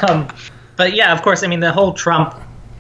um, 0.08 0.28
but 0.76 0.94
yeah, 0.94 1.12
of 1.14 1.22
course, 1.22 1.44
I 1.44 1.48
mean 1.48 1.60
the 1.60 1.72
whole 1.72 1.94
Trump 1.94 2.36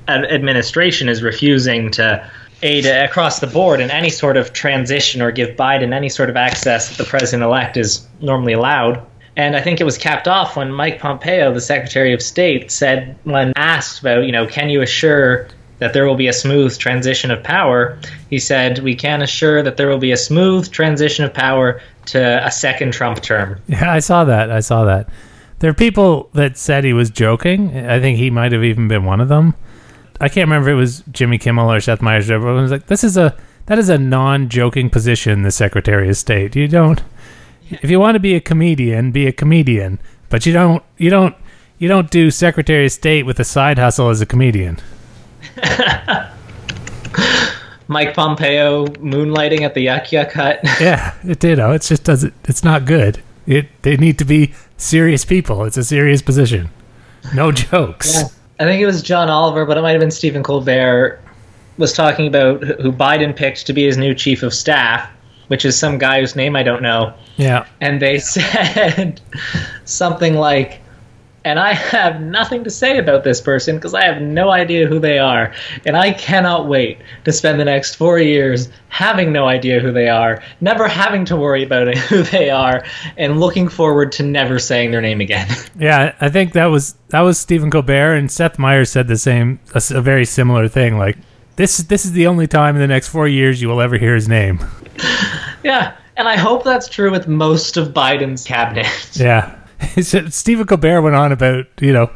administration 0.08 1.10
is 1.10 1.22
refusing 1.22 1.92
to 1.92 2.30
aid 2.64 2.86
across 2.86 3.40
the 3.40 3.48
board 3.48 3.80
in 3.80 3.92
any 3.92 4.10
sort 4.10 4.38
of 4.38 4.54
transition 4.54 5.22
or 5.22 5.32
give 5.32 5.56
Biden 5.56 5.94
any 5.94 6.10
sort 6.10 6.30
of 6.30 6.36
access 6.38 6.90
that 6.90 6.98
the 6.98 7.08
president 7.10 7.44
elect 7.44 7.78
is 7.78 8.08
normally 8.22 8.54
allowed. 8.54 9.06
And 9.38 9.56
I 9.56 9.62
think 9.62 9.80
it 9.80 9.84
was 9.84 9.98
capped 10.00 10.28
off 10.28 10.58
when 10.58 10.72
Mike 10.72 11.00
Pompeo, 11.00 11.54
the 11.54 11.62
Secretary 11.62 12.12
of 12.12 12.24
State, 12.24 12.72
said 12.72 13.16
when 13.24 13.54
asked 13.56 14.02
about, 14.02 14.26
you 14.26 14.32
know, 14.32 14.48
can 14.48 14.70
you 14.70 14.82
assure 14.82 15.48
that 15.78 15.94
there 15.94 16.08
will 16.08 16.16
be 16.16 16.28
a 16.28 16.34
smooth 16.34 16.76
transition 16.80 17.30
of 17.30 17.44
power, 17.44 18.00
he 18.32 18.40
said, 18.40 18.80
we 18.80 18.96
can 18.96 19.22
assure 19.22 19.62
that 19.62 19.78
there 19.78 19.88
will 19.88 20.00
be 20.00 20.12
a 20.12 20.18
smooth 20.18 20.70
transition 20.72 21.24
of 21.24 21.32
power 21.34 21.80
to 22.08 22.46
a 22.46 22.50
second 22.50 22.94
Trump 22.94 23.22
term. 23.22 23.60
Yeah, 23.68 23.92
I 23.92 24.00
saw 24.00 24.24
that. 24.24 24.50
I 24.50 24.60
saw 24.60 24.86
that. 24.86 25.08
There 25.60 25.70
are 25.70 25.76
people 25.76 26.30
that 26.34 26.58
said 26.58 26.84
he 26.84 26.94
was 26.94 27.12
joking. 27.12 27.78
I 27.78 28.00
think 28.00 28.18
he 28.18 28.32
might 28.32 28.52
have 28.54 28.64
even 28.64 28.88
been 28.88 29.06
one 29.06 29.22
of 29.22 29.28
them. 29.28 29.54
I 30.20 30.30
can't 30.30 30.48
remember 30.48 30.70
if 30.70 30.74
it 30.74 30.78
was 30.78 31.04
Jimmy 31.12 31.38
Kimmel 31.38 31.72
or 31.72 31.80
Seth 31.80 32.02
Meyers. 32.02 32.32
Everyone 32.32 32.64
was 32.64 32.72
like, 32.72 32.88
"This 32.88 33.04
is 33.04 33.18
a 33.18 33.36
that 33.68 33.78
is 33.78 33.90
a 33.90 34.00
non-joking 34.00 34.90
position." 34.90 35.44
The 35.44 35.52
Secretary 35.52 36.10
of 36.10 36.18
State. 36.18 36.56
You 36.56 36.68
don't. 36.68 37.04
If 37.82 37.90
you 37.90 38.00
want 38.00 38.16
to 38.16 38.20
be 38.20 38.34
a 38.36 38.42
comedian, 38.42 39.12
be 39.12 39.28
a 39.28 39.32
comedian. 39.32 40.00
But 40.30 40.46
you 40.46 40.54
don't. 40.54 40.84
You 40.98 41.10
don't. 41.10 41.36
You 41.80 41.88
don't 41.88 42.10
do 42.10 42.32
Secretary 42.32 42.86
of 42.86 42.92
State 42.92 43.24
with 43.26 43.40
a 43.40 43.44
side 43.44 43.78
hustle 43.78 44.10
as 44.10 44.20
a 44.22 44.26
comedian. 44.26 44.78
Mike 47.88 48.14
Pompeo 48.14 48.86
moonlighting 48.88 49.62
at 49.62 49.74
the 49.74 49.86
Yuck 49.86 50.08
Yuck 50.08 50.32
Hut. 50.34 50.60
Yeah, 50.82 51.14
it 51.24 51.40
did. 51.40 51.60
Oh, 51.60 51.72
it 51.72 51.82
just 51.84 52.04
doesn't. 52.04 52.34
It's 52.46 52.64
not 52.64 52.86
good. 52.86 53.22
It. 53.46 53.68
They 53.84 53.96
need 53.96 54.18
to 54.20 54.26
be 54.26 54.54
serious 54.78 55.24
people. 55.24 55.64
It's 55.64 55.78
a 55.78 55.84
serious 55.84 56.22
position. 56.22 56.70
No 57.34 57.52
jokes. 57.54 58.24
I 58.60 58.64
think 58.64 58.82
it 58.82 58.86
was 58.86 59.02
John 59.02 59.30
Oliver, 59.30 59.66
but 59.66 59.78
it 59.78 59.82
might 59.82 59.92
have 59.92 60.00
been 60.02 60.12
Stephen 60.12 60.44
Colbert. 60.44 61.20
was 61.78 61.94
talking 61.94 62.28
about 62.28 62.64
who 62.64 62.92
Biden 62.92 63.36
picked 63.36 63.66
to 63.68 63.74
be 63.74 63.86
his 63.86 63.98
new 63.98 64.14
chief 64.16 64.42
of 64.44 64.54
staff, 64.54 65.10
which 65.48 65.66
is 65.66 65.78
some 65.78 65.98
guy 65.98 66.20
whose 66.20 66.36
name 66.36 66.56
I 66.56 66.64
don't 66.64 66.82
know. 66.82 67.14
Yeah. 67.38 67.66
And 67.82 68.02
they 68.02 68.20
said 68.20 69.22
something 69.86 70.36
like, 70.36 70.82
and 71.48 71.60
I 71.60 71.74
have 71.74 72.20
nothing 72.20 72.66
to 72.66 72.70
say 72.70 72.98
about 72.98 73.24
this 73.24 73.40
person 73.40 73.78
because 73.78 73.94
I 73.94 74.04
have 74.04 74.22
no 74.22 74.50
idea 74.50 74.86
who 74.86 75.00
they 75.00 75.18
are. 75.18 75.54
And 75.86 75.96
I 75.96 76.12
cannot 76.12 76.68
wait 76.68 76.98
to 77.24 77.32
spend 77.32 77.58
the 77.58 77.64
next 77.64 77.96
four 77.96 78.20
years 78.20 78.68
having 78.90 79.32
no 79.32 79.48
idea 79.48 79.80
who 79.80 79.94
they 79.94 80.10
are, 80.10 80.44
never 80.60 80.90
having 80.90 81.24
to 81.26 81.38
worry 81.38 81.64
about 81.64 81.96
who 82.10 82.24
they 82.24 82.50
are, 82.50 82.84
and 83.16 83.40
looking 83.40 83.70
forward 83.70 84.12
to 84.14 84.24
never 84.24 84.60
saying 84.60 84.92
their 84.92 85.02
name 85.02 85.22
again. 85.22 85.48
Yeah, 85.80 86.16
I 86.20 86.30
think 86.30 86.54
that 86.54 86.66
was 86.66 86.96
that 87.10 87.22
was 87.22 87.38
Stephen 87.38 87.70
Colbert 87.70 88.16
and 88.16 88.32
Seth 88.32 88.58
Meyers 88.58 88.90
said 88.90 89.08
the 89.08 89.18
same, 89.18 89.60
a 89.76 90.02
very 90.02 90.26
similar 90.26 90.68
thing. 90.68 90.98
Like 90.98 91.18
this, 91.58 91.78
this 91.80 92.06
is 92.06 92.14
the 92.14 92.28
only 92.28 92.48
time 92.48 92.76
in 92.76 92.82
the 92.82 92.88
next 92.88 93.10
four 93.10 93.28
years 93.28 93.62
you 93.62 93.68
will 93.68 93.82
ever 93.82 93.98
hear 93.98 94.16
his 94.16 94.30
name. 94.30 94.60
yeah. 95.64 95.98
And 96.16 96.28
I 96.28 96.36
hope 96.36 96.64
that's 96.64 96.88
true 96.88 97.12
with 97.12 97.28
most 97.28 97.78
of 97.78 97.90
Biden's 97.90 98.44
cabinet. 98.44 98.88
Yeah, 99.16 99.56
He 99.94 100.02
Stephen 100.02 100.66
Colbert 100.66 101.02
went 101.02 101.16
on 101.16 101.32
about 101.32 101.66
you 101.80 101.94
know 101.94 102.12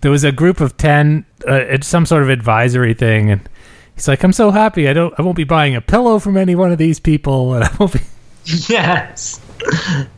there 0.00 0.10
was 0.10 0.24
a 0.24 0.32
group 0.32 0.60
of 0.60 0.76
ten, 0.76 1.26
uh, 1.46 1.54
it's 1.54 1.86
some 1.86 2.06
sort 2.06 2.22
of 2.22 2.30
advisory 2.30 2.94
thing, 2.94 3.30
and 3.30 3.46
he's 3.94 4.08
like, 4.08 4.22
"I'm 4.22 4.32
so 4.32 4.50
happy. 4.50 4.88
I 4.88 4.92
don't, 4.92 5.12
I 5.18 5.22
won't 5.22 5.36
be 5.36 5.44
buying 5.44 5.74
a 5.74 5.80
pillow 5.80 6.18
from 6.18 6.36
any 6.36 6.54
one 6.54 6.72
of 6.72 6.78
these 6.78 6.98
people, 7.00 7.54
and 7.54 7.64
I 7.64 7.70
won't 7.78 7.92
be." 7.92 8.00
yes. 8.68 9.40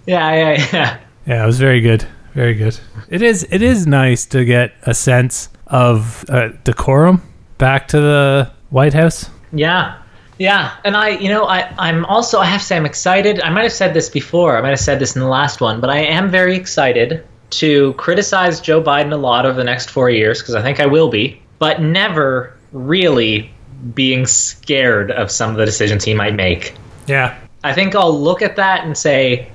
Yeah, 0.06 0.34
yeah, 0.34 0.68
yeah. 0.72 0.98
Yeah, 1.26 1.42
it 1.42 1.46
was 1.46 1.58
very 1.58 1.80
good, 1.80 2.06
very 2.34 2.54
good. 2.54 2.78
It 3.08 3.22
is, 3.22 3.46
it 3.50 3.62
is 3.62 3.86
nice 3.86 4.26
to 4.26 4.44
get 4.44 4.72
a 4.82 4.94
sense 4.94 5.48
of 5.66 6.24
uh, 6.28 6.50
decorum 6.64 7.22
back 7.58 7.88
to 7.88 8.00
the 8.00 8.50
White 8.70 8.94
House. 8.94 9.28
Yeah. 9.52 10.00
Yeah. 10.38 10.76
And 10.84 10.96
I, 10.96 11.10
you 11.10 11.28
know, 11.28 11.46
I, 11.46 11.72
I'm 11.78 12.04
also, 12.06 12.38
I 12.38 12.46
have 12.46 12.60
to 12.60 12.66
say, 12.66 12.76
I'm 12.76 12.86
excited. 12.86 13.40
I 13.40 13.50
might 13.50 13.64
have 13.64 13.72
said 13.72 13.92
this 13.92 14.08
before. 14.08 14.56
I 14.56 14.60
might 14.60 14.70
have 14.70 14.80
said 14.80 15.00
this 15.00 15.16
in 15.16 15.20
the 15.20 15.28
last 15.28 15.60
one, 15.60 15.80
but 15.80 15.90
I 15.90 15.98
am 15.98 16.30
very 16.30 16.54
excited 16.54 17.24
to 17.50 17.92
criticize 17.94 18.60
Joe 18.60 18.82
Biden 18.82 19.12
a 19.12 19.16
lot 19.16 19.46
over 19.46 19.56
the 19.56 19.64
next 19.64 19.90
four 19.90 20.10
years, 20.10 20.40
because 20.40 20.54
I 20.54 20.62
think 20.62 20.80
I 20.80 20.86
will 20.86 21.08
be, 21.08 21.40
but 21.58 21.80
never 21.80 22.54
really 22.72 23.50
being 23.94 24.26
scared 24.26 25.10
of 25.10 25.30
some 25.30 25.50
of 25.50 25.56
the 25.56 25.64
decisions 25.64 26.04
he 26.04 26.14
might 26.14 26.34
make. 26.34 26.74
Yeah, 27.06 27.38
I 27.64 27.72
think 27.72 27.94
I'll 27.94 28.16
look 28.18 28.42
at 28.42 28.56
that 28.56 28.84
and 28.84 28.96
say, 28.96 29.50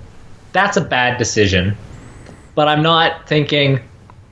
that's 0.53 0.77
a 0.77 0.81
bad 0.81 1.17
decision. 1.17 1.77
But 2.55 2.67
I'm 2.67 2.83
not 2.83 3.27
thinking, 3.27 3.79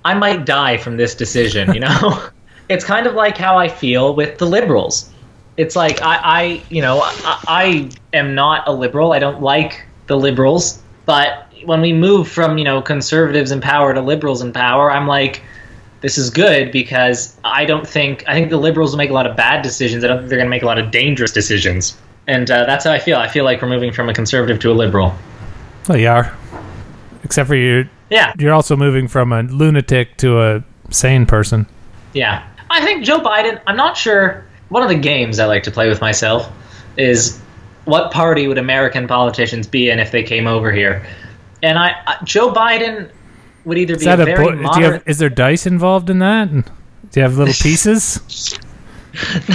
I 0.05 0.13
might 0.13 0.45
die 0.45 0.77
from 0.77 0.97
this 0.97 1.15
decision, 1.15 1.73
you 1.73 1.79
know? 1.81 2.29
It's 2.71 2.85
kind 2.85 3.05
of 3.05 3.13
like 3.13 3.37
how 3.37 3.57
I 3.57 3.67
feel 3.67 4.15
with 4.15 4.37
the 4.37 4.45
liberals. 4.45 5.09
It's 5.57 5.75
like, 5.75 6.01
I, 6.01 6.15
I 6.23 6.61
you 6.69 6.81
know, 6.81 7.01
I, 7.03 7.43
I 7.47 7.89
am 8.13 8.33
not 8.33 8.67
a 8.67 8.71
liberal. 8.73 9.11
I 9.11 9.19
don't 9.19 9.41
like 9.41 9.85
the 10.07 10.17
liberals. 10.17 10.81
But 11.05 11.47
when 11.65 11.81
we 11.81 11.93
move 11.93 12.27
from, 12.27 12.57
you 12.57 12.63
know, 12.63 12.81
conservatives 12.81 13.51
in 13.51 13.59
power 13.59 13.93
to 13.93 14.01
liberals 14.01 14.41
in 14.41 14.53
power, 14.53 14.91
I'm 14.91 15.07
like, 15.07 15.41
this 15.99 16.17
is 16.17 16.29
good 16.29 16.71
because 16.71 17.37
I 17.43 17.65
don't 17.65 17.87
think 17.87 18.23
I 18.27 18.33
think 18.33 18.49
the 18.49 18.57
liberals 18.57 18.91
will 18.91 18.97
make 18.97 19.09
a 19.09 19.13
lot 19.13 19.27
of 19.27 19.35
bad 19.35 19.61
decisions. 19.61 20.03
I 20.03 20.07
don't 20.07 20.19
think 20.19 20.29
they're 20.29 20.39
going 20.39 20.47
to 20.47 20.49
make 20.49 20.63
a 20.63 20.65
lot 20.65 20.79
of 20.79 20.89
dangerous 20.89 21.31
decisions, 21.31 21.95
and 22.27 22.49
uh, 22.49 22.65
that's 22.65 22.85
how 22.85 22.91
I 22.91 22.99
feel. 22.99 23.17
I 23.17 23.27
feel 23.27 23.45
like 23.45 23.61
we're 23.61 23.69
moving 23.69 23.91
from 23.91 24.09
a 24.09 24.13
conservative 24.13 24.59
to 24.61 24.71
a 24.71 24.73
liberal. 24.73 25.13
well, 25.87 25.97
you 25.97 26.07
are. 26.07 26.35
Except 27.23 27.47
for 27.47 27.55
you, 27.55 27.87
Yeah, 28.09 28.33
you're 28.39 28.53
also 28.53 28.75
moving 28.75 29.07
from 29.07 29.31
a 29.31 29.43
lunatic 29.43 30.17
to 30.17 30.41
a 30.41 30.63
sane 30.89 31.25
person. 31.27 31.67
yeah. 32.13 32.47
I 32.71 32.81
think 32.83 33.03
Joe 33.05 33.19
Biden. 33.19 33.61
I'm 33.67 33.75
not 33.77 33.97
sure. 33.97 34.45
One 34.69 34.83
of 34.83 34.89
the 34.89 34.95
games 34.95 35.39
I 35.39 35.45
like 35.45 35.63
to 35.63 35.71
play 35.71 35.89
with 35.89 36.01
myself 36.01 36.49
is 36.97 37.39
what 37.85 38.11
party 38.11 38.47
would 38.47 38.57
American 38.57 39.07
politicians 39.07 39.67
be 39.67 39.89
in 39.89 39.99
if 39.99 40.11
they 40.11 40.23
came 40.23 40.47
over 40.47 40.71
here? 40.71 41.05
And 41.63 41.77
I, 41.77 41.95
I 42.07 42.23
Joe 42.23 42.51
Biden 42.53 43.09
would 43.65 43.77
either 43.77 43.93
Is 43.93 43.99
be 43.99 44.05
that 44.05 44.19
a 44.19 44.23
a 44.23 44.25
very 44.25 44.43
bo- 44.45 44.51
do 44.51 44.57
you 44.57 44.63
moderate. 44.63 44.93
have, 44.93 45.03
is 45.07 45.17
there 45.19 45.29
dice 45.29 45.65
involved 45.67 46.09
in 46.09 46.19
that? 46.19 46.49
Do 46.51 46.61
you 47.15 47.21
have 47.21 47.37
little 47.37 47.53
pieces? 47.61 48.57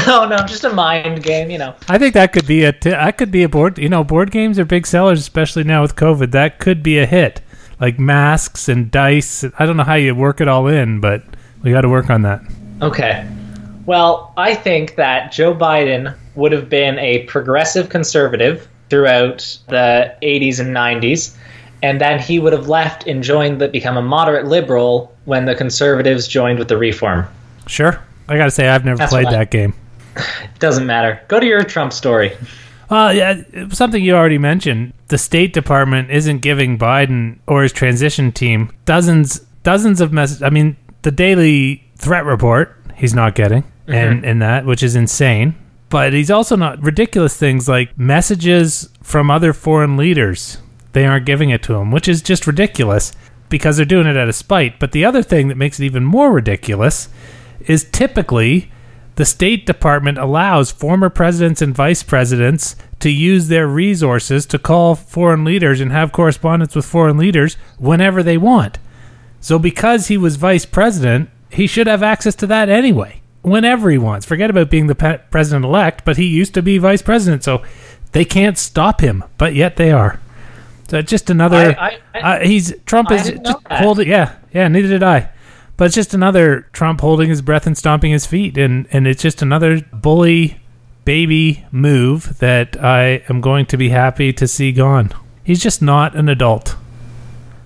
no, 0.06 0.26
no, 0.28 0.36
just 0.46 0.64
a 0.64 0.72
mind 0.72 1.22
game. 1.22 1.50
You 1.50 1.58
know. 1.58 1.74
I 1.88 1.98
think 1.98 2.14
that 2.14 2.32
could 2.32 2.46
be 2.46 2.64
a 2.64 2.72
t- 2.72 2.90
that 2.90 3.16
could 3.16 3.30
be 3.30 3.42
a 3.42 3.48
board. 3.48 3.78
You 3.78 3.88
know, 3.88 4.04
board 4.04 4.30
games 4.30 4.58
are 4.58 4.64
big 4.64 4.86
sellers, 4.86 5.18
especially 5.20 5.64
now 5.64 5.82
with 5.82 5.96
COVID. 5.96 6.30
That 6.32 6.58
could 6.58 6.82
be 6.82 6.98
a 6.98 7.06
hit, 7.06 7.40
like 7.80 7.98
masks 7.98 8.68
and 8.68 8.90
dice. 8.90 9.44
I 9.58 9.64
don't 9.66 9.76
know 9.78 9.84
how 9.84 9.94
you 9.94 10.14
work 10.14 10.40
it 10.40 10.48
all 10.48 10.66
in, 10.68 11.00
but 11.00 11.22
we 11.62 11.70
got 11.70 11.80
to 11.80 11.88
work 11.88 12.10
on 12.10 12.22
that. 12.22 12.42
Okay. 12.82 13.26
Well, 13.86 14.32
I 14.36 14.54
think 14.54 14.96
that 14.96 15.32
Joe 15.32 15.54
Biden 15.54 16.14
would 16.34 16.52
have 16.52 16.68
been 16.68 16.98
a 16.98 17.22
progressive 17.24 17.88
conservative 17.88 18.68
throughout 18.90 19.38
the 19.68 20.14
80s 20.22 20.60
and 20.60 20.74
90s, 20.74 21.36
and 21.82 22.00
then 22.00 22.18
he 22.18 22.38
would 22.38 22.52
have 22.52 22.68
left 22.68 23.06
and 23.06 23.22
joined 23.22 23.60
the 23.60 23.68
become 23.68 23.96
a 23.96 24.02
moderate 24.02 24.46
liberal 24.46 25.14
when 25.24 25.44
the 25.44 25.54
conservatives 25.54 26.26
joined 26.28 26.58
with 26.58 26.68
the 26.68 26.76
reform. 26.76 27.26
Sure, 27.66 28.00
I 28.28 28.36
got 28.36 28.44
to 28.46 28.50
say 28.50 28.68
I've 28.68 28.84
never 28.84 28.98
That's 28.98 29.12
played 29.12 29.24
what 29.26 29.34
I- 29.34 29.38
that 29.38 29.50
game. 29.50 29.74
Doesn't 30.58 30.86
matter. 30.86 31.20
Go 31.28 31.38
to 31.38 31.46
your 31.46 31.62
Trump 31.62 31.92
story. 31.92 32.32
Well, 32.90 33.12
yeah, 33.12 33.42
something 33.70 34.02
you 34.02 34.14
already 34.14 34.38
mentioned. 34.38 34.92
The 35.08 35.18
State 35.18 35.52
Department 35.52 36.10
isn't 36.10 36.38
giving 36.38 36.78
Biden 36.78 37.38
or 37.46 37.62
his 37.64 37.72
transition 37.72 38.32
team 38.32 38.70
dozens 38.84 39.40
dozens 39.62 40.00
of 40.00 40.12
messages. 40.12 40.42
I 40.42 40.50
mean, 40.50 40.76
the 41.02 41.10
daily 41.10 41.85
threat 41.96 42.24
report 42.24 42.76
he's 42.96 43.14
not 43.14 43.34
getting, 43.34 43.62
mm-hmm. 43.62 43.92
and 43.92 44.24
in 44.24 44.38
that 44.40 44.66
which 44.66 44.82
is 44.82 44.96
insane. 44.96 45.54
But 45.88 46.12
he's 46.12 46.30
also 46.30 46.56
not 46.56 46.82
ridiculous 46.82 47.36
things 47.36 47.68
like 47.68 47.96
messages 47.96 48.88
from 49.02 49.30
other 49.30 49.52
foreign 49.52 49.96
leaders. 49.96 50.58
They 50.92 51.06
aren't 51.06 51.26
giving 51.26 51.50
it 51.50 51.62
to 51.64 51.74
him, 51.74 51.92
which 51.92 52.08
is 52.08 52.22
just 52.22 52.46
ridiculous 52.46 53.12
because 53.48 53.76
they're 53.76 53.86
doing 53.86 54.06
it 54.06 54.16
out 54.16 54.28
of 54.28 54.34
spite. 54.34 54.80
But 54.80 54.92
the 54.92 55.04
other 55.04 55.22
thing 55.22 55.46
that 55.48 55.56
makes 55.56 55.78
it 55.78 55.84
even 55.84 56.04
more 56.04 56.32
ridiculous 56.32 57.08
is 57.60 57.84
typically 57.84 58.72
the 59.14 59.24
State 59.24 59.64
Department 59.64 60.18
allows 60.18 60.70
former 60.70 61.08
presidents 61.08 61.62
and 61.62 61.74
vice 61.74 62.02
presidents 62.02 62.76
to 63.00 63.10
use 63.10 63.48
their 63.48 63.66
resources 63.66 64.44
to 64.46 64.58
call 64.58 64.94
foreign 64.94 65.44
leaders 65.44 65.80
and 65.80 65.92
have 65.92 66.12
correspondence 66.12 66.74
with 66.74 66.84
foreign 66.84 67.16
leaders 67.16 67.54
whenever 67.78 68.22
they 68.22 68.36
want. 68.36 68.78
So, 69.40 69.58
because 69.58 70.08
he 70.08 70.16
was 70.16 70.36
vice 70.36 70.66
president, 70.66 71.30
he 71.50 71.66
should 71.66 71.86
have 71.86 72.02
access 72.02 72.34
to 72.36 72.46
that 72.48 72.68
anyway, 72.68 73.20
whenever 73.42 73.90
he 73.90 73.98
wants. 73.98 74.26
Forget 74.26 74.50
about 74.50 74.70
being 74.70 74.86
the 74.86 74.94
pe- 74.94 75.20
president 75.30 75.64
elect, 75.64 76.04
but 76.04 76.16
he 76.16 76.24
used 76.26 76.54
to 76.54 76.62
be 76.62 76.78
vice 76.78 77.02
president, 77.02 77.44
so 77.44 77.62
they 78.12 78.24
can't 78.24 78.58
stop 78.58 79.00
him, 79.00 79.24
but 79.38 79.54
yet 79.54 79.76
they 79.76 79.90
are. 79.92 80.20
So, 80.88 80.98
it's 80.98 81.10
just 81.10 81.30
another. 81.30 81.76
I- 81.78 81.98
I- 82.14 82.20
uh, 82.20 82.40
he's 82.46 82.72
Trump 82.86 83.10
is 83.10 83.30
just 83.44 83.58
holding. 83.70 84.08
Yeah, 84.08 84.32
yeah. 84.52 84.68
Neither 84.68 84.88
did 84.88 85.02
I. 85.02 85.30
But 85.76 85.86
it's 85.86 85.94
just 85.94 86.14
another 86.14 86.66
Trump 86.72 87.00
holding 87.00 87.28
his 87.28 87.42
breath 87.42 87.66
and 87.66 87.76
stomping 87.76 88.10
his 88.12 88.24
feet, 88.24 88.56
and 88.56 88.86
and 88.92 89.06
it's 89.06 89.20
just 89.20 89.42
another 89.42 89.80
bully 89.92 90.58
baby 91.04 91.64
move 91.70 92.38
that 92.38 92.82
I 92.82 93.22
am 93.28 93.40
going 93.40 93.66
to 93.66 93.76
be 93.76 93.90
happy 93.90 94.32
to 94.32 94.48
see 94.48 94.72
gone. 94.72 95.12
He's 95.44 95.62
just 95.62 95.82
not 95.82 96.16
an 96.16 96.28
adult. 96.28 96.76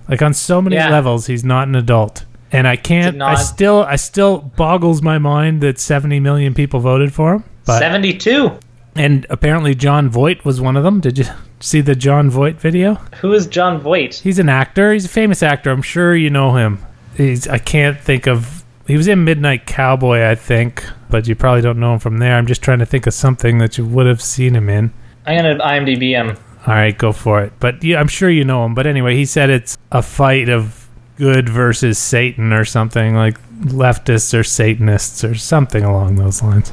Like 0.09 0.21
on 0.21 0.33
so 0.33 0.61
many 0.61 0.75
Yeah. 0.75 0.89
levels, 0.89 1.27
he's 1.27 1.43
not 1.43 1.67
an 1.67 1.75
adult, 1.75 2.25
and 2.51 2.67
I 2.67 2.75
can't. 2.75 3.21
I 3.21 3.35
still, 3.35 3.83
I 3.83 3.95
still 3.95 4.39
boggles 4.39 5.01
my 5.01 5.17
mind 5.17 5.61
that 5.61 5.79
70 5.79 6.19
million 6.19 6.53
people 6.53 6.79
voted 6.79 7.13
for 7.13 7.35
him. 7.35 7.43
But 7.65 7.79
72. 7.79 8.57
and 8.95 9.25
apparently 9.29 9.75
Jon 9.75 10.09
Voight 10.09 10.43
was 10.43 10.59
one 10.59 10.75
of 10.75 10.83
them. 10.83 10.99
Did 10.99 11.17
you 11.17 11.25
see 11.59 11.81
the 11.81 11.95
Jon 11.95 12.29
Voight 12.29 12.59
video? 12.59 12.95
Who 13.21 13.33
is 13.33 13.47
Jon 13.47 13.79
Voight? 13.79 14.15
He's 14.15 14.39
an 14.39 14.49
actor. 14.49 14.93
He's 14.93 15.05
a 15.05 15.09
famous 15.09 15.43
actor. 15.43 15.71
I'm 15.71 15.81
sure 15.81 16.15
you 16.15 16.29
know 16.29 16.55
him. 16.55 16.79
He's 17.15 17.47
I 17.47 17.57
can't 17.57 17.99
think 17.99 18.27
of 18.27 18.63
he 18.87 18.97
was 18.97 19.07
in 19.07 19.23
Midnight 19.23 19.67
Cowboy, 19.67 20.23
I 20.23 20.35
think, 20.35 20.83
but 21.09 21.27
you 21.27 21.35
probably 21.35 21.61
don't 21.61 21.79
know 21.79 21.93
him 21.93 21.99
from 21.99 22.17
there. 22.17 22.35
I'm 22.35 22.47
just 22.47 22.61
trying 22.61 22.79
to 22.79 22.85
think 22.85 23.07
of 23.07 23.13
something 23.13 23.59
that 23.59 23.77
you 23.77 23.85
would 23.85 24.07
have 24.07 24.21
seen 24.21 24.55
him 24.55 24.69
in. 24.69 24.91
I'm 25.25 25.43
to 25.43 25.63
IMDb 25.63 26.09
him. 26.09 26.37
All 26.67 26.73
right, 26.73 26.97
go 26.97 27.11
for 27.11 27.41
it. 27.41 27.53
But 27.59 27.83
yeah, 27.83 27.99
I'm 27.99 28.07
sure 28.07 28.29
you 28.29 28.43
know 28.43 28.65
him. 28.65 28.75
But 28.75 28.87
anyway, 28.87 29.15
he 29.15 29.25
said 29.25 29.49
it's 29.49 29.77
a 29.91 30.01
fight 30.01 30.49
of 30.49 30.80
good 31.17 31.49
versus 31.49 31.97
Satan 31.99 32.53
or 32.53 32.65
something 32.65 33.15
like 33.15 33.39
leftists 33.65 34.37
or 34.37 34.43
Satanists 34.43 35.23
or 35.23 35.35
something 35.35 35.83
along 35.83 36.15
those 36.15 36.41
lines. 36.41 36.71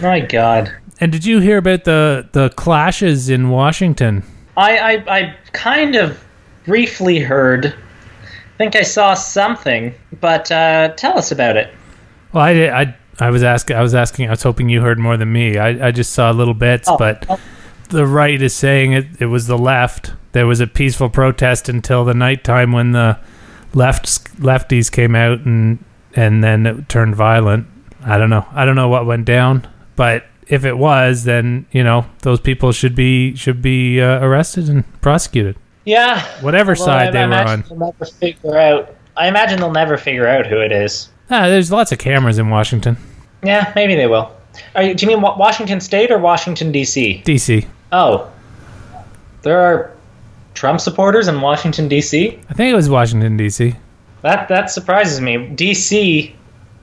My 0.00 0.20
God. 0.20 0.72
And 1.00 1.10
did 1.12 1.24
you 1.24 1.40
hear 1.40 1.58
about 1.58 1.84
the 1.84 2.28
the 2.32 2.50
clashes 2.50 3.28
in 3.28 3.50
Washington? 3.50 4.22
I, 4.56 4.76
I, 4.76 5.18
I 5.18 5.36
kind 5.52 5.96
of 5.96 6.22
briefly 6.64 7.18
heard. 7.18 7.66
I 7.66 8.56
think 8.58 8.76
I 8.76 8.82
saw 8.82 9.14
something, 9.14 9.94
but 10.20 10.52
uh, 10.52 10.88
tell 10.96 11.18
us 11.18 11.32
about 11.32 11.56
it. 11.56 11.72
Well, 12.32 12.44
I, 12.44 12.50
I, 12.82 12.96
I 13.18 13.30
was 13.30 13.42
asking. 13.42 13.76
I 13.76 13.82
was 13.82 13.94
asking. 13.94 14.26
I 14.28 14.30
was 14.30 14.42
hoping 14.42 14.68
you 14.68 14.80
heard 14.82 14.98
more 14.98 15.16
than 15.16 15.32
me. 15.32 15.56
I, 15.58 15.88
I 15.88 15.90
just 15.90 16.12
saw 16.12 16.30
little 16.30 16.54
bits, 16.54 16.88
Oh, 16.88 16.96
but 16.96 17.26
oh. 17.28 17.40
The 17.92 18.06
right 18.06 18.40
is 18.42 18.54
saying 18.54 18.92
it. 18.92 19.06
It 19.20 19.26
was 19.26 19.46
the 19.46 19.58
left. 19.58 20.12
There 20.32 20.46
was 20.46 20.60
a 20.60 20.66
peaceful 20.66 21.08
protest 21.08 21.68
until 21.68 22.04
the 22.04 22.14
nighttime 22.14 22.72
when 22.72 22.92
the 22.92 23.18
left 23.74 24.06
lefties 24.40 24.90
came 24.90 25.14
out 25.14 25.40
and 25.40 25.82
and 26.14 26.42
then 26.42 26.66
it 26.66 26.88
turned 26.88 27.14
violent. 27.14 27.66
I 28.04 28.18
don't 28.18 28.30
know. 28.30 28.46
I 28.52 28.64
don't 28.64 28.76
know 28.76 28.88
what 28.88 29.06
went 29.06 29.24
down, 29.24 29.66
but 29.96 30.24
if 30.48 30.64
it 30.64 30.76
was, 30.76 31.24
then 31.24 31.66
you 31.70 31.84
know 31.84 32.06
those 32.22 32.40
people 32.40 32.72
should 32.72 32.94
be 32.94 33.36
should 33.36 33.62
be 33.62 34.00
uh, 34.00 34.18
arrested 34.24 34.68
and 34.68 34.84
prosecuted. 35.00 35.56
Yeah. 35.84 36.20
Whatever 36.42 36.72
Well, 36.72 36.84
side 36.84 37.08
I, 37.08 37.10
they 37.10 37.18
I 37.22 37.26
were 37.44 37.48
on. 37.50 37.64
They'll 37.68 37.78
never 37.78 38.04
figure 38.04 38.56
out. 38.58 38.94
I 39.16 39.28
imagine 39.28 39.58
they'll 39.60 39.70
never 39.72 39.96
figure 39.96 40.26
out 40.26 40.46
who 40.46 40.60
it 40.60 40.72
is. 40.72 41.08
Ah, 41.30 41.48
there's 41.48 41.70
lots 41.72 41.92
of 41.92 41.98
cameras 41.98 42.38
in 42.38 42.50
Washington, 42.50 42.96
Yeah, 43.42 43.72
maybe 43.74 43.94
they 43.94 44.06
will. 44.06 44.34
Are 44.74 44.82
you, 44.82 44.94
do 44.94 45.06
you 45.06 45.12
mean 45.12 45.22
Washington 45.22 45.80
State 45.80 46.10
or 46.10 46.18
Washington 46.18 46.72
D.C.? 46.72 47.22
D.C. 47.24 47.66
Oh, 47.92 48.30
there 49.42 49.60
are 49.60 49.92
Trump 50.54 50.80
supporters 50.80 51.28
in 51.28 51.40
Washington 51.40 51.86
D.C. 51.88 52.38
I 52.48 52.54
think 52.54 52.72
it 52.72 52.76
was 52.76 52.88
Washington 52.88 53.36
D.C. 53.36 53.74
That 54.22 54.48
that 54.48 54.70
surprises 54.70 55.20
me. 55.20 55.48
D.C. 55.48 56.34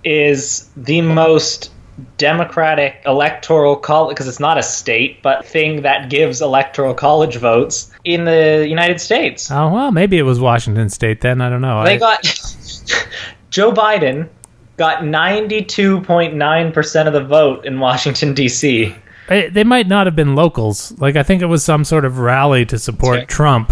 is 0.03 0.69
the 0.77 1.01
most 1.01 1.71
democratic 2.17 3.01
electoral 3.05 3.75
college 3.75 4.15
because 4.15 4.27
it's 4.27 4.39
not 4.39 4.57
a 4.57 4.63
state, 4.63 5.21
but 5.21 5.45
thing 5.45 5.81
that 5.81 6.09
gives 6.09 6.41
electoral 6.41 6.93
college 6.93 7.35
votes 7.37 7.91
in 8.05 8.23
the 8.25 8.65
United 8.69 9.01
States. 9.01 9.49
Oh 9.51 9.71
well, 9.73 9.91
maybe 9.91 10.17
it 10.17 10.23
was 10.23 10.39
Washington 10.39 10.89
State 10.89 11.21
then. 11.21 11.41
I 11.41 11.49
don't 11.49 11.61
know. 11.61 11.83
They 11.83 11.95
I- 11.95 11.97
got 11.97 12.23
Joe 13.49 13.71
Biden 13.71 14.29
got 14.77 14.99
92.9% 14.99 17.07
of 17.07 17.13
the 17.13 17.23
vote 17.23 17.65
in 17.65 17.79
Washington 17.79 18.33
D.C. 18.33 18.95
They, 19.29 19.47
they 19.47 19.63
might 19.63 19.87
not 19.87 20.05
have 20.07 20.15
been 20.15 20.35
locals. 20.35 20.91
Like 20.99 21.15
I 21.15 21.23
think 21.23 21.41
it 21.41 21.45
was 21.45 21.63
some 21.63 21.85
sort 21.85 22.03
of 22.03 22.19
rally 22.19 22.65
to 22.65 22.77
support 22.77 23.17
Okay. 23.19 23.25
Trump. 23.27 23.71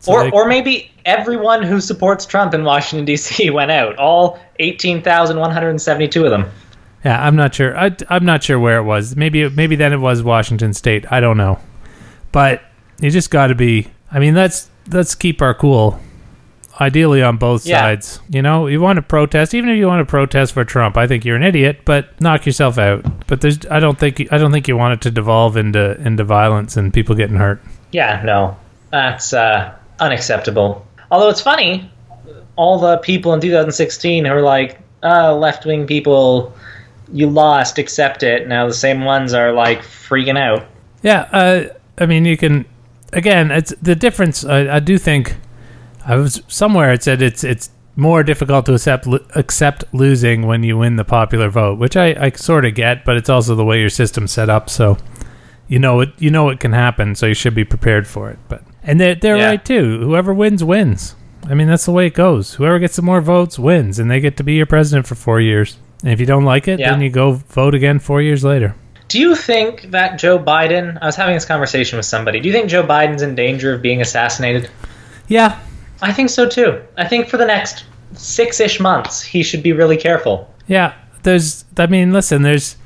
So 0.00 0.12
or 0.12 0.24
they- 0.24 0.30
or 0.30 0.46
maybe 0.46 0.90
everyone 1.04 1.62
who 1.62 1.80
supports 1.80 2.24
Trump 2.26 2.54
in 2.54 2.62
Washington 2.62 3.04
D.C. 3.06 3.50
went 3.58 3.70
out. 3.70 3.96
All 3.96 4.38
18,172 4.58 6.24
of 6.24 6.30
them. 6.30 6.46
yeah, 7.04 7.24
I'm 7.24 7.36
not 7.36 7.54
sure. 7.54 7.76
I, 7.76 7.94
I'm 8.08 8.24
not 8.24 8.42
sure 8.44 8.58
where 8.58 8.78
it 8.78 8.84
was. 8.84 9.16
Maybe 9.16 9.48
maybe 9.48 9.76
then 9.76 9.92
it 9.92 9.98
was 9.98 10.22
Washington 10.22 10.72
State. 10.74 11.10
I 11.10 11.20
don't 11.20 11.36
know. 11.36 11.58
But 12.32 12.62
you 13.00 13.10
just 13.10 13.30
got 13.30 13.48
to 13.48 13.54
be. 13.54 13.88
I 14.12 14.18
mean, 14.18 14.34
let's 14.34 14.68
let's 14.90 15.14
keep 15.14 15.40
our 15.42 15.54
cool. 15.54 15.98
Ideally, 16.80 17.22
on 17.22 17.36
both 17.36 17.66
Yeah. 17.66 17.80
sides. 17.80 18.20
You 18.30 18.40
know, 18.40 18.66
you 18.66 18.80
want 18.80 18.96
to 18.96 19.02
protest, 19.02 19.52
even 19.54 19.68
if 19.68 19.76
you 19.76 19.86
want 19.86 20.00
to 20.00 20.10
protest 20.10 20.54
for 20.54 20.64
Trump. 20.64 20.96
I 20.96 21.06
think 21.06 21.24
you're 21.26 21.36
an 21.36 21.42
idiot, 21.42 21.80
but 21.84 22.18
knock 22.20 22.46
yourself 22.46 22.78
out. 22.78 23.04
But 23.26 23.42
there's, 23.42 23.58
I 23.70 23.80
don't 23.80 23.98
think, 23.98 24.26
I 24.32 24.38
don't 24.38 24.50
think 24.50 24.66
you 24.66 24.76
want 24.78 24.94
it 24.94 25.00
to 25.02 25.10
devolve 25.10 25.56
into 25.58 26.00
into 26.00 26.24
violence 26.24 26.76
and 26.78 26.92
people 26.92 27.14
getting 27.14 27.36
hurt. 27.36 27.60
Yeah, 27.92 28.22
no, 28.24 28.56
that's 28.90 29.34
uh, 29.34 29.72
unacceptable. 29.98 30.86
Although 31.10 31.28
it's 31.28 31.40
funny, 31.42 31.90
all 32.56 32.78
the 32.78 32.96
people 32.98 33.34
in 33.34 33.40
2016 33.40 34.24
who 34.24 34.32
were 34.32 34.40
like, 34.42 34.78
uh, 35.02 35.34
left 35.34 35.66
wing 35.66 35.86
people, 35.86 36.54
you 37.12 37.28
lost, 37.28 37.78
accept 37.78 38.22
it. 38.22 38.48
Now 38.48 38.66
the 38.66 38.72
same 38.74 39.04
ones 39.04 39.34
are 39.34 39.52
like 39.52 39.82
freaking 39.82 40.38
out. 40.38 40.64
Yeah, 41.02 41.28
uh, 41.32 41.64
I 41.98 42.06
mean, 42.06 42.24
you 42.24 42.36
can. 42.36 42.64
Again, 43.12 43.50
it's 43.50 43.74
the 43.82 43.94
difference. 43.96 44.44
I, 44.44 44.76
I 44.76 44.80
do 44.80 44.96
think 44.96 45.36
I 46.10 46.16
was 46.16 46.42
somewhere. 46.48 46.92
It 46.92 47.02
said 47.02 47.22
it's 47.22 47.44
it's 47.44 47.70
more 47.96 48.22
difficult 48.22 48.66
to 48.66 48.74
accept 48.74 49.06
accept 49.34 49.84
losing 49.92 50.46
when 50.46 50.62
you 50.62 50.78
win 50.78 50.96
the 50.96 51.04
popular 51.04 51.48
vote, 51.50 51.78
which 51.78 51.96
I, 51.96 52.14
I 52.26 52.30
sort 52.30 52.64
of 52.64 52.74
get, 52.74 53.04
but 53.04 53.16
it's 53.16 53.28
also 53.28 53.54
the 53.54 53.64
way 53.64 53.80
your 53.80 53.90
system's 53.90 54.32
set 54.32 54.48
up. 54.50 54.68
So 54.70 54.96
you 55.68 55.78
know 55.78 56.00
it 56.00 56.10
you 56.18 56.30
know 56.30 56.48
it 56.48 56.60
can 56.60 56.72
happen, 56.72 57.14
so 57.14 57.26
you 57.26 57.34
should 57.34 57.54
be 57.54 57.64
prepared 57.64 58.06
for 58.06 58.30
it. 58.30 58.38
But 58.48 58.62
and 58.82 59.00
they're 59.00 59.14
they're 59.14 59.36
Yeah. 59.36 59.46
right 59.50 59.64
too. 59.64 60.00
Whoever 60.00 60.32
wins 60.34 60.64
wins. 60.64 61.14
I 61.48 61.54
mean, 61.54 61.68
that's 61.68 61.86
the 61.86 61.92
way 61.92 62.06
it 62.06 62.14
goes. 62.14 62.54
Whoever 62.54 62.78
gets 62.78 62.96
the 62.96 63.02
more 63.02 63.20
votes 63.22 63.58
wins, 63.58 63.98
and 63.98 64.10
they 64.10 64.20
get 64.20 64.36
to 64.36 64.42
be 64.44 64.54
your 64.54 64.66
president 64.66 65.06
for 65.06 65.14
four 65.14 65.40
years. 65.40 65.78
And 66.02 66.12
if 66.12 66.20
you 66.20 66.26
don't 66.26 66.44
like 66.44 66.68
it, 66.68 66.78
Yeah. 66.80 66.90
then 66.90 67.00
you 67.00 67.08
go 67.10 67.32
vote 67.32 67.74
again 67.74 67.98
four 67.98 68.20
years 68.20 68.44
later. 68.44 68.74
Do 69.08 69.18
you 69.18 69.34
think 69.34 69.90
that 69.90 70.18
Joe 70.18 70.38
Biden? 70.38 70.98
I 71.00 71.06
was 71.06 71.16
having 71.16 71.34
this 71.34 71.44
conversation 71.46 71.96
with 71.96 72.06
somebody. 72.06 72.40
Do 72.40 72.48
you 72.48 72.52
think 72.54 72.68
Joe 72.68 72.82
Biden's 72.82 73.22
in 73.22 73.34
danger 73.34 73.72
of 73.74 73.80
being 73.82 74.00
assassinated? 74.00 74.68
Yeah, 75.28 75.56
I 76.02 76.12
think 76.12 76.30
so 76.30 76.48
too. 76.48 76.80
I 76.96 77.06
think 77.06 77.28
for 77.28 77.36
the 77.36 77.46
next 77.46 77.84
six-ish 78.14 78.80
months, 78.80 79.22
he 79.22 79.42
should 79.42 79.62
be 79.62 79.72
really 79.72 79.96
careful. 79.96 80.52
Yeah, 80.66 80.94
there's. 81.22 81.64
I 81.76 81.86
mean, 81.86 82.12
listen. 82.12 82.42
There's 82.42 82.76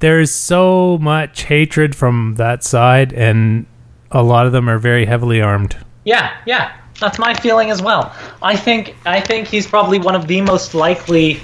there's 0.00 0.32
so 0.32 0.98
much 0.98 1.42
hatred 1.44 1.94
from 1.96 2.34
that 2.36 2.62
side, 2.64 3.12
and 3.12 3.66
a 4.12 4.22
lot 4.22 4.46
of 4.46 4.52
them 4.52 4.68
are 4.68 4.78
very 4.78 5.04
heavily 5.06 5.40
armed. 5.40 5.76
Yeah, 6.04 6.32
yeah, 6.46 6.76
that's 7.00 7.18
my 7.18 7.34
feeling 7.34 7.70
as 7.70 7.82
well. 7.82 8.14
I 8.42 8.56
think 8.56 8.96
I 9.06 9.20
think 9.20 9.48
he's 9.48 9.66
probably 9.66 9.98
one 9.98 10.14
of 10.14 10.26
the 10.26 10.40
most 10.40 10.74
likely 10.74 11.40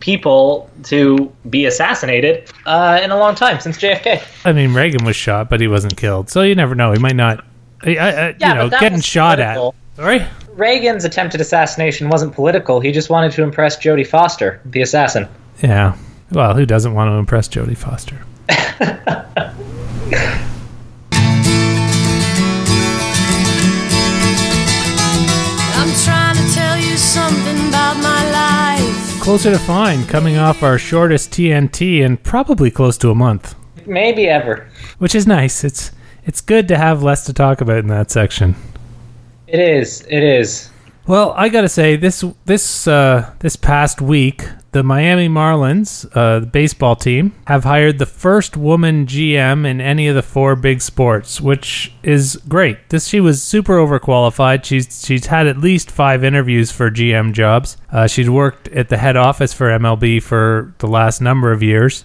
people 0.00 0.70
to 0.84 1.30
be 1.50 1.66
assassinated 1.66 2.50
uh, 2.66 2.98
in 3.02 3.10
a 3.10 3.18
long 3.18 3.34
time 3.34 3.60
since 3.60 3.76
JFK. 3.78 4.22
I 4.46 4.52
mean, 4.52 4.72
Reagan 4.72 5.04
was 5.04 5.14
shot, 5.16 5.50
but 5.50 5.60
he 5.60 5.68
wasn't 5.68 5.96
killed, 5.96 6.30
so 6.30 6.42
you 6.42 6.54
never 6.54 6.74
know. 6.74 6.92
He 6.92 6.98
might 6.98 7.16
not. 7.16 7.44
I, 7.82 7.96
I, 7.96 8.08
I- 8.28 8.34
Yeah, 8.38 8.48
you 8.48 8.54
know, 8.54 8.70
getting 8.70 9.00
shot 9.00 9.36
political. 9.38 9.74
at. 9.92 9.96
Sorry. 9.96 10.26
Reagan's 10.64 11.06
attempted 11.06 11.40
assassination 11.40 12.10
wasn't 12.10 12.34
political. 12.34 12.80
He 12.80 12.92
just 12.92 13.08
wanted 13.08 13.32
to 13.32 13.42
impress 13.42 13.78
Jodie 13.78 14.06
Foster, 14.06 14.60
the 14.66 14.82
assassin. 14.82 15.26
Yeah. 15.62 15.96
Well, 16.32 16.54
who 16.54 16.66
doesn't 16.66 16.92
want 16.92 17.08
to 17.08 17.14
impress 17.14 17.48
Jodie 17.48 17.76
Foster? 17.76 18.18
I'm 25.72 25.92
trying 26.04 26.36
to 26.36 26.54
tell 26.54 26.76
you 26.78 26.96
something 26.96 27.68
about 27.68 27.96
my 28.02 28.30
life. 28.30 29.20
Closer 29.22 29.50
to 29.50 29.58
fine, 29.58 30.04
coming 30.06 30.36
off 30.36 30.62
our 30.62 30.78
shortest 30.78 31.30
TNT 31.30 32.00
in 32.00 32.16
probably 32.18 32.70
close 32.70 32.98
to 32.98 33.10
a 33.10 33.14
month, 33.14 33.54
Maybe 33.86 34.26
ever. 34.28 34.68
which 34.98 35.14
is 35.14 35.26
nice. 35.26 35.64
It's 35.64 35.90
it's 36.24 36.40
good 36.42 36.68
to 36.68 36.76
have 36.76 37.02
less 37.02 37.24
to 37.26 37.32
talk 37.32 37.60
about 37.60 37.78
in 37.78 37.86
that 37.88 38.10
section. 38.10 38.54
It 39.50 39.58
is. 39.58 40.06
It 40.08 40.22
is. 40.22 40.70
Well, 41.06 41.32
I 41.36 41.48
gotta 41.48 41.68
say 41.68 41.96
this 41.96 42.24
this 42.44 42.86
uh, 42.86 43.34
this 43.40 43.56
past 43.56 44.00
week, 44.00 44.46
the 44.70 44.84
Miami 44.84 45.28
Marlins, 45.28 46.08
uh, 46.14 46.38
the 46.38 46.46
baseball 46.46 46.94
team, 46.94 47.34
have 47.48 47.64
hired 47.64 47.98
the 47.98 48.06
first 48.06 48.56
woman 48.56 49.06
GM 49.06 49.66
in 49.66 49.80
any 49.80 50.06
of 50.06 50.14
the 50.14 50.22
four 50.22 50.54
big 50.54 50.80
sports, 50.80 51.40
which 51.40 51.92
is 52.04 52.36
great. 52.48 52.90
This 52.90 53.08
she 53.08 53.18
was 53.18 53.42
super 53.42 53.76
overqualified. 53.78 54.62
She's 54.62 55.04
she's 55.04 55.26
had 55.26 55.48
at 55.48 55.58
least 55.58 55.90
five 55.90 56.22
interviews 56.22 56.70
for 56.70 56.92
GM 56.92 57.32
jobs. 57.32 57.76
Uh, 57.90 58.06
she's 58.06 58.30
worked 58.30 58.68
at 58.68 58.88
the 58.88 58.98
head 58.98 59.16
office 59.16 59.52
for 59.52 59.66
MLB 59.66 60.22
for 60.22 60.72
the 60.78 60.86
last 60.86 61.20
number 61.20 61.50
of 61.50 61.60
years, 61.60 62.04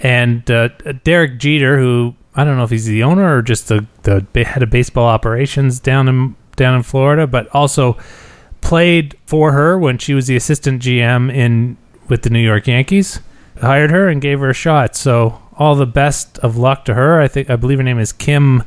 and 0.00 0.50
uh, 0.50 0.68
Derek 1.02 1.38
Jeter, 1.38 1.78
who 1.78 2.14
I 2.34 2.44
don't 2.44 2.58
know 2.58 2.64
if 2.64 2.70
he's 2.70 2.84
the 2.84 3.04
owner 3.04 3.38
or 3.38 3.40
just 3.40 3.68
the 3.68 3.86
the 4.02 4.44
head 4.44 4.62
of 4.62 4.68
baseball 4.68 5.06
operations 5.06 5.80
down 5.80 6.08
in 6.08 6.36
down 6.56 6.74
in 6.74 6.82
Florida, 6.82 7.26
but 7.26 7.48
also 7.54 7.96
played 8.60 9.16
for 9.26 9.52
her 9.52 9.78
when 9.78 9.98
she 9.98 10.14
was 10.14 10.26
the 10.26 10.36
assistant 10.36 10.82
GM 10.82 11.32
in 11.32 11.76
with 12.08 12.22
the 12.22 12.30
New 12.30 12.40
York 12.40 12.66
Yankees. 12.66 13.20
Hired 13.60 13.90
her 13.90 14.08
and 14.08 14.20
gave 14.20 14.40
her 14.40 14.50
a 14.50 14.54
shot. 14.54 14.96
So 14.96 15.40
all 15.56 15.74
the 15.74 15.86
best 15.86 16.38
of 16.38 16.56
luck 16.56 16.84
to 16.86 16.94
her. 16.94 17.20
I 17.20 17.28
think 17.28 17.50
I 17.50 17.56
believe 17.56 17.78
her 17.78 17.84
name 17.84 17.98
is 17.98 18.12
Kim 18.12 18.64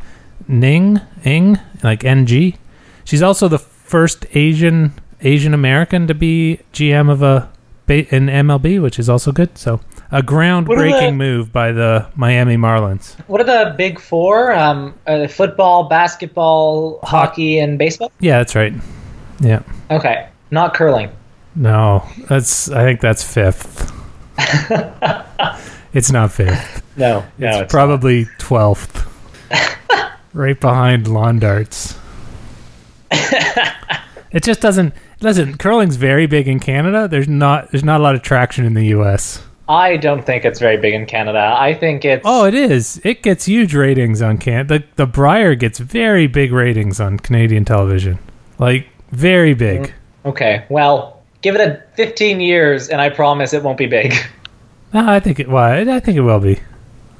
Ning 0.48 1.02
Ing, 1.24 1.60
like 1.84 2.04
NG. 2.04 2.58
She's 3.04 3.22
also 3.22 3.48
the 3.48 3.60
first 3.60 4.26
Asian 4.32 4.94
Asian 5.22 5.54
American 5.54 6.08
to 6.08 6.14
be 6.14 6.60
GM 6.74 7.10
of 7.10 7.22
a 7.22 7.52
ba- 7.88 8.14
in 8.16 8.28
MLB, 8.28 8.80
which 8.82 9.00
is 9.00 9.10
also 9.10 9.32
good. 9.32 9.58
So 9.58 9.80
a 10.12 10.22
groundbreaking 10.22 11.08
the- 11.08 11.12
move 11.14 11.52
by 11.52 11.72
the 11.72 12.06
Miami 12.16 12.56
Marlins. 12.58 13.16
What 13.28 13.42
are 13.42 13.44
the 13.46 13.74
big 13.76 14.00
four? 14.00 14.54
Um, 14.54 14.94
football, 15.30 15.90
basketball, 15.90 17.00
hockey, 17.04 17.58
and 17.60 17.80
baseball. 17.80 18.12
Yeah, 18.20 18.38
that's 18.38 18.56
right. 18.56 18.74
Yeah. 19.40 19.62
Okay, 19.90 20.28
not 20.52 20.74
curling. 20.74 21.10
No, 21.56 22.04
that's 22.28 22.70
I 22.70 22.84
think 22.84 23.02
that's 23.02 23.24
fifth. 23.24 23.92
it's 25.94 26.12
not 26.12 26.32
fifth. 26.32 26.84
No, 26.96 27.26
no, 27.40 27.48
it's 27.50 27.58
it's 27.62 27.72
probably 27.72 28.28
twelfth. 28.38 29.06
right 30.34 30.60
behind 30.60 31.08
lawn 31.08 31.40
darts. 31.40 31.98
it 33.12 34.44
just 34.44 34.62
doesn't 34.62 34.94
listen, 35.22 35.58
curling's 35.58 35.96
very 35.96 36.28
big 36.28 36.48
in 36.48 36.60
Canada. 36.60 37.08
There's 37.08 37.28
not 37.28 37.72
there's 37.72 37.84
not 37.84 38.00
a 38.00 38.04
lot 38.04 38.16
of 38.16 38.22
traction 38.22 38.66
in 38.66 38.74
the 38.74 38.88
US. 38.88 39.44
I 39.70 39.98
don't 39.98 40.26
think 40.26 40.46
it's 40.46 40.60
very 40.60 40.78
big 40.78 40.94
in 40.94 41.06
Canada. 41.06 41.54
I 41.58 41.74
think 41.74 42.06
it's. 42.06 42.24
Oh, 42.26 42.46
it 42.46 42.54
is. 42.54 43.02
It 43.04 43.22
gets 43.22 43.46
huge 43.46 43.76
ratings 43.76 44.22
on 44.22 44.38
can 44.38 44.68
the 44.68 44.84
the 44.96 45.06
Brier 45.06 45.56
gets 45.56 45.80
very 45.80 46.28
big 46.28 46.52
ratings 46.52 47.00
on 47.00 47.18
Canadian 47.20 47.66
television. 47.66 48.18
Like 48.60 48.88
very 49.12 49.54
big. 49.54 49.82
Mm, 49.82 50.30
okay, 50.30 50.66
well, 50.70 51.22
give 51.42 51.56
it 51.56 51.62
a 51.62 51.82
15 51.96 52.40
years, 52.40 52.90
and 52.90 53.00
I 53.02 53.10
promise 53.10 53.54
it 53.54 53.64
won't 53.64 53.78
be 53.78 53.88
big. 53.88 54.14
No, 54.94 55.06
I 55.06 55.20
think 55.20 55.38
it 55.42 55.50
well, 55.50 55.66
I 55.90 56.00
think 56.00 56.18
it 56.18 56.22
will 56.22 56.40
be. 56.40 56.62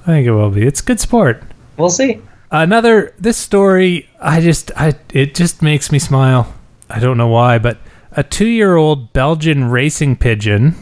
I 0.04 0.06
think 0.06 0.26
it 0.26 0.32
will 0.32 0.50
be. 0.50 0.66
It's 0.66 0.80
good 0.80 1.02
sport. 1.02 1.44
We'll 1.76 1.90
see. 1.90 2.22
another 2.50 3.14
this 3.20 3.36
story 3.38 4.08
i 4.22 4.40
just 4.40 4.72
i 4.78 4.94
it 5.14 5.36
just 5.36 5.62
makes 5.62 5.92
me 5.92 6.00
smile 6.00 6.54
i 6.90 6.98
don't 6.98 7.18
know 7.18 7.28
why 7.28 7.58
but 7.58 7.78
a 8.18 8.24
two-year-old 8.24 9.14
belgian 9.14 9.66
racing 9.66 10.16
pigeon 10.16 10.76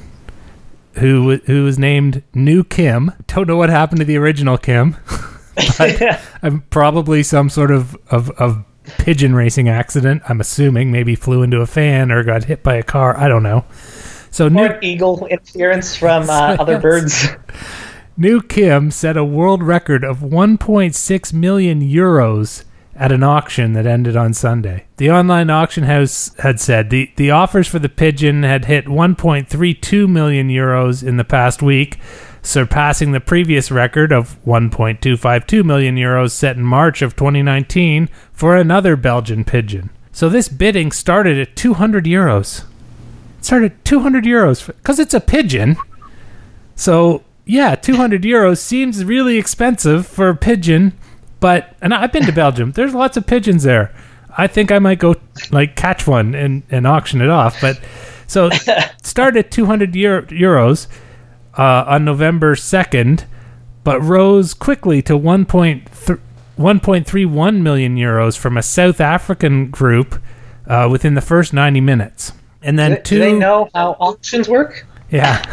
who 0.94 1.36
who 1.46 1.66
was 1.66 1.78
named 1.78 2.24
New 2.34 2.64
Kim. 2.64 3.12
Don't 3.28 3.48
know 3.48 3.58
what 3.58 3.70
happened 3.70 4.00
to 4.00 4.06
the 4.06 4.18
original 4.18 4.58
Kim. 4.58 4.96
um, 6.42 6.64
probably 6.70 7.22
some 7.22 7.50
sort 7.50 7.72
of, 7.72 7.96
of 8.10 8.32
of 8.32 8.64
pigeon 8.98 9.36
racing 9.36 9.68
accident. 9.68 10.24
I'm 10.30 10.40
assuming 10.40 10.92
maybe 10.92 11.16
flew 11.16 11.44
into 11.44 11.60
a 11.60 11.68
fan 11.68 12.12
or 12.12 12.24
got 12.24 12.46
hit 12.46 12.64
by 12.64 12.76
a 12.76 12.84
car. 12.84 13.18
I 13.18 13.28
don't 13.28 13.44
know. 13.44 13.66
So 14.32 14.48
New 14.48 14.70
eagle 14.82 15.26
interference 15.28 15.96
from 15.96 16.30
uh, 16.30 16.56
other 16.60 16.80
birds. 16.80 17.28
New 18.18 18.42
Kim 18.42 18.92
set 18.92 19.18
a 19.18 19.26
world 19.26 19.62
record 19.62 20.06
of 20.06 20.20
1.6 20.20 21.34
million 21.34 21.82
euros 21.82 22.64
at 22.96 23.12
an 23.12 23.24
auction 23.24 23.74
that 23.74 23.86
ended 23.86 24.16
on 24.16 24.34
Sunday. 24.34 24.86
The 24.98 25.12
online 25.12 25.50
auction 25.50 25.84
house 25.84 26.34
had 26.40 26.60
said 26.60 26.90
the, 26.90 27.12
the 27.18 27.32
offers 27.32 27.68
for 27.68 27.80
the 27.80 27.90
pigeon 27.90 28.44
had 28.44 28.66
hit 28.66 28.86
1.32 28.86 30.10
million 30.10 30.50
euros 30.50 31.06
in 31.06 31.18
the 31.18 31.26
past 31.26 31.62
week, 31.62 32.00
surpassing 32.42 33.12
the 33.12 33.20
previous 33.20 33.70
record 33.70 34.14
of 34.14 34.42
1.252 34.46 35.66
million 35.66 35.96
euros 35.96 36.32
set 36.32 36.56
in 36.56 36.64
March 36.64 37.02
of 37.02 37.16
2019 37.16 38.08
for 38.32 38.56
another 38.56 38.96
Belgian 38.96 39.44
pigeon. 39.44 39.90
So 40.14 40.30
this 40.30 40.48
bidding 40.48 40.94
started 40.94 41.38
at 41.38 41.58
200 41.58 42.06
euros. 42.06 42.64
It 43.40 43.46
started 43.46 43.74
at 43.74 43.86
200 43.86 44.24
euros 44.24 44.66
because 44.68 45.00
it's 45.00 45.14
a 45.14 45.20
pigeon. 45.20 45.76
So 46.76 47.24
yeah, 47.46 47.76
200 47.76 48.24
euros 48.24 48.60
seems 48.60 49.04
really 49.04 49.38
expensive 49.38 50.08
for 50.08 50.30
a 50.30 50.36
pigeon, 50.36 50.98
but 51.40 51.76
and 51.82 51.94
I've 51.94 52.12
been 52.12 52.26
to 52.26 52.32
Belgium. 52.32 52.72
There's 52.72 52.94
lots 52.94 53.18
of 53.18 53.26
pigeons 53.28 53.64
there. 53.64 53.94
I 54.38 54.48
think 54.48 54.72
I 54.72 54.80
might 54.80 55.00
go 55.00 55.16
like 55.52 55.76
catch 55.76 56.06
one 56.08 56.36
and, 56.36 56.64
and 56.70 56.86
auction 56.86 57.22
it 57.22 57.30
off. 57.30 57.60
But 57.62 57.80
so 58.28 58.50
start 59.04 59.38
at 59.38 59.52
200 59.52 59.96
Euro, 59.96 60.24
euros 60.24 60.88
uh, 61.58 61.86
on 61.88 62.04
November 62.04 62.56
2nd, 62.56 63.26
but 63.84 64.02
rose 64.02 64.54
quickly 64.54 65.02
to 65.04 65.14
1.3 65.14 66.20
1.31 66.58 67.62
million 67.62 67.98
euros 67.98 68.38
from 68.38 68.56
a 68.58 68.64
South 68.64 69.02
African 69.02 69.70
group 69.70 70.22
uh, 70.68 70.88
within 70.90 71.14
the 71.14 71.22
first 71.22 71.54
90 71.54 71.82
minutes. 71.82 72.32
And 72.62 72.80
then 72.80 72.92
Do, 72.96 73.02
two, 73.02 73.16
do 73.16 73.22
they 73.22 73.34
know 73.34 73.70
how 73.76 73.92
auctions 74.00 74.48
work? 74.48 74.86
yeah, 75.12 75.44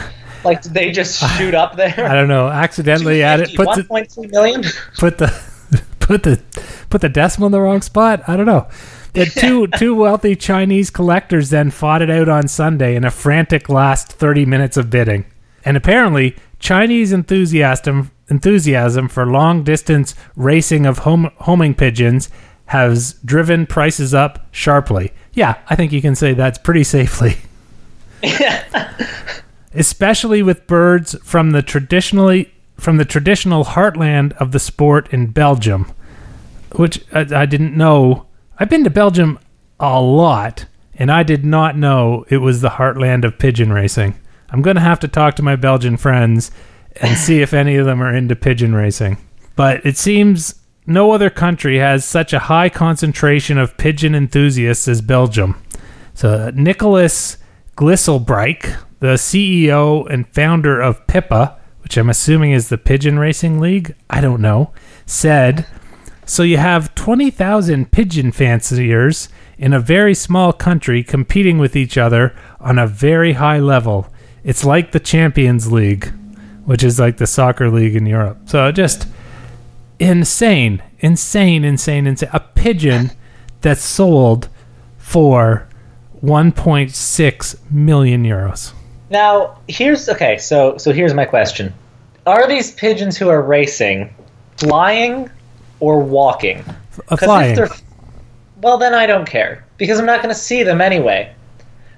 Like, 0.45 0.63
did 0.63 0.75
they 0.75 0.93
just 0.93 1.19
shoot 1.37 1.55
up 1.55 1.77
there? 1.77 1.95
I 1.99 2.15
don't 2.15 2.29
know, 2.29 2.49
accidentally 2.49 3.23
added 3.23 3.51
put 3.57 3.75
the, 3.75 3.83
1.2 3.83 4.31
million? 4.31 4.63
put 4.97 5.19
the 5.19 5.27
put 6.07 6.23
the 6.23 6.43
put 6.91 7.01
the 7.01 7.09
decimal 7.09 7.47
in 7.47 7.53
the 7.53 7.61
wrong 7.61 7.83
spot. 7.83 8.23
I 8.27 8.37
don't 8.37 8.47
know. 8.47 8.69
The 9.13 9.27
two 9.27 9.67
two 9.67 9.95
wealthy 9.95 10.37
Chinese 10.37 10.91
collectors 10.91 11.51
then 11.51 11.71
fought 11.71 12.03
it 12.03 12.11
out 12.11 12.29
on 12.29 12.49
Sunday 12.49 12.97
in 12.97 13.05
a 13.05 13.11
frantic 13.11 13.69
last 13.69 14.13
thirty 14.13 14.45
minutes 14.47 14.77
of 14.77 14.91
bidding, 14.91 15.25
and 15.65 15.77
apparently 15.77 16.37
Chinese 16.59 17.13
enthusiasm 17.13 18.11
enthusiasm 18.29 19.09
for 19.09 19.27
long 19.27 19.63
distance 19.63 20.15
racing 20.37 20.87
of 20.87 20.99
home, 20.99 21.31
homing 21.39 21.75
pigeons 21.75 22.31
has 22.67 23.15
driven 23.25 23.67
prices 23.67 24.15
up 24.15 24.47
sharply. 24.51 25.13
Yeah, 25.35 25.59
I 25.69 25.77
think 25.77 25.93
you 25.93 26.01
can 26.01 26.15
say 26.15 26.33
that's 26.33 26.59
pretty 26.59 26.85
safely. 26.85 27.37
especially 29.75 30.43
with 30.43 30.67
birds 30.67 31.17
from 31.23 31.51
the 31.51 31.63
traditionally 31.63 32.53
from 32.83 32.97
the 32.97 33.05
traditional 33.05 33.65
heartland 33.65 34.33
of 34.39 34.51
the 34.51 34.59
sport 34.59 35.09
in 35.13 35.29
Belgium, 35.29 35.93
which 36.73 37.01
I, 37.13 37.43
I 37.43 37.47
didn't 37.47 37.77
know. 37.77 38.27
I've 38.59 38.69
been 38.69 38.83
to 38.83 38.91
Belgium 38.91 39.39
a 39.79 40.01
lot, 40.01 40.67
and 40.97 41.11
I 41.11 41.23
did 41.23 41.45
not 41.45 41.77
know 41.77 42.25
it 42.29 42.39
was 42.39 42.61
the 42.61 42.71
heartland 42.71 43.25
of 43.25 43.39
pigeon 43.39 43.73
racing. 43.73 44.19
I'm 44.51 44.63
going 44.63 44.75
to 44.75 44.83
have 44.83 44.99
to 45.01 45.09
talk 45.09 45.37
to 45.37 45.45
my 45.45 45.55
Belgian 45.55 45.97
friends 45.97 46.51
and 47.01 47.17
see 47.17 47.41
if 47.41 47.55
any 47.55 47.77
of 47.77 47.87
them 47.87 48.03
are 48.03 48.13
into 48.13 48.35
pigeon 48.35 48.75
racing. 48.75 49.17
But 49.55 49.87
it 49.87 49.97
seems 49.97 50.57
no 50.85 51.13
other 51.13 51.31
country 51.31 51.79
has 51.79 52.05
such 52.05 52.33
a 52.33 52.41
high 52.41 52.69
concentration 52.69 53.59
of 53.59 53.77
pigeon 53.77 54.17
enthusiasts 54.17 54.89
as 54.89 55.01
Belgium. 55.01 55.63
So 56.15 56.31
uh, 56.31 56.51
Nikolaas 56.51 57.37
Gyselbrecht, 57.77 58.77
the 58.99 59.15
CEO 59.15 60.05
and 60.13 60.27
founder 60.35 60.81
of 60.81 61.07
PIPA, 61.07 61.59
which 61.93 61.99
I'm 61.99 62.09
assuming 62.09 62.53
is 62.53 62.71
the 62.71 62.79
Pigeon 62.79 63.19
Racing 63.19 63.61
League, 63.61 63.95
I 64.09 64.23
don't 64.23 64.41
know, 64.41 64.73
said, 65.05 65.67
"So 66.25 66.43
you 66.43 66.57
have 66.57 66.95
20,000 66.95 67.91
pigeon 67.91 68.33
fanciers 68.33 69.29
in 69.59 69.75
a 69.75 69.79
very 69.79 70.15
small 70.15 70.55
country 70.55 71.03
competing 71.03 71.59
with 71.59 71.77
each 71.77 71.99
other 71.99 72.35
on 72.59 72.79
a 72.79 72.87
very 72.87 73.35
high 73.35 73.59
level. 73.59 74.07
It's 74.43 74.65
like 74.65 74.93
the 74.93 75.01
Champions 75.01 75.71
League, 75.71 76.11
which 76.65 76.83
is 76.83 76.99
like 76.99 77.19
the 77.19 77.27
soccer 77.27 77.69
league 77.69 77.95
in 77.95 78.07
Europe. 78.07 78.39
So 78.47 78.73
just 78.73 79.07
insane, 79.99 80.83
insane, 81.01 81.63
insane, 81.63 82.07
insane. 82.07 82.31
A 82.33 82.41
pigeon 82.41 83.11
that's 83.61 83.85
sold 83.85 84.49
for 84.97 85.69
1.6 86.23 87.57
million 87.71 88.25
euros. 88.25 88.73
Now, 89.13 89.59
here's 89.69 90.09
okay. 90.09 90.39
So, 90.39 90.79
so 90.79 90.91
here's 90.91 91.13
my 91.13 91.27
question: 91.27 91.75
Are 92.27 92.47
these 92.49 92.73
pigeons 92.73 93.17
who 93.17 93.29
are 93.29 93.43
racing 93.43 94.15
flying 94.57 95.29
or 95.81 96.01
walking? 96.01 96.59
Uh, 97.09 97.17
'Cause 97.17 97.21
flying. 97.21 97.59
well, 98.61 98.79
then 98.79 98.95
I 98.95 99.07
don't 99.07 99.27
care 99.27 99.65
because 99.79 99.99
I'm 99.99 100.07
not 100.07 100.23
going 100.23 100.35
to 100.35 100.41
see 100.41 100.63
them 100.63 100.81
anyway. 100.81 101.33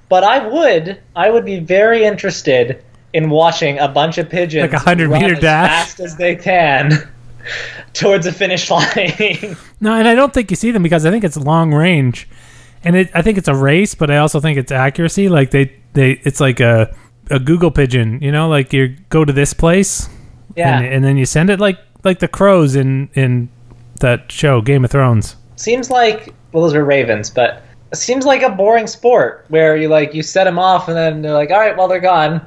But 0.09 0.23
I 0.25 0.47
would, 0.47 0.99
I 1.17 1.31
would 1.31 1.45
be 1.45 1.59
very 1.59 2.05
interested 2.05 2.83
in 3.13 3.31
watching 3.31 3.79
a 3.79 3.89
bunch 3.89 4.19
of 4.19 4.29
pigeons 4.29 4.63
Like 4.63 4.73
a 4.73 4.85
100 4.85 5.09
run 5.09 5.21
meter 5.23 5.35
as 5.35 5.41
dash? 5.41 5.71
fast 5.71 6.01
as 6.01 6.17
they 6.17 6.37
can 6.37 7.09
towards 7.95 8.27
a 8.27 8.33
finish 8.33 8.71
line. 8.71 9.57
No, 9.81 9.93
and 9.95 10.09
I 10.09 10.15
don't 10.15 10.33
think 10.33 10.51
you 10.51 10.57
see 10.57 10.71
them 10.71 10.83
because 10.83 11.05
I 11.05 11.11
think 11.11 11.25
it's 11.25 11.37
long 11.37 11.75
range, 11.75 12.27
and 12.85 12.97
it, 12.97 13.11
I 13.13 13.21
think 13.21 13.37
it's 13.37 13.49
a 13.49 13.55
race, 13.55 13.95
but 13.95 14.11
I 14.11 14.17
also 14.17 14.41
think 14.41 14.57
it's 14.57 14.73
accuracy. 14.73 15.29
Like 15.29 15.51
they, 15.51 15.71
they, 15.93 16.13
it's 16.23 16.41
like 16.41 16.59
a 16.61 16.95
a 17.31 17.39
Google 17.39 17.71
pigeon, 17.71 18.19
you 18.23 18.33
know, 18.33 18.49
like 18.49 18.73
you 18.73 18.97
go 19.11 19.25
to 19.27 19.33
this 19.33 19.53
place, 19.53 20.09
yeah, 20.57 20.79
and, 20.79 20.87
and 20.87 21.05
then 21.05 21.17
you 21.17 21.27
send 21.27 21.51
it 21.51 21.61
like 21.61 21.79
like 22.05 22.19
the 22.19 22.29
crows 22.29 22.77
in 22.77 23.09
in 23.15 23.49
that 24.01 24.31
show 24.31 24.61
Game 24.61 24.85
of 24.85 24.91
Thrones. 24.91 25.37
seems 25.57 25.91
like 25.91 26.35
well, 26.53 26.63
those 26.63 26.75
are 26.75 26.85
ravens, 26.85 27.31
but 27.31 27.63
it 27.93 27.97
seems 27.97 28.25
like 28.25 28.43
a 28.43 28.51
boring 28.51 28.87
sport 28.87 29.45
where 29.49 29.77
you 29.77 29.89
like 29.89 30.15
you 30.15 30.23
set 30.23 30.45
them 30.45 30.59
off 30.59 30.89
and 30.89 30.97
then 30.97 31.23
they're 31.23 31.33
like, 31.33 31.51
all 31.51 31.59
right, 31.59 31.77
well 31.77 31.89
they're 31.89 32.01
gone. 32.01 32.45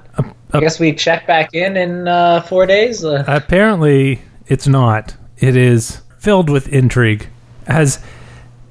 I 0.53 0.57
uh, 0.57 0.59
guess 0.59 0.79
we 0.79 0.93
check 0.93 1.27
back 1.27 1.53
in 1.53 1.75
in 1.75 2.07
uh, 2.07 2.41
four 2.41 2.65
days. 2.65 3.03
Uh, 3.03 3.23
Apparently, 3.27 4.21
it's 4.47 4.67
not. 4.67 5.15
It 5.37 5.55
is 5.55 6.01
filled 6.19 6.49
with 6.49 6.67
intrigue. 6.69 7.27
As 7.67 8.03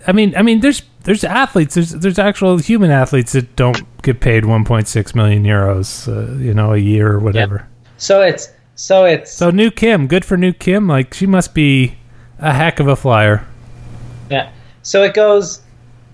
I 0.07 0.13
mean, 0.13 0.35
I 0.37 0.43
mean, 0.43 0.61
there's 0.61 0.83
there's 1.05 1.25
athletes. 1.25 1.75
There's 1.75 1.91
there's 1.93 2.19
actual 2.19 2.59
human 2.59 2.91
athletes 2.91 3.33
that 3.33 3.57
don't 3.57 3.83
get 4.03 4.21
paid 4.21 4.45
1.6 4.45 5.15
million 5.15 5.45
euros, 5.45 6.09
uh, 6.09 6.37
you 6.39 6.55
know, 6.55 6.73
a 6.73 6.79
year 6.79 7.13
or 7.13 7.19
whatever. 7.19 7.67
so 7.97 8.23
it's 8.23 8.53
so 8.77 9.05
it's 9.05 9.33
So 9.33 9.51
new 9.51 9.71
Kim, 9.73 10.07
good 10.07 10.25
for 10.25 10.37
new 10.37 10.53
Kim. 10.53 10.87
Like 10.87 11.13
she 11.13 11.27
must 11.27 11.53
be 11.55 11.97
a 12.39 12.53
heck 12.55 12.79
of 12.79 12.87
a 12.87 12.95
flyer. 12.97 13.45
yeah. 14.31 14.51
So 14.83 15.03
it 15.03 15.15
goes 15.15 15.63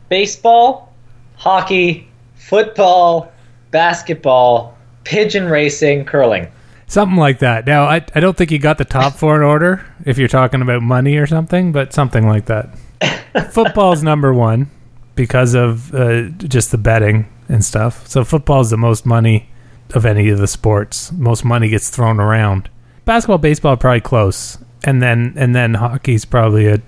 baseball, 0.08 0.94
hockey, 1.36 2.08
football, 2.36 3.30
basketball, 3.70 4.76
pigeon 5.04 5.46
racing, 5.46 6.04
curling. 6.06 6.48
Something 6.86 7.16
like 7.18 7.38
that. 7.40 7.66
Now, 7.66 7.84
I, 7.84 8.04
I 8.14 8.20
don't 8.20 8.36
think 8.36 8.50
you 8.50 8.58
got 8.58 8.78
the 8.78 8.84
top 8.84 9.14
four 9.14 9.36
in 9.36 9.42
order 9.42 9.84
if 10.04 10.18
you're 10.18 10.28
talking 10.28 10.60
about 10.62 10.82
money 10.82 11.16
or 11.16 11.26
something, 11.26 11.72
but 11.72 11.92
something 11.92 12.26
like 12.26 12.46
that. 12.46 12.68
Football's 13.52 14.02
number 14.02 14.32
one 14.34 14.70
because 15.14 15.54
of 15.54 15.94
uh, 15.94 16.28
just 16.30 16.70
the 16.70 16.78
betting 16.78 17.28
and 17.48 17.64
stuff. 17.64 18.06
So 18.06 18.24
football's 18.24 18.70
the 18.70 18.76
most 18.76 19.04
money 19.06 19.48
of 19.94 20.06
any 20.06 20.28
of 20.28 20.38
the 20.38 20.46
sports. 20.46 21.12
Most 21.12 21.44
money 21.44 21.68
gets 21.68 21.90
thrown 21.90 22.20
around. 22.20 22.68
Basketball, 23.04 23.38
baseball, 23.38 23.76
probably 23.76 24.00
close, 24.00 24.58
and 24.84 25.02
then 25.02 25.34
and 25.36 25.54
then 25.54 25.74
hockey's 25.74 26.24
probably 26.24 26.66
a. 26.68 26.80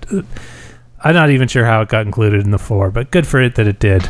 I'm 1.03 1.13
not 1.13 1.29
even 1.29 1.47
sure 1.47 1.65
how 1.65 1.81
it 1.81 1.89
got 1.89 2.05
included 2.05 2.43
in 2.43 2.51
the 2.51 2.57
four, 2.57 2.89
but 2.89 3.11
good 3.11 3.27
for 3.27 3.41
it 3.41 3.55
that 3.55 3.67
it 3.67 3.79
did. 3.79 4.09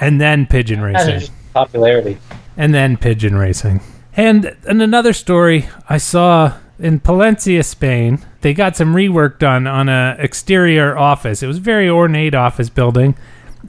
And 0.00 0.20
then 0.20 0.46
pigeon 0.46 0.80
racing 0.80 1.30
popularity. 1.52 2.18
and 2.56 2.74
then 2.74 2.96
pigeon 2.96 3.36
racing. 3.36 3.80
And 4.16 4.56
in 4.66 4.80
another 4.80 5.12
story 5.12 5.68
I 5.88 5.98
saw 5.98 6.54
in 6.78 7.00
Palencia, 7.00 7.64
Spain, 7.64 8.24
they 8.40 8.54
got 8.54 8.76
some 8.76 8.94
rework 8.94 9.38
done 9.38 9.66
on 9.66 9.88
a 9.88 10.16
exterior 10.18 10.96
office. 10.96 11.42
It 11.42 11.46
was 11.46 11.58
a 11.58 11.60
very 11.60 11.88
ornate 11.88 12.34
office 12.34 12.70
building, 12.70 13.14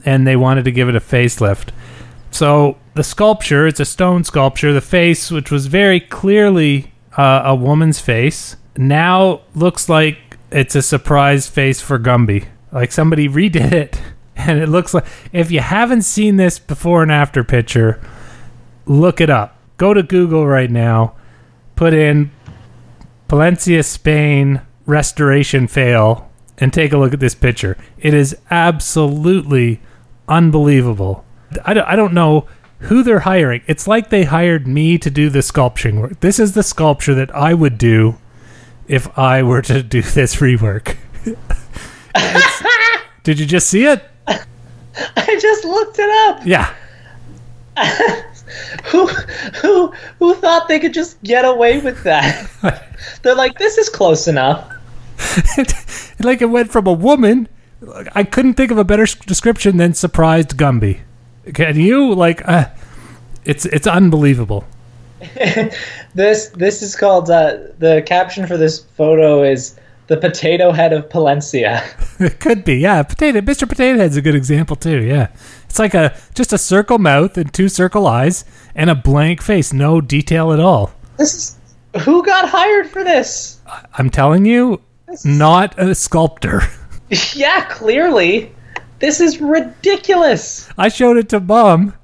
and 0.04 0.26
they 0.26 0.36
wanted 0.36 0.64
to 0.64 0.72
give 0.72 0.88
it 0.88 0.96
a 0.96 1.00
facelift. 1.00 1.68
So 2.30 2.78
the 2.94 3.04
sculpture, 3.04 3.66
it's 3.66 3.80
a 3.80 3.84
stone 3.84 4.24
sculpture, 4.24 4.72
the 4.72 4.80
face, 4.80 5.30
which 5.30 5.50
was 5.50 5.66
very 5.66 6.00
clearly 6.00 6.92
uh, 7.16 7.42
a 7.44 7.54
woman's 7.54 8.00
face, 8.00 8.56
now 8.76 9.40
looks 9.54 9.88
like 9.88 10.18
it's 10.50 10.74
a 10.74 10.82
surprise 10.82 11.46
face 11.46 11.80
for 11.80 11.98
Gumby. 11.98 12.46
Like 12.70 12.92
somebody 12.92 13.28
redid 13.28 13.72
it, 13.72 14.00
and 14.36 14.60
it 14.60 14.68
looks 14.68 14.94
like 14.94 15.06
if 15.32 15.50
you 15.50 15.60
haven't 15.60 16.02
seen 16.02 16.36
this 16.36 16.58
before 16.58 17.02
and 17.02 17.12
after 17.12 17.42
picture, 17.44 18.00
look 18.86 19.20
it 19.20 19.30
up. 19.30 19.56
go 19.76 19.94
to 19.94 20.02
Google 20.02 20.46
right 20.46 20.70
now, 20.70 21.14
put 21.76 21.94
in 21.94 22.30
Palencia, 23.28 23.84
Spain 23.84 24.60
restoration 24.84 25.66
fail, 25.66 26.30
and 26.58 26.72
take 26.72 26.92
a 26.92 26.98
look 26.98 27.14
at 27.14 27.20
this 27.20 27.34
picture. 27.34 27.78
It 27.98 28.12
is 28.12 28.36
absolutely 28.50 29.80
unbelievable. 30.28 31.24
I 31.64 31.74
don't, 31.74 31.84
I 31.86 31.96
don't 31.96 32.12
know 32.12 32.46
who 32.82 33.02
they're 33.02 33.20
hiring. 33.20 33.62
It's 33.66 33.86
like 33.86 34.10
they 34.10 34.24
hired 34.24 34.66
me 34.66 34.98
to 34.98 35.10
do 35.10 35.30
the 35.30 35.42
sculpturing 35.42 36.00
work. 36.00 36.20
This 36.20 36.38
is 36.38 36.52
the 36.52 36.62
sculpture 36.62 37.14
that 37.14 37.34
I 37.34 37.54
would 37.54 37.78
do 37.78 38.18
if 38.88 39.16
I 39.18 39.42
were 39.42 39.62
to 39.62 39.82
do 39.82 40.02
this 40.02 40.36
rework. 40.36 40.96
Did 43.22 43.38
you 43.38 43.46
just 43.46 43.68
see 43.68 43.84
it? 43.86 44.02
I 44.26 45.38
just 45.40 45.64
looked 45.64 45.98
it 45.98 46.10
up. 46.28 46.44
Yeah. 46.44 46.72
Who 48.84 49.06
who 49.06 49.94
who 50.18 50.34
thought 50.34 50.68
they 50.68 50.78
could 50.78 50.92
just 50.92 51.22
get 51.22 51.46
away 51.46 51.78
with 51.78 52.02
that? 52.02 52.50
They're 53.22 53.34
like, 53.34 53.56
this 53.56 53.78
is 53.78 53.88
close 53.88 54.28
enough. 54.28 54.70
like 56.20 56.42
it 56.42 56.50
went 56.50 56.70
from 56.70 56.86
a 56.86 56.92
woman. 56.92 57.48
I 58.14 58.24
couldn't 58.24 58.54
think 58.54 58.70
of 58.70 58.76
a 58.76 58.84
better 58.84 59.06
description 59.06 59.78
than 59.78 59.94
surprised 59.94 60.58
Gumby. 60.58 61.00
Can 61.54 61.78
you 61.78 62.14
like? 62.14 62.46
Uh, 62.46 62.66
it's 63.44 63.66
it's 63.66 63.86
unbelievable. 63.86 64.64
This 66.14 66.48
this 66.48 66.82
is 66.82 66.94
called 66.94 67.30
uh, 67.30 67.56
the 67.78 68.02
caption 68.04 68.46
for 68.46 68.58
this 68.58 68.80
photo 68.80 69.42
is 69.42 69.76
the 70.08 70.16
potato 70.18 70.72
head 70.72 70.92
of 70.92 71.08
Palencia. 71.08 71.82
It 72.20 72.38
could 72.38 72.64
be, 72.64 72.76
yeah. 72.76 73.02
Potato, 73.02 73.40
Mr. 73.40 73.68
Potato 73.68 73.98
Head's 73.98 74.16
a 74.16 74.22
good 74.22 74.34
example 74.34 74.76
too. 74.76 75.02
Yeah, 75.02 75.28
it's 75.64 75.78
like 75.78 75.94
a 75.94 76.14
just 76.34 76.52
a 76.52 76.58
circle 76.58 76.98
mouth 76.98 77.38
and 77.38 77.52
two 77.52 77.68
circle 77.68 78.06
eyes 78.06 78.44
and 78.74 78.90
a 78.90 78.94
blank 78.94 79.40
face, 79.42 79.72
no 79.72 80.00
detail 80.00 80.52
at 80.52 80.60
all. 80.60 80.92
This 81.16 81.34
is 81.34 81.56
who 82.04 82.22
got 82.22 82.48
hired 82.48 82.90
for 82.90 83.02
this? 83.02 83.60
I'm 83.94 84.10
telling 84.10 84.44
you, 84.44 84.82
not 85.24 85.78
a 85.78 85.94
sculptor. 85.94 86.62
Yeah, 87.34 87.66
clearly. 87.66 88.54
This 89.02 89.20
is 89.20 89.40
ridiculous. 89.40 90.68
I 90.78 90.86
showed 90.88 91.16
it 91.16 91.28
to 91.30 91.40
mom. 91.40 91.94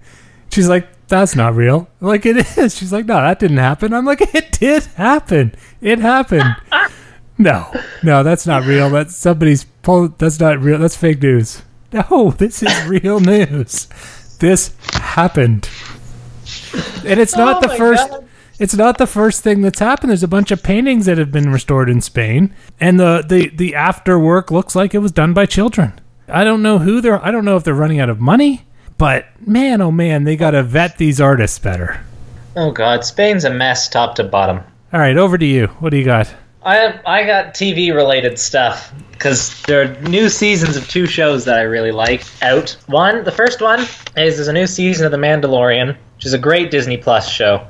She's 0.51 0.69
like, 0.69 0.89
"That's 1.07 1.37
not 1.37 1.55
real." 1.55 1.89
I'm 2.01 2.09
like 2.09 2.27
it 2.27 2.59
is. 2.59 2.75
She's 2.77 2.93
like, 2.93 3.07
"No, 3.07 3.15
that 3.15 3.39
didn't 3.39 3.59
happen." 3.59 3.95
I'm 3.95 4.05
like, 4.05 4.21
"It 4.35 4.51
did 4.59 4.83
happen. 4.97 5.55
It 5.81 6.01
happened." 6.01 6.57
no, 7.39 7.73
no, 8.03 8.25
that's 8.25 8.49
not 8.49 8.65
real. 8.65 8.91
That's 8.91 9.15
somebody's. 9.15 9.63
Pull, 9.83 10.09
that's 10.19 10.41
not 10.41 10.59
real. 10.59 10.77
That's 10.79 10.97
fake 10.97 11.23
news. 11.23 11.63
No, 11.93 12.35
this 12.37 12.65
is 12.65 12.87
real 12.89 13.21
news. 13.21 13.87
This 14.41 14.75
happened, 14.95 15.69
and 17.07 17.21
it's 17.21 17.37
not 17.37 17.65
Oh 17.65 17.69
the 17.69 17.77
first. 17.77 18.11
God. 18.11 18.25
It's 18.59 18.75
not 18.75 18.99
the 18.99 19.07
first 19.07 19.45
thing 19.45 19.63
that's 19.63 19.79
happened. 19.79 20.11
There's 20.11 20.25
a 20.25 20.27
bunch 20.27 20.51
of 20.51 20.65
paintings 20.65 21.07
that 21.07 21.17
have 21.17 21.31
been 21.31 21.53
restored 21.53 21.89
in 21.89 22.01
Spain, 22.01 22.53
and 22.81 22.99
the 22.99 23.25
the 23.25 23.51
the 23.51 23.77
after 23.77 24.19
work 24.19 24.51
looks 24.51 24.75
like 24.75 24.97
it 24.97 24.99
was 24.99 25.13
done 25.13 25.33
by 25.33 25.47
children. 25.47 26.01
I 26.29 26.45
don't 26.45 26.63
know 26.63 26.79
who 26.79 27.01
they're. 27.01 27.25
I 27.25 27.31
don't 27.31 27.45
know 27.45 27.57
if 27.57 27.65
they're 27.65 27.75
running 27.75 28.01
out 28.01 28.11
of 28.11 28.21
money, 28.21 28.67
but 28.97 29.27
man, 29.47 29.81
oh 29.81 29.91
man, 29.91 30.25
they 30.25 30.37
got 30.37 30.53
to 30.53 30.63
vet 30.63 30.99
these 30.99 31.21
artists 31.21 31.59
better. 31.59 32.01
Oh 32.57 32.71
god, 32.71 33.05
Spain's 33.05 33.45
a 33.45 33.51
mess 33.51 33.89
top 33.89 34.15
to 34.17 34.25
bottom. 34.25 34.61
All 34.93 35.01
right, 35.01 35.17
over 35.17 35.39
to 35.39 35.47
you. 35.47 35.69
What 35.79 35.91
do 35.91 35.97
you 35.97 36.05
got? 36.05 36.33
I 36.65 37.01
I 37.07 37.25
got 37.25 37.55
TV 37.55 37.95
related 37.95 38.39
stuff 38.39 38.93
because 39.13 39.61
there 39.63 39.83
are 39.83 40.01
new 40.03 40.29
seasons 40.29 40.77
of 40.77 40.89
two 40.89 41.07
shows 41.07 41.45
that 41.45 41.59
I 41.59 41.63
really 41.63 41.93
like 41.93 42.25
out. 42.43 42.77
One, 42.87 43.25
the 43.25 43.33
first 43.33 43.61
one 43.61 43.81
is 44.17 44.37
there's 44.37 44.49
a 44.49 44.53
new 44.53 44.67
season 44.67 45.07
of 45.07 45.13
The 45.13 45.19
Mandalorian, 45.19 45.97
which 46.17 46.27
is 46.27 46.35
a 46.35 46.39
great 46.39 46.71
Disney 46.71 46.97
Plus 46.97 47.29
show. 47.29 47.67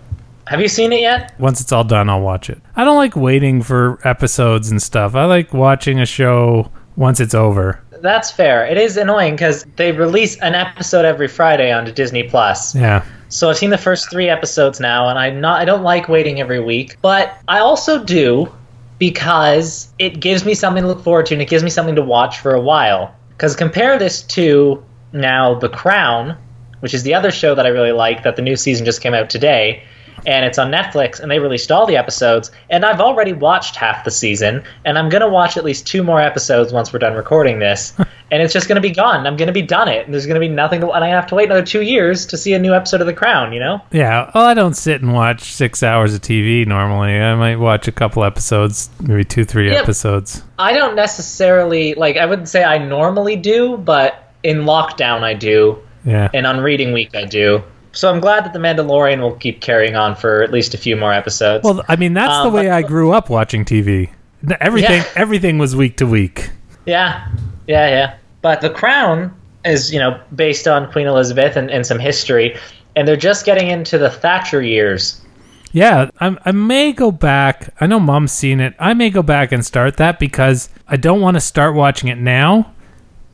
Have 0.46 0.60
you 0.60 0.68
seen 0.68 0.92
it 0.92 1.00
yet? 1.00 1.34
Once 1.38 1.60
it's 1.60 1.72
all 1.72 1.84
done, 1.84 2.08
I'll 2.08 2.22
watch 2.22 2.48
it. 2.48 2.58
I 2.74 2.84
don't 2.84 2.96
like 2.96 3.14
waiting 3.14 3.62
for 3.62 3.98
episodes 4.06 4.70
and 4.70 4.80
stuff. 4.80 5.14
I 5.14 5.26
like 5.26 5.52
watching 5.52 6.00
a 6.00 6.06
show 6.06 6.70
once 6.96 7.20
it's 7.20 7.34
over. 7.34 7.82
That's 8.00 8.30
fair. 8.30 8.66
It 8.66 8.78
is 8.78 8.96
annoying 8.96 9.34
because 9.34 9.64
they 9.76 9.92
release 9.92 10.38
an 10.38 10.54
episode 10.54 11.04
every 11.04 11.28
Friday 11.28 11.72
onto 11.72 11.92
Disney 11.92 12.24
Plus. 12.24 12.74
Yeah. 12.74 13.04
So 13.28 13.50
I've 13.50 13.58
seen 13.58 13.70
the 13.70 13.78
first 13.78 14.10
three 14.10 14.28
episodes 14.28 14.80
now, 14.80 15.08
and 15.08 15.18
I'm 15.18 15.40
not. 15.40 15.60
I 15.60 15.64
don't 15.64 15.82
like 15.82 16.08
waiting 16.08 16.40
every 16.40 16.60
week, 16.60 16.96
but 17.02 17.36
I 17.48 17.58
also 17.58 18.02
do 18.02 18.50
because 18.98 19.92
it 19.98 20.20
gives 20.20 20.44
me 20.44 20.54
something 20.54 20.82
to 20.82 20.88
look 20.88 21.02
forward 21.02 21.26
to, 21.26 21.34
and 21.34 21.42
it 21.42 21.48
gives 21.48 21.62
me 21.62 21.70
something 21.70 21.94
to 21.94 22.02
watch 22.02 22.38
for 22.40 22.54
a 22.54 22.60
while. 22.60 23.14
Because 23.30 23.54
compare 23.54 23.98
this 23.98 24.22
to 24.22 24.82
now 25.12 25.54
The 25.54 25.68
Crown, 25.68 26.36
which 26.80 26.94
is 26.94 27.02
the 27.02 27.14
other 27.14 27.30
show 27.30 27.54
that 27.54 27.66
I 27.66 27.68
really 27.68 27.92
like 27.92 28.22
that 28.24 28.36
the 28.36 28.42
new 28.42 28.56
season 28.56 28.84
just 28.84 29.00
came 29.00 29.14
out 29.14 29.30
today, 29.30 29.82
and 30.26 30.44
it's 30.44 30.58
on 30.58 30.70
Netflix, 30.70 31.20
and 31.20 31.30
they 31.30 31.38
released 31.38 31.70
all 31.72 31.86
the 31.86 31.96
episodes, 31.96 32.50
and 32.70 32.84
I've 32.84 33.00
already 33.00 33.32
watched 33.32 33.76
half 33.76 34.04
the 34.04 34.10
season, 34.10 34.62
and 34.84 34.98
I'm 34.98 35.08
gonna 35.08 35.28
watch 35.28 35.56
at 35.56 35.64
least 35.64 35.86
two 35.86 36.02
more 36.02 36.20
episodes 36.20 36.72
once 36.72 36.92
we're 36.92 36.98
done 36.98 37.14
recording 37.14 37.58
this, 37.58 37.94
and 38.30 38.42
it's 38.42 38.52
just 38.52 38.68
gonna 38.68 38.80
be 38.80 38.90
gone. 38.90 39.26
I'm 39.26 39.36
gonna 39.36 39.52
be 39.52 39.62
done 39.62 39.88
it, 39.88 40.04
and 40.04 40.12
there's 40.14 40.26
gonna 40.26 40.40
be 40.40 40.48
nothing 40.48 40.80
to, 40.80 40.90
and 40.90 41.04
I 41.04 41.08
have 41.08 41.26
to 41.28 41.34
wait 41.34 41.44
another 41.46 41.64
two 41.64 41.82
years 41.82 42.26
to 42.26 42.36
see 42.36 42.52
a 42.54 42.58
new 42.58 42.74
episode 42.74 43.00
of 43.00 43.06
The 43.06 43.14
Crown. 43.14 43.52
You 43.52 43.60
know? 43.60 43.80
Yeah. 43.92 44.30
Well, 44.34 44.44
I 44.44 44.54
don't 44.54 44.74
sit 44.74 45.00
and 45.02 45.12
watch 45.14 45.42
six 45.52 45.82
hours 45.82 46.14
of 46.14 46.20
TV 46.20 46.66
normally. 46.66 47.12
I 47.18 47.34
might 47.34 47.56
watch 47.56 47.88
a 47.88 47.92
couple 47.92 48.24
episodes, 48.24 48.90
maybe 49.00 49.24
two, 49.24 49.44
three 49.44 49.70
Yeah. 49.70 49.78
episodes. 49.80 50.42
I 50.58 50.72
don't 50.72 50.96
necessarily 50.96 51.94
like. 51.94 52.16
I 52.16 52.26
wouldn't 52.26 52.48
say 52.48 52.64
I 52.64 52.78
normally 52.78 53.36
do, 53.36 53.76
but 53.78 54.32
in 54.42 54.58
lockdown 54.64 55.22
I 55.22 55.34
do, 55.34 55.78
Yeah. 56.04 56.28
and 56.32 56.46
on 56.46 56.60
reading 56.60 56.92
week 56.92 57.14
I 57.14 57.24
do. 57.24 57.62
So 57.92 58.10
I'm 58.10 58.20
glad 58.20 58.44
that 58.44 58.52
the 58.52 58.58
Mandalorian 58.58 59.20
will 59.20 59.32
keep 59.36 59.60
carrying 59.60 59.96
on 59.96 60.14
for 60.14 60.42
at 60.42 60.52
least 60.52 60.74
a 60.74 60.78
few 60.78 60.94
more 60.96 61.12
episodes. 61.12 61.64
Well, 61.64 61.82
I 61.88 61.96
mean, 61.96 62.12
that's 62.14 62.28
the 62.42 62.48
Um, 62.48 62.52
way 62.52 62.66
but- 62.66 62.72
I 62.74 62.82
grew 62.82 63.12
up 63.12 63.28
watching 63.30 63.64
TV. 63.64 64.10
Everything, 64.60 64.98
Yeah. 64.98 65.04
everything 65.16 65.58
was 65.58 65.74
week 65.74 65.96
to 65.96 66.06
week. 66.06 66.50
Yeah, 66.86 67.20
yeah, 67.66 67.88
yeah. 67.88 68.12
But 68.40 68.60
The 68.60 68.70
Crown 68.70 69.32
is, 69.64 69.92
you 69.92 69.98
know, 69.98 70.16
based 70.36 70.68
on 70.68 70.90
Queen 70.92 71.06
Elizabeth 71.08 71.56
and, 71.56 71.70
and 71.70 71.84
some 71.84 71.98
history, 71.98 72.56
and 72.94 73.06
they're 73.08 73.16
just 73.16 73.44
getting 73.44 73.68
into 73.68 73.98
the 73.98 74.10
Thatcher 74.10 74.62
years. 74.62 75.20
Yeah, 75.72 76.08
I, 76.20 76.36
I 76.46 76.52
may 76.52 76.92
go 76.92 77.10
back. 77.10 77.74
I 77.80 77.86
know 77.86 77.98
Mom's 78.00 78.32
seen 78.32 78.60
it. 78.60 78.74
I 78.78 78.94
may 78.94 79.10
go 79.10 79.22
back 79.22 79.50
and 79.52 79.64
start 79.66 79.96
that 79.96 80.18
because 80.18 80.68
I 80.86 80.96
don't 80.96 81.20
want 81.20 81.34
to 81.36 81.40
start 81.40 81.74
watching 81.74 82.08
it 82.08 82.16
now, 82.18 82.72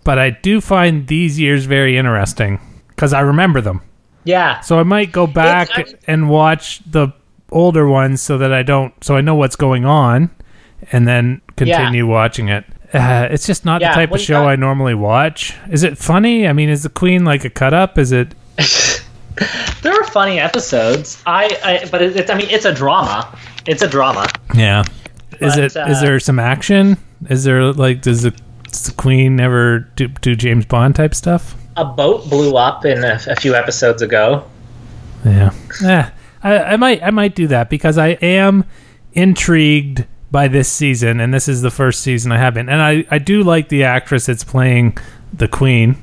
but 0.05 0.19
I 0.19 0.31
do 0.31 0.61
find 0.61 1.07
these 1.07 1.39
years 1.39 1.67
very 1.67 1.97
interesting 1.99 2.61
because 2.89 3.13
I 3.13 3.21
remember 3.21 3.61
them. 3.61 3.83
Yeah, 4.25 4.61
So 4.61 4.79
I 4.79 4.83
might 4.85 5.13
go 5.13 5.27
back 5.27 5.79
It's- 5.79 5.95
and 6.09 6.29
watch 6.29 6.81
the 6.91 7.09
older 7.53 7.87
ones 7.87 8.21
so 8.23 8.39
that 8.39 8.53
I 8.53 8.63
don't, 8.63 8.93
so 9.05 9.17
I 9.17 9.21
know 9.21 9.35
what's 9.35 9.57
going 9.57 9.85
on, 9.85 10.31
and 10.93 11.07
then 11.07 11.41
continue 11.57 12.07
watching 12.07 12.49
it. 12.49 12.65
Uh, 12.93 13.29
it's 13.31 13.47
just 13.47 13.65
not 13.65 13.81
Yeah, 13.81 13.91
the 13.91 13.95
type 13.97 14.13
of 14.13 14.21
show 14.21 14.43
got- 14.45 14.49
I 14.49 14.57
normally 14.57 14.95
watch. 14.95 15.55
Is 15.71 15.83
it 15.83 15.99
funny? 15.99 16.47
I 16.49 16.53
mean, 16.53 16.69
is 16.69 16.85
the 16.85 16.89
Queen 16.89 17.25
like 17.25 17.45
a 17.45 17.51
cut 17.51 17.75
up? 17.75 17.99
Is 17.99 18.13
it? 18.13 18.35
there 19.83 19.93
are 19.93 20.05
funny 20.05 20.39
episodes. 20.39 21.23
I, 21.27 21.59
I 21.65 21.89
but 21.91 22.03
it, 22.03 22.17
it's, 22.17 22.31
I 22.31 22.37
mean, 22.37 22.49
it's 22.51 22.65
a 22.65 22.73
drama. 22.73 23.37
It's 23.67 23.83
a 23.83 23.89
drama. 23.89 24.27
Yeah. 24.55 24.85
Is 25.41 25.55
But, 25.57 25.59
it? 25.59 25.65
Is 25.67 25.77
uh, 25.77 26.01
there 26.01 26.21
some 26.21 26.39
action? 26.39 26.97
Is 27.29 27.45
there 27.45 27.73
like 27.73 28.01
does 28.01 28.23
the, 28.23 28.31
does 28.71 28.85
the 28.85 28.93
Queen 28.93 29.41
ever 29.41 29.81
do, 29.97 30.07
do 30.09 30.35
James 30.37 30.65
Bond 30.65 30.95
type 30.95 31.15
stuff? 31.15 31.57
A 31.77 31.85
boat 31.85 32.29
blew 32.31 32.57
up 32.57 32.85
in 32.85 33.03
a, 33.05 33.21
a 33.29 33.37
few 33.37 33.55
episodes 33.55 34.01
ago. 34.03 34.45
Yeah. 35.25 35.53
Yeah. 35.83 36.11
I, 36.43 36.59
I 36.59 36.77
might 36.77 37.03
I 37.03 37.11
might 37.11 37.35
do 37.35 37.47
that 37.49 37.71
because 37.71 37.97
I 37.99 38.09
am 38.21 38.65
intrigued 39.15 40.05
by 40.31 40.49
this 40.49 40.69
season, 40.69 41.21
and 41.21 41.33
this 41.33 41.49
is 41.49 41.63
the 41.63 41.71
first 41.71 42.01
season 42.03 42.33
I 42.33 42.39
haven't. 42.39 42.69
And 42.69 42.83
I, 42.83 43.05
I 43.11 43.19
do 43.19 43.43
like 43.43 43.69
the 43.69 43.85
actress 43.85 44.27
that's 44.27 44.45
playing 44.45 44.99
the 45.33 45.49
Queen. 45.49 45.97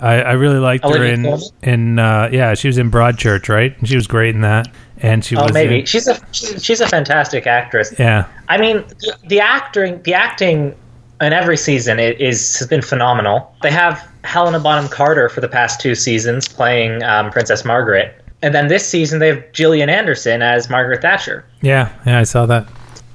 I, 0.00 0.20
I 0.22 0.32
really 0.32 0.58
liked 0.58 0.84
her 0.84 0.90
Olivia 0.90 1.14
in 1.14 1.22
Colman? 1.24 1.40
in 1.62 1.98
uh, 1.98 2.28
yeah 2.30 2.54
she 2.54 2.68
was 2.68 2.78
in 2.78 2.88
Broadchurch 2.88 3.48
right 3.48 3.76
and 3.80 3.88
she 3.88 3.96
was 3.96 4.06
great 4.06 4.32
in 4.32 4.42
that 4.42 4.68
and 4.98 5.24
she 5.24 5.34
Oh, 5.36 5.42
was 5.42 5.52
maybe 5.52 5.80
in- 5.80 5.86
she's 5.86 6.06
a 6.06 6.16
she's, 6.30 6.64
she's 6.64 6.80
a 6.80 6.86
fantastic 6.86 7.48
actress. 7.48 7.92
yeah 7.98 8.28
I 8.48 8.58
mean, 8.58 8.76
the, 9.00 9.16
the 9.26 9.40
acting, 9.40 10.00
the 10.04 10.14
acting 10.14 10.76
in 11.20 11.32
every 11.32 11.56
season 11.56 11.98
i- 11.98 12.16
is 12.18 12.58
has 12.58 12.68
been 12.68 12.82
phenomenal. 12.82 13.52
They 13.62 13.70
have 13.70 14.06
Helena 14.24 14.60
Bonham 14.60 14.88
Carter 14.88 15.28
for 15.28 15.40
the 15.40 15.48
past 15.48 15.80
two 15.80 15.94
seasons 15.94 16.48
playing 16.48 17.02
um, 17.02 17.30
Princess 17.30 17.64
Margaret, 17.64 18.14
and 18.42 18.54
then 18.54 18.68
this 18.68 18.86
season 18.86 19.18
they 19.18 19.28
have 19.28 19.52
Gillian 19.52 19.88
Anderson 19.90 20.42
as 20.42 20.68
Margaret 20.70 21.02
Thatcher, 21.02 21.44
yeah 21.62 21.88
yeah 22.06 22.18
I 22.18 22.24
saw 22.24 22.46
that 22.46 22.66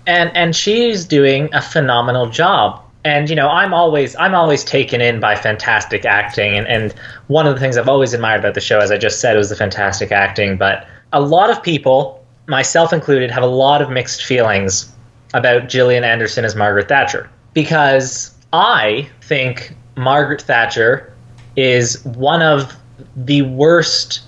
and 0.05 0.35
and 0.35 0.55
she's 0.55 1.05
doing 1.05 1.49
a 1.53 1.61
phenomenal 1.61 2.29
job. 2.29 2.79
And 3.05 3.29
you 3.29 3.35
know, 3.35 3.49
I'm 3.49 3.73
always 3.73 4.15
I'm 4.15 4.33
always 4.33 4.63
taken 4.63 5.01
in 5.01 5.19
by 5.19 5.35
fantastic 5.35 6.05
acting, 6.05 6.55
and 6.57 6.65
and 6.67 6.93
one 7.27 7.45
of 7.47 7.53
the 7.53 7.59
things 7.59 7.77
I've 7.77 7.89
always 7.89 8.13
admired 8.13 8.39
about 8.39 8.53
the 8.53 8.61
show, 8.61 8.79
as 8.79 8.91
I 8.91 8.97
just 8.97 9.19
said, 9.19 9.35
was 9.35 9.49
the 9.49 9.57
fantastic 9.57 10.11
acting. 10.13 10.55
But 10.57 10.87
a 11.11 11.19
lot 11.19 11.49
of 11.49 11.61
people, 11.61 12.23
myself 12.47 12.93
included, 12.93 13.29
have 13.29 13.43
a 13.43 13.47
lot 13.47 13.81
of 13.81 13.89
mixed 13.89 14.23
feelings 14.23 14.89
about 15.33 15.67
Gillian 15.67 16.05
Anderson 16.05 16.45
as 16.45 16.55
Margaret 16.55 16.87
Thatcher 16.87 17.29
because 17.53 18.31
I 18.51 19.09
think 19.21 19.75
Margaret 19.95 20.41
Thatcher 20.41 21.13
is 21.55 22.03
one 22.05 22.41
of 22.41 22.75
the 23.15 23.43
worst 23.43 24.21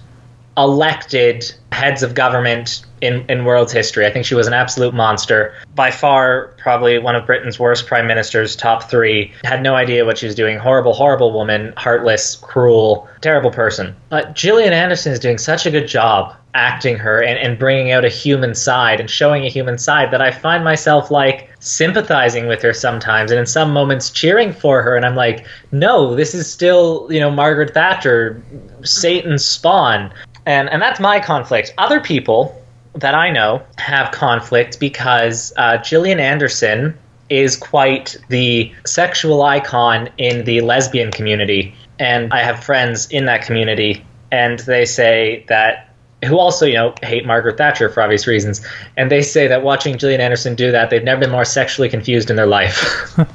elected 0.58 1.54
heads 1.72 2.04
of 2.04 2.14
government 2.16 2.86
in, 3.02 3.26
in 3.30 3.46
world's 3.46 3.72
history. 3.72 4.06
I 4.06 4.12
think 4.12 4.26
she 4.26 4.36
was 4.36 4.48
an 4.48 4.54
absolute 4.54 4.94
monster. 4.94 5.54
By 5.76 5.92
far, 5.92 6.54
probably 6.58 6.98
one 6.98 7.16
of 7.16 7.26
Britain's 7.26 7.60
worst 7.60 7.88
prime 7.88 8.08
ministers, 8.08 8.56
top 8.56 8.90
three. 8.90 9.34
Had 9.44 9.62
no 9.62 9.76
idea 9.76 10.06
what 10.06 10.18
she 10.18 10.26
was 10.26 10.36
doing. 10.36 10.58
Horrible, 10.58 10.94
horrible 10.94 11.32
woman. 11.32 11.74
Heartless, 11.78 12.36
cruel, 12.38 13.08
terrible 13.22 13.52
person. 13.52 13.96
But 14.10 14.36
Gillian 14.36 14.74
Anderson 14.74 15.12
is 15.12 15.20
doing 15.20 15.38
such 15.38 15.66
a 15.66 15.72
good 15.72 15.88
job 15.88 16.36
acting 16.56 16.98
her 16.98 17.22
and, 17.22 17.38
and 17.38 17.60
bringing 17.60 17.92
out 17.92 18.06
a 18.06 18.10
human 18.10 18.56
side 18.56 19.02
and 19.02 19.10
showing 19.10 19.44
a 19.44 19.50
human 19.50 19.78
side 19.78 20.10
that 20.12 20.22
I 20.22 20.32
find 20.32 20.64
myself 20.64 21.12
like 21.12 21.50
sympathizing 21.60 22.48
with 22.48 22.62
her 22.62 22.74
sometimes 22.74 23.30
and 23.30 23.40
in 23.40 23.46
some 23.46 23.74
moments 23.74 24.10
cheering 24.10 24.54
for 24.54 24.82
her. 24.82 24.96
And 24.96 25.06
I'm 25.06 25.16
like, 25.16 25.46
no, 25.74 26.16
this 26.16 26.34
is 26.34 26.50
still, 26.50 27.08
you 27.12 27.20
know, 27.20 27.30
Margaret 27.30 27.74
Thatcher, 27.74 28.42
Satan's 28.84 29.46
spawn. 29.46 30.14
And, 30.46 30.70
and 30.70 30.82
that's 30.82 31.00
my 31.00 31.20
conflict. 31.20 31.74
Other 31.78 32.00
people 32.00 32.62
that 32.96 33.14
I 33.14 33.32
know 33.32 33.64
have 33.78 34.12
conflict 34.12 34.80
because 34.80 35.54
uh, 35.58 35.78
Gillian 35.78 36.20
Anderson 36.20 36.98
is 37.30 37.58
quite 37.58 38.18
the 38.30 38.72
sexual 38.86 39.42
icon 39.44 40.10
in 40.18 40.46
the 40.46 40.62
lesbian 40.62 41.12
community. 41.12 41.74
And 42.00 42.32
I 42.34 42.44
have 42.44 42.64
friends 42.64 43.10
in 43.10 43.26
that 43.26 43.46
community, 43.46 44.06
and 44.32 44.60
they 44.60 44.86
say 44.86 45.46
that 45.48 45.90
who 46.24 46.38
also, 46.38 46.66
you 46.66 46.74
know, 46.74 46.94
hate 47.04 47.26
Margaret 47.26 47.58
Thatcher 47.58 47.90
for 47.90 48.02
obvious 48.02 48.26
reasons. 48.26 48.66
And 48.98 49.12
they 49.12 49.22
say 49.22 49.48
that 49.48 49.64
watching 49.64 49.98
Gillian 49.98 50.22
Anderson 50.22 50.56
do 50.56 50.72
that, 50.72 50.90
they've 50.90 51.04
never 51.04 51.22
been 51.22 51.32
more 51.32 51.46
sexually 51.46 51.90
confused 51.90 52.30
in 52.30 52.36
their 52.36 52.48
life. 52.48 53.18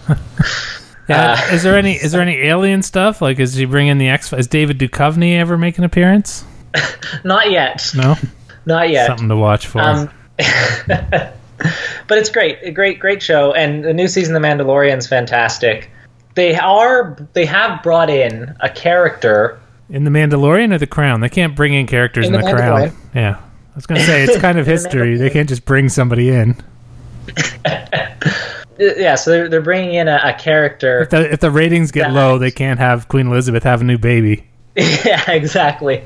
Yeah. 1.10 1.32
Uh, 1.32 1.54
is 1.54 1.64
there 1.64 1.76
any 1.76 1.94
is 1.94 2.12
there 2.12 2.20
any 2.20 2.36
alien 2.36 2.82
stuff? 2.82 3.20
Like, 3.20 3.40
is 3.40 3.54
he 3.54 3.64
bringing 3.64 3.98
the 3.98 4.08
X? 4.08 4.32
Is 4.32 4.46
David 4.46 4.78
Duchovny 4.78 5.34
ever 5.34 5.58
make 5.58 5.76
an 5.76 5.82
appearance? 5.82 6.44
Not 7.24 7.50
yet. 7.50 7.90
No, 7.96 8.14
Not 8.70 8.88
yet. 8.90 9.06
something 9.08 9.28
to 9.28 9.36
watch 9.36 9.66
for. 9.66 9.80
Um, 9.80 10.10
but 10.38 12.18
it's 12.18 12.30
great, 12.30 12.58
a 12.62 12.70
great, 12.70 12.98
great 13.00 13.22
show, 13.22 13.52
and 13.52 13.84
the 13.84 13.92
new 13.92 14.08
season 14.08 14.34
of 14.34 14.40
The 14.42 14.48
Mandalorian's 14.48 15.06
fantastic. 15.06 15.90
They 16.36 16.54
are, 16.54 17.16
they 17.32 17.44
have 17.46 17.82
brought 17.82 18.08
in 18.08 18.54
a 18.60 18.70
character. 18.70 19.58
in 19.88 20.04
the 20.04 20.10
Mandalorian 20.10 20.72
or 20.72 20.78
the 20.78 20.86
Crown, 20.86 21.20
they 21.20 21.28
can't 21.28 21.56
bring 21.56 21.74
in 21.74 21.86
characters 21.86 22.28
in, 22.28 22.34
In 22.34 22.40
the, 22.40 22.46
The 22.46 22.52
Crown. 22.54 22.92
Yeah, 23.14 23.36
I 23.40 23.74
was 23.74 23.86
gonna 23.86 24.00
say 24.04 24.22
it's 24.22 24.38
kind 24.38 24.58
of 24.58 24.66
In 24.68 24.74
The 24.74 24.80
history. 24.80 25.16
They 25.16 25.30
can't 25.30 25.48
just 25.48 25.64
bring 25.64 25.88
somebody 25.88 26.30
in. 26.30 26.56
Yeah, 28.78 29.14
so 29.16 29.30
they're, 29.30 29.48
they're 29.50 29.60
bringing 29.60 29.92
in 29.96 30.08
a, 30.08 30.18
a 30.24 30.32
character. 30.32 31.02
If 31.02 31.10
the 31.10 31.30
if 31.34 31.40
the 31.40 31.50
ratings 31.50 31.92
get 31.92 32.04
That- 32.04 32.14
low, 32.14 32.38
they 32.38 32.50
can't 32.50 32.78
have 32.78 33.08
Queen 33.08 33.26
Elizabeth 33.26 33.62
have 33.64 33.82
a 33.82 33.84
new 33.84 33.98
baby. 33.98 34.46
yeah, 34.74 35.30
exactly. 35.30 36.02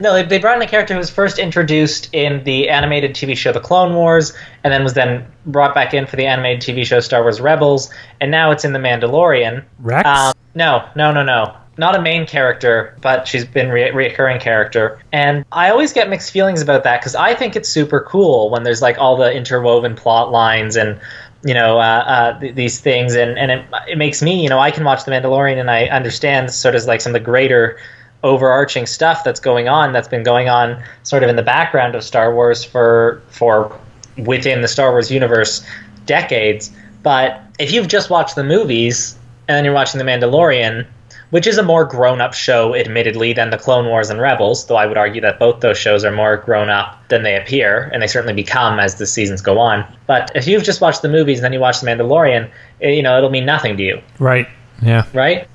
No, 0.00 0.14
they, 0.14 0.22
they 0.22 0.38
brought 0.38 0.56
in 0.56 0.62
a 0.62 0.68
character 0.68 0.94
who 0.94 0.98
was 0.98 1.10
first 1.10 1.38
introduced 1.38 2.08
in 2.12 2.44
the 2.44 2.68
animated 2.68 3.14
TV 3.14 3.36
show 3.36 3.52
The 3.52 3.60
Clone 3.60 3.94
Wars, 3.94 4.32
and 4.62 4.72
then 4.72 4.84
was 4.84 4.94
then 4.94 5.26
brought 5.46 5.74
back 5.74 5.92
in 5.92 6.06
for 6.06 6.16
the 6.16 6.26
animated 6.26 6.62
TV 6.62 6.84
show 6.84 7.00
Star 7.00 7.22
Wars 7.22 7.40
Rebels, 7.40 7.90
and 8.20 8.30
now 8.30 8.50
it's 8.50 8.64
in 8.64 8.72
The 8.72 8.78
Mandalorian. 8.78 9.64
Rex. 9.80 10.08
Um, 10.08 10.34
no, 10.54 10.88
no, 10.94 11.12
no, 11.12 11.22
no. 11.22 11.56
Not 11.78 11.94
a 11.94 12.02
main 12.02 12.26
character, 12.26 12.96
but 13.00 13.28
she's 13.28 13.44
been 13.44 13.70
re- 13.70 13.90
reoccurring 13.90 14.40
character. 14.40 15.00
And 15.12 15.44
I 15.52 15.70
always 15.70 15.92
get 15.92 16.08
mixed 16.08 16.32
feelings 16.32 16.60
about 16.60 16.82
that 16.84 17.00
because 17.00 17.14
I 17.14 17.34
think 17.34 17.54
it's 17.54 17.68
super 17.68 18.00
cool 18.00 18.50
when 18.50 18.64
there's 18.64 18.82
like 18.82 18.98
all 18.98 19.16
the 19.16 19.32
interwoven 19.32 19.94
plot 19.94 20.32
lines 20.32 20.76
and 20.76 20.98
you 21.44 21.54
know 21.54 21.78
uh, 21.78 22.04
uh, 22.06 22.40
th- 22.40 22.56
these 22.56 22.80
things, 22.80 23.14
and 23.14 23.38
and 23.38 23.52
it, 23.52 23.64
it 23.88 23.98
makes 23.98 24.22
me 24.22 24.42
you 24.42 24.48
know 24.48 24.58
I 24.58 24.72
can 24.72 24.84
watch 24.84 25.04
The 25.04 25.12
Mandalorian 25.12 25.60
and 25.60 25.70
I 25.70 25.84
understand 25.86 26.50
sort 26.50 26.74
of 26.74 26.84
like 26.86 27.00
some 27.00 27.14
of 27.14 27.20
the 27.20 27.24
greater 27.24 27.78
overarching 28.24 28.86
stuff 28.86 29.22
that's 29.22 29.40
going 29.40 29.68
on 29.68 29.92
that's 29.92 30.08
been 30.08 30.24
going 30.24 30.48
on 30.48 30.82
sort 31.04 31.22
of 31.22 31.28
in 31.28 31.36
the 31.36 31.42
background 31.42 31.94
of 31.94 32.02
Star 32.02 32.34
Wars 32.34 32.64
for 32.64 33.22
for 33.30 33.78
within 34.16 34.60
the 34.60 34.68
Star 34.68 34.90
Wars 34.90 35.10
universe 35.10 35.64
decades. 36.06 36.70
But 37.02 37.40
if 37.58 37.72
you've 37.72 37.88
just 37.88 38.10
watched 38.10 38.34
the 38.34 38.44
movies 38.44 39.16
and 39.46 39.56
then 39.56 39.64
you're 39.64 39.74
watching 39.74 39.98
The 39.98 40.04
Mandalorian, 40.04 40.86
which 41.30 41.46
is 41.46 41.58
a 41.58 41.62
more 41.62 41.84
grown 41.84 42.20
up 42.20 42.34
show, 42.34 42.74
admittedly, 42.74 43.32
than 43.32 43.50
The 43.50 43.58
Clone 43.58 43.86
Wars 43.86 44.10
and 44.10 44.20
Rebels, 44.20 44.66
though 44.66 44.76
I 44.76 44.86
would 44.86 44.98
argue 44.98 45.20
that 45.20 45.38
both 45.38 45.60
those 45.60 45.78
shows 45.78 46.04
are 46.04 46.10
more 46.10 46.38
grown 46.38 46.68
up 46.68 46.98
than 47.08 47.22
they 47.22 47.36
appear, 47.36 47.90
and 47.92 48.02
they 48.02 48.06
certainly 48.06 48.34
become 48.34 48.80
as 48.80 48.96
the 48.96 49.06
seasons 49.06 49.40
go 49.40 49.58
on. 49.58 49.84
But 50.06 50.32
if 50.34 50.46
you've 50.46 50.64
just 50.64 50.80
watched 50.80 51.02
the 51.02 51.08
movies 51.08 51.38
and 51.38 51.44
then 51.44 51.52
you 51.52 51.60
watch 51.60 51.80
The 51.80 51.86
Mandalorian, 51.86 52.50
eh, 52.82 52.90
you 52.90 53.02
know, 53.02 53.16
it'll 53.16 53.30
mean 53.30 53.46
nothing 53.46 53.76
to 53.76 53.82
you 53.82 54.00
right. 54.18 54.48
Yeah. 54.82 55.06
right? 55.12 55.48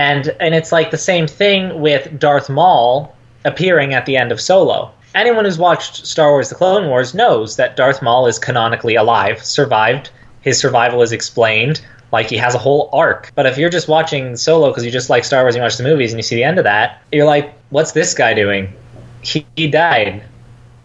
And 0.00 0.34
and 0.40 0.54
it's 0.54 0.72
like 0.72 0.90
the 0.90 0.96
same 0.96 1.26
thing 1.26 1.78
with 1.78 2.18
Darth 2.18 2.48
Maul 2.48 3.14
appearing 3.44 3.92
at 3.92 4.06
the 4.06 4.16
end 4.16 4.32
of 4.32 4.40
Solo. 4.40 4.92
Anyone 5.14 5.44
who's 5.44 5.58
watched 5.58 6.06
Star 6.06 6.30
Wars: 6.30 6.48
The 6.48 6.54
Clone 6.54 6.88
Wars 6.88 7.12
knows 7.12 7.56
that 7.56 7.76
Darth 7.76 8.00
Maul 8.00 8.26
is 8.26 8.38
canonically 8.38 8.94
alive, 8.94 9.44
survived. 9.44 10.08
His 10.40 10.58
survival 10.58 11.02
is 11.02 11.12
explained. 11.12 11.82
Like 12.12 12.30
he 12.30 12.38
has 12.38 12.54
a 12.54 12.58
whole 12.58 12.88
arc. 12.94 13.30
But 13.34 13.44
if 13.44 13.58
you're 13.58 13.68
just 13.68 13.88
watching 13.88 14.36
Solo 14.36 14.70
because 14.70 14.86
you 14.86 14.90
just 14.90 15.10
like 15.10 15.22
Star 15.22 15.42
Wars 15.42 15.54
and 15.54 15.60
you 15.60 15.64
watch 15.64 15.76
the 15.76 15.84
movies 15.84 16.12
and 16.12 16.18
you 16.18 16.22
see 16.22 16.36
the 16.36 16.44
end 16.44 16.56
of 16.56 16.64
that, 16.64 17.02
you're 17.12 17.26
like, 17.26 17.52
what's 17.68 17.92
this 17.92 18.14
guy 18.14 18.32
doing? 18.32 18.72
He, 19.20 19.46
he 19.54 19.68
died 19.68 20.22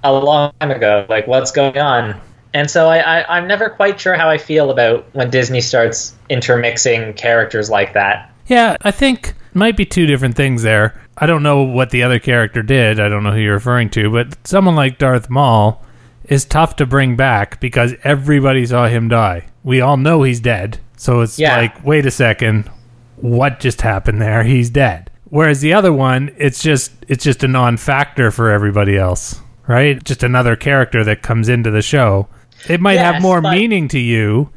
a 0.04 0.12
long 0.12 0.52
time 0.60 0.72
ago. 0.72 1.06
Like, 1.08 1.26
what's 1.26 1.52
going 1.52 1.78
on? 1.78 2.20
And 2.54 2.70
so 2.70 2.90
I, 2.90 2.98
I, 2.98 3.38
I'm 3.38 3.48
never 3.48 3.70
quite 3.70 3.98
sure 3.98 4.16
how 4.16 4.30
I 4.30 4.38
feel 4.38 4.72
about 4.72 5.06
when 5.14 5.30
Disney 5.30 5.62
starts 5.62 6.14
intermixing 6.30 7.14
characters 7.14 7.70
like 7.70 7.94
that. 7.94 8.35
Yeah, 8.48 8.78
I 8.82 8.92
think 8.92 9.34
might 9.54 9.78
be 9.78 9.86
two 9.86 10.06
different 10.06 10.36
things 10.36 10.64
there. 10.64 11.00
I 11.18 11.26
don't 11.26 11.44
know 11.44 11.64
what 11.64 11.90
the 11.92 12.04
other 12.04 12.20
character 12.20 12.62
did. 12.62 13.00
I 13.00 13.08
don't 13.10 13.24
know 13.24 13.32
who 13.32 13.40
you're 13.40 13.54
referring 13.54 13.90
to, 13.92 14.12
but 14.12 14.36
someone 14.48 14.76
like 14.76 14.98
Darth 14.98 15.30
Maul 15.30 15.82
is 16.26 16.44
tough 16.46 16.76
to 16.78 16.86
bring 16.86 17.16
back 17.16 17.60
because 17.60 17.94
everybody 18.04 18.66
saw 18.66 18.88
him 18.88 19.08
die. 19.08 19.46
We 19.64 19.80
all 19.82 19.98
know 19.98 20.24
he's 20.24 20.40
dead. 20.40 20.80
So 20.98 21.22
it's 21.22 21.40
Yeah. 21.40 21.56
like, 21.58 21.86
wait 21.86 22.06
a 22.06 22.12
second, 22.12 22.70
what 23.18 23.60
just 23.60 23.82
happened 23.82 24.22
there? 24.22 24.44
He's 24.44 24.70
dead. 24.70 25.10
Whereas 25.30 25.62
the 25.62 25.74
other 25.74 25.92
one, 25.94 26.32
it's 26.38 26.62
just 26.62 26.92
it's 27.08 27.24
just 27.24 27.44
a 27.44 27.48
non-factor 27.48 28.32
for 28.32 28.50
everybody 28.52 28.98
else, 28.98 29.40
right? 29.68 30.02
Just 30.04 30.24
another 30.24 30.56
character 30.56 31.04
that 31.04 31.22
comes 31.22 31.50
into 31.50 31.72
the 31.72 31.82
show. 31.82 32.28
It 32.70 32.82
might 32.82 33.00
have 33.00 33.22
more 33.22 33.42
but- 33.42 33.52
meaning 33.52 33.88
to 33.90 34.00
you, 34.00 34.50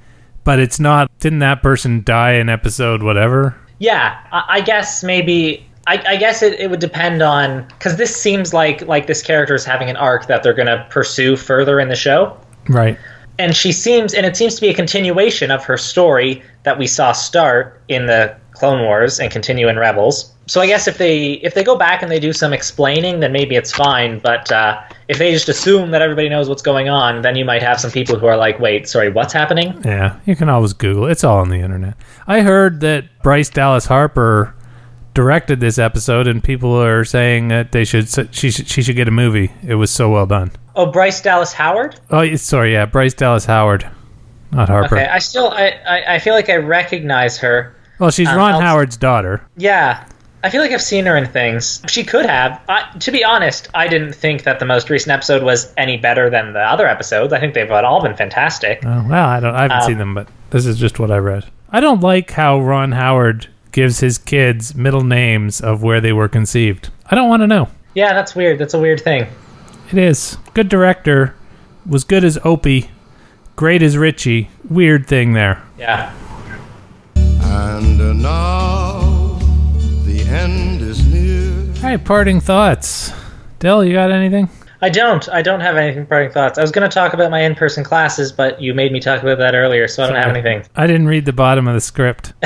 but 0.45 0.59
it's 0.59 0.79
not. 0.81 1.11
Didn't 1.21 1.41
that 1.41 1.63
person 1.63 2.03
die 2.05 2.33
in 2.33 2.49
episode 2.49 3.03
whatever? 3.03 3.57
Yeah, 3.79 4.19
I, 4.33 4.45
I 4.49 4.61
guess 4.61 5.03
maybe. 5.05 5.65
I, 5.87 6.03
I 6.07 6.17
guess 6.17 6.43
it, 6.43 6.61
it 6.61 6.69
would 6.71 6.81
depend 6.81 7.23
on 7.23 7.65
because 7.69 7.97
this 7.97 8.15
seems 8.15 8.53
like 8.53 8.83
like 8.83 9.07
this 9.07 9.23
character 9.23 9.55
is 9.55 9.65
having 9.65 9.89
an 9.89 9.97
arc 9.97 10.27
that 10.27 10.43
they're 10.43 10.53
going 10.53 10.67
to 10.67 10.87
pursue 10.91 11.35
further 11.35 11.81
in 11.81 11.89
the 11.89 11.97
show, 11.97 12.37
Right. 12.69 12.99
and 13.39 13.57
she 13.57 13.73
seems 13.73 14.13
and 14.13 14.27
it 14.27 14.37
seems 14.37 14.55
to 14.57 14.61
be 14.61 14.69
a 14.69 14.75
continuation 14.75 15.51
of 15.51 15.65
her 15.65 15.79
story 15.79 16.43
that 16.65 16.77
we 16.79 16.87
saw 16.87 17.13
start 17.13 17.81
in 17.89 18.05
the 18.05 18.37
Clone 18.53 18.83
Wars 18.85 19.19
and 19.19 19.31
continue 19.33 19.67
in 19.69 19.79
Rebels. 19.79 20.31
So 20.49 20.61
I 20.61 20.67
guess 20.67 20.89
if 20.89 20.99
they 20.99 21.35
if 21.35 21.55
they 21.55 21.63
go 21.63 21.77
back 21.77 22.03
and 22.03 22.11
they 22.11 22.19
do 22.19 22.33
some 22.33 22.53
explaining, 22.53 23.21
then 23.21 23.33
maybe 23.33 23.55
it's 23.55 23.71
fine. 23.71 24.19
But 24.19 24.51
uh, 24.51 24.81
if 25.09 25.19
they 25.19 25.31
just 25.33 25.49
assume 25.49 25.91
that 25.93 26.03
everybody 26.03 26.29
knows 26.29 26.49
what's 26.49 26.63
going 26.63 26.89
on, 26.89 27.23
then 27.23 27.37
you 27.37 27.45
might 27.45 27.63
have 27.63 27.79
some 27.79 27.91
people 27.91 28.19
who 28.19 28.27
are 28.27 28.37
like, 28.37 28.59
"Wait, 28.59 28.89
sorry, 28.89 29.11
what's 29.11 29.33
happening?" 29.33 29.81
Yeah, 29.85 30.19
you 30.27 30.35
can 30.35 30.49
always 30.49 30.73
Google. 30.73 31.07
It's 31.07 31.23
all 31.23 31.39
on 31.39 31.51
the 31.51 31.61
internet. 31.61 31.95
I 32.27 32.41
heard 32.41 32.81
that 32.81 33.05
Bryce 33.23 33.51
Dallas 33.51 33.87
Harper 33.87 34.55
directed 35.15 35.61
this 35.61 35.79
episode, 35.79 36.27
and 36.27 36.43
people 36.43 36.75
are 36.83 37.05
saying 37.05 37.49
that 37.49 37.73
they 37.73 37.85
should 37.85 38.09
she 38.35 38.51
should 38.51 38.69
she 38.69 38.83
should 38.83 38.97
get 38.97 39.07
a 39.09 39.11
movie. 39.13 39.53
It 39.67 39.75
was 39.75 39.91
so 39.91 40.09
well 40.11 40.27
done. 40.27 40.51
Oh, 40.77 40.87
Bryce 40.87 41.21
Dallas 41.21 41.53
Howard. 41.53 41.99
Oh, 42.11 42.35
sorry, 42.37 42.73
yeah, 42.73 42.87
Bryce 42.87 43.15
Dallas 43.15 43.45
Howard, 43.45 43.89
not 44.53 44.69
Harper. 44.69 44.97
Okay, 44.97 45.07
I 45.07 45.19
still 45.19 45.49
I, 45.51 45.71
I, 45.87 46.15
I 46.15 46.19
feel 46.21 46.35
like 46.35 46.49
I 46.49 46.57
recognize 46.57 47.37
her. 47.39 47.75
Well, 47.99 48.11
she's 48.11 48.29
Um, 48.29 48.37
Ron 48.37 48.55
I'll- 48.55 48.61
Howard's 48.61 48.97
daughter. 48.97 49.43
Yeah, 49.57 50.05
I 50.45 50.51
feel 50.51 50.61
like 50.61 50.71
I've 50.71 50.81
seen 50.83 51.05
her 51.07 51.17
in 51.17 51.27
things. 51.27 51.83
She 51.89 52.05
could 52.05 52.25
have. 52.27 52.61
I, 52.69 52.85
to 53.01 53.11
be 53.11 53.25
honest, 53.25 53.69
I 53.75 53.89
didn't 53.89 54.13
think 54.13 54.45
that 54.45 54.61
the 54.61 54.65
most 54.67 54.89
recent 54.89 55.13
episode 55.13 55.43
was 55.43 55.73
any 55.77 55.97
better 55.97 56.31
than 56.31 56.53
the 56.53 56.61
other 56.61 56.87
episodes. 56.87 57.33
I 57.33 57.41
think 57.41 57.55
they've 57.55 57.71
all 57.71 58.01
been 58.03 58.15
fantastic. 58.17 58.81
Oh, 58.85 59.05
well, 59.09 59.27
I 59.27 59.41
don't. 59.41 59.55
I 59.55 59.63
haven't 59.63 59.77
Um, 59.79 59.83
seen 59.87 59.99
them, 59.99 60.15
but 60.15 60.29
this 60.51 60.65
is 60.65 60.79
just 60.79 60.99
what 61.01 61.11
I 61.11 61.17
read. 61.19 61.45
I 61.71 61.81
don't 61.81 62.01
like 62.01 62.31
how 62.31 62.61
Ron 62.61 62.93
Howard 62.93 63.49
gives 63.73 63.99
his 64.01 64.17
kids 64.17 64.75
middle 64.77 65.03
names 65.05 65.61
of 65.61 65.83
where 65.83 66.01
they 66.01 66.13
were 66.13 66.29
conceived. 66.29 66.89
I 67.11 67.15
don't 67.17 67.29
want 67.29 67.43
to 67.43 67.47
know. 67.49 67.69
Yeah, 67.95 68.15
that's 68.15 68.35
weird. 68.37 68.59
That's 68.59 68.75
a 68.75 68.79
weird 68.81 69.01
thing. 69.01 69.27
It 69.91 69.99
is. 69.99 70.37
Good 70.55 70.69
director. 70.69 71.35
Was 71.85 72.05
good 72.05 72.23
as 72.23 72.39
Opie. 72.45 72.91
Great 73.57 73.83
as 73.83 73.99
Richie. 73.99 74.51
Weird 74.71 75.07
thing 75.07 75.33
there. 75.33 75.61
Yeah. 75.79 76.15
And 77.17 78.01
uh, 78.01 78.13
now 78.13 79.01
the 79.01 79.08
end 80.29 80.81
is 80.83 81.05
near. 81.07 81.67
All 81.77 81.83
right, 81.83 82.05
parting 82.05 82.41
thoughts. 82.41 83.13
Dell, 83.59 83.85
you 83.85 83.93
got 83.93 84.11
anything? 84.11 84.49
I 84.81 84.89
don't. 84.91 85.29
I 85.31 85.43
don't 85.43 85.61
have 85.61 85.77
anything 85.77 86.07
parting 86.07 86.31
thoughts. 86.31 86.57
I 86.59 86.63
was 86.63 86.71
going 86.71 86.89
to 86.89 86.95
talk 86.95 87.13
about 87.13 87.31
my 87.33 87.41
in-person 87.41 87.83
classes, 87.83 88.31
but 88.31 88.61
you 88.63 88.75
made 88.75 88.93
me 88.93 89.01
talk 89.01 89.23
about 89.23 89.39
that 89.39 89.55
earlier, 89.55 89.89
so 89.89 90.05
I 90.05 90.07
don't 90.07 90.17
have 90.17 90.29
anything. 90.29 90.63
I 90.77 90.87
didn't 90.87 91.09
read 91.09 91.25
the 91.25 91.33
bottom 91.33 91.67
of 91.67 91.75
the 91.75 91.81
script. 91.81 92.33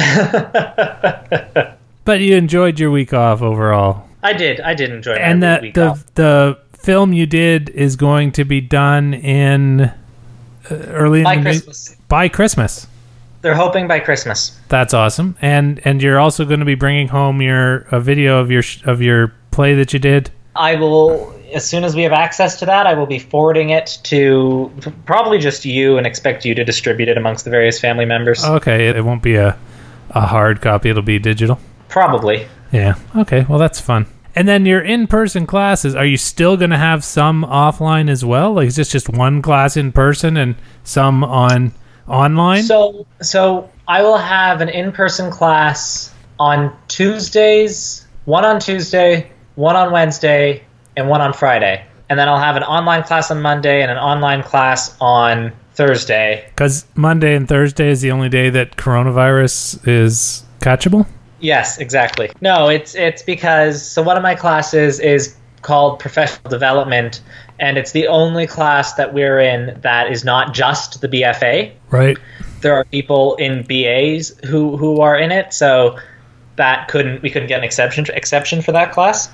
but 2.05 2.21
you 2.21 2.37
enjoyed 2.37 2.81
your 2.81 2.91
week 2.91 3.13
off 3.13 3.43
overall. 3.43 4.09
I 4.23 4.33
did. 4.33 4.61
I 4.61 4.75
did 4.75 4.91
enjoy 4.91 5.15
my 5.15 5.21
and 5.21 5.43
the 5.43 5.59
week 5.61 5.75
the 5.75 5.89
off. 5.89 6.15
the 6.15 6.59
film 6.73 7.13
you 7.13 7.27
did 7.27 7.69
is 7.71 7.97
going 7.97 8.33
to 8.33 8.45
be 8.45 8.61
done 8.61 9.13
in 9.15 9.81
uh, 9.83 9.95
early 10.71 11.19
in 11.21 11.25
by 11.25 11.37
the 11.37 11.43
new- 11.43 11.51
Christmas. 11.51 11.97
by 12.09 12.29
Christmas. 12.29 12.87
They're 13.43 13.55
hoping 13.55 13.89
by 13.89 14.01
Christmas. 14.01 14.59
That's 14.69 14.95
awesome. 14.95 15.37
And 15.43 15.81
and 15.85 16.03
you're 16.03 16.19
also 16.19 16.45
going 16.45 16.61
to 16.61 16.67
be 16.67 16.77
bringing 16.77 17.09
home 17.09 17.43
your 17.43 17.79
a 17.91 18.01
video 18.01 18.39
of 18.39 18.51
your 18.51 18.63
sh- 18.63 18.83
of 18.85 19.03
your 19.03 19.35
play 19.51 19.75
that 19.75 19.93
you 19.93 19.99
did. 19.99 20.31
I 20.55 20.77
will, 20.77 21.35
as 21.53 21.69
soon 21.69 21.83
as 21.83 21.97
we 21.97 22.03
have 22.03 22.13
access 22.13 22.59
to 22.61 22.67
that, 22.67 22.87
I 22.87 22.95
will 22.95 23.07
be 23.07 23.19
forwarding 23.19 23.71
it 23.71 23.99
to 24.05 24.71
probably 25.07 25.39
just 25.39 25.65
you 25.65 25.97
and 25.99 26.07
expect 26.07 26.45
you 26.45 26.55
to 26.55 26.65
distribute 26.65 27.09
it 27.09 27.17
amongst 27.17 27.45
the 27.45 27.51
various 27.51 27.81
family 27.81 28.05
members. 28.05 28.45
Okay, 28.45 28.89
it, 28.89 28.97
it 28.97 29.05
won't 29.05 29.23
be 29.23 29.37
a 29.37 29.59
a 30.11 30.27
hard 30.27 30.61
copy. 30.61 30.91
It'll 30.91 31.03
be 31.03 31.19
digital. 31.19 31.59
Probably. 31.89 32.47
Yeah. 32.71 32.95
Okay. 33.17 33.45
Well, 33.49 33.59
that's 33.59 33.81
fun. 33.81 34.07
And 34.35 34.49
then 34.49 34.65
your 34.65 34.81
in-person 34.81 35.47
classes, 35.47 35.95
are 35.95 36.07
you 36.07 36.17
still 36.17 36.57
going 36.57 36.71
to 36.71 36.79
have 36.79 37.05
some 37.05 37.45
offline 37.45 38.09
as 38.09 38.25
well? 38.25 38.55
Like 38.55 38.69
is 38.69 38.77
this 38.77 38.91
just 38.91 39.09
one 39.11 39.43
class 39.43 39.77
in 39.77 39.93
person 39.93 40.39
and 40.39 40.55
some 40.85 41.23
on 41.23 41.73
online? 42.09 42.63
So, 42.63 43.07
so 43.21 43.71
I 43.89 44.03
will 44.03 44.19
have 44.19 44.61
an 44.61 44.69
in-person 44.69 45.31
class 45.31 46.13
on 46.39 46.77
Tuesdays, 46.89 48.07
one 48.25 48.45
on 48.45 48.61
Tuesday, 48.61 49.31
one 49.55 49.77
on 49.77 49.93
Wednesday, 49.93 50.65
and 50.97 51.09
one 51.09 51.21
on 51.21 51.33
Friday. 51.33 51.85
And 52.09 52.19
then 52.19 52.29
I'll 52.29 52.39
have 52.39 52.57
an 52.57 52.63
online 52.65 53.03
class 53.05 53.31
on 53.31 53.41
Monday 53.41 53.83
and 53.83 53.91
an 53.91 53.99
online 53.99 54.43
class 54.43 54.97
on 55.01 55.53
Thursday. 55.75 56.45
Because 56.49 56.85
Monday 56.95 57.35
and 57.35 57.49
Thursday 57.49 57.91
is 57.91 58.01
the 58.01 58.11
only 58.11 58.29
day 58.29 58.51
that 58.51 58.77
coronavirus 58.77 59.87
is 59.89 60.45
catchable. 60.61 61.07
Yes, 61.41 61.79
exactly. 61.79 62.31
No, 62.41 62.69
it's 62.69 62.95
it's 62.95 63.23
because 63.23 63.85
so 63.85 64.03
one 64.03 64.17
of 64.17 64.23
my 64.23 64.35
classes 64.35 65.01
is 65.01 65.37
called 65.63 65.99
professional 65.99 66.51
development 66.51 67.21
and 67.59 67.79
it's 67.79 67.93
the 67.93 68.09
only 68.09 68.47
class 68.47 68.95
that 68.95 69.15
we're 69.15 69.39
in 69.39 69.79
that 69.83 70.11
is 70.11 70.25
not 70.25 70.53
just 70.53 71.01
the 71.01 71.09
BFA. 71.09 71.73
Right. 71.91 72.19
There 72.61 72.75
are 72.75 72.85
people 72.85 73.37
in 73.37 73.63
BAs 73.63 74.31
who 74.45 74.77
who 74.77 75.01
are 75.01 75.17
in 75.17 75.31
it, 75.31 75.53
so 75.53 75.97
that 76.57 76.89
couldn't 76.89 77.23
we 77.23 77.31
couldn't 77.31 77.49
get 77.49 77.59
an 77.59 77.65
exception 77.65 78.05
exception 78.13 78.63
for 78.63 78.73
that 78.73 78.93
class 78.93 79.31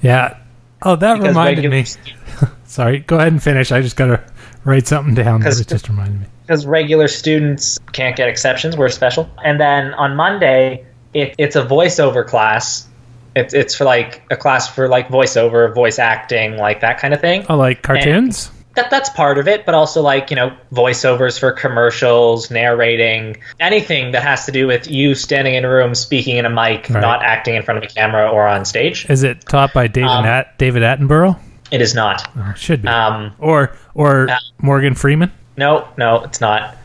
Yeah. 0.00 0.38
Oh, 0.82 0.96
that 0.96 1.14
because 1.14 1.28
reminded 1.28 1.64
regular 1.64 1.76
me. 1.76 2.54
Sorry. 2.64 2.98
Go 3.00 3.16
ahead 3.16 3.32
and 3.32 3.42
finish. 3.42 3.70
I 3.72 3.82
just 3.82 3.96
got 3.96 4.06
to 4.06 4.22
write 4.64 4.86
something 4.86 5.14
down. 5.14 5.44
It 5.46 5.68
just 5.68 5.88
reminded 5.88 6.20
me. 6.20 6.26
because 6.42 6.66
regular 6.66 7.08
students 7.08 7.78
can't 7.92 8.16
get 8.16 8.28
exceptions. 8.28 8.76
We're 8.76 8.88
special. 8.88 9.28
And 9.44 9.60
then 9.60 9.94
on 9.94 10.16
Monday, 10.16 10.84
it, 11.14 11.34
it's 11.38 11.56
a 11.56 11.64
voiceover 11.64 12.26
class. 12.26 12.88
It's 13.34 13.54
it's 13.54 13.74
for 13.74 13.84
like 13.84 14.22
a 14.30 14.36
class 14.36 14.68
for 14.68 14.88
like 14.88 15.08
voiceover, 15.08 15.74
voice 15.74 15.98
acting, 15.98 16.56
like 16.56 16.80
that 16.80 16.98
kind 16.98 17.14
of 17.14 17.20
thing. 17.20 17.46
Oh, 17.48 17.56
like 17.56 17.82
cartoons? 17.82 18.50
That 18.74 18.88
that's 18.90 19.10
part 19.10 19.36
of 19.38 19.48
it, 19.48 19.66
but 19.66 19.74
also 19.74 20.00
like 20.02 20.30
you 20.30 20.36
know 20.36 20.54
voiceovers 20.72 21.38
for 21.38 21.52
commercials, 21.52 22.50
narrating, 22.50 23.36
anything 23.60 24.12
that 24.12 24.22
has 24.22 24.46
to 24.46 24.52
do 24.52 24.66
with 24.66 24.90
you 24.90 25.14
standing 25.14 25.54
in 25.54 25.64
a 25.64 25.70
room, 25.70 25.94
speaking 25.94 26.36
in 26.38 26.46
a 26.46 26.50
mic, 26.50 26.88
Right. 26.88 27.00
not 27.00 27.22
acting 27.22 27.54
in 27.54 27.62
front 27.62 27.78
of 27.78 27.84
a 27.84 27.94
camera 27.94 28.28
or 28.30 28.46
on 28.46 28.64
stage. 28.64 29.06
Is 29.10 29.22
it 29.22 29.42
taught 29.48 29.72
by 29.74 29.86
David 29.88 30.08
Um, 30.10 30.24
At- 30.24 30.56
David 30.58 30.82
Attenborough? 30.82 31.38
It 31.70 31.80
is 31.80 31.94
not. 31.94 32.26
Oh, 32.36 32.50
it 32.50 32.58
should 32.58 32.82
be. 32.82 32.88
Um, 32.88 33.32
or 33.38 33.72
or 33.94 34.28
uh, 34.30 34.38
Morgan 34.60 34.94
Freeman? 34.94 35.30
No, 35.56 35.86
no, 35.98 36.22
it's 36.24 36.40
not. 36.40 36.76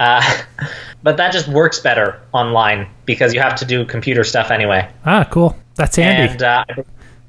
Uh, 0.00 0.22
but 1.02 1.16
that 1.16 1.32
just 1.32 1.48
works 1.48 1.78
better 1.80 2.20
online 2.32 2.88
because 3.04 3.34
you 3.34 3.40
have 3.40 3.54
to 3.56 3.64
do 3.64 3.84
computer 3.84 4.22
stuff 4.24 4.50
anyway. 4.50 4.88
Ah, 5.06 5.24
cool. 5.30 5.56
That's 5.74 5.96
handy. 5.96 6.32
And 6.32 6.42
uh, 6.42 6.64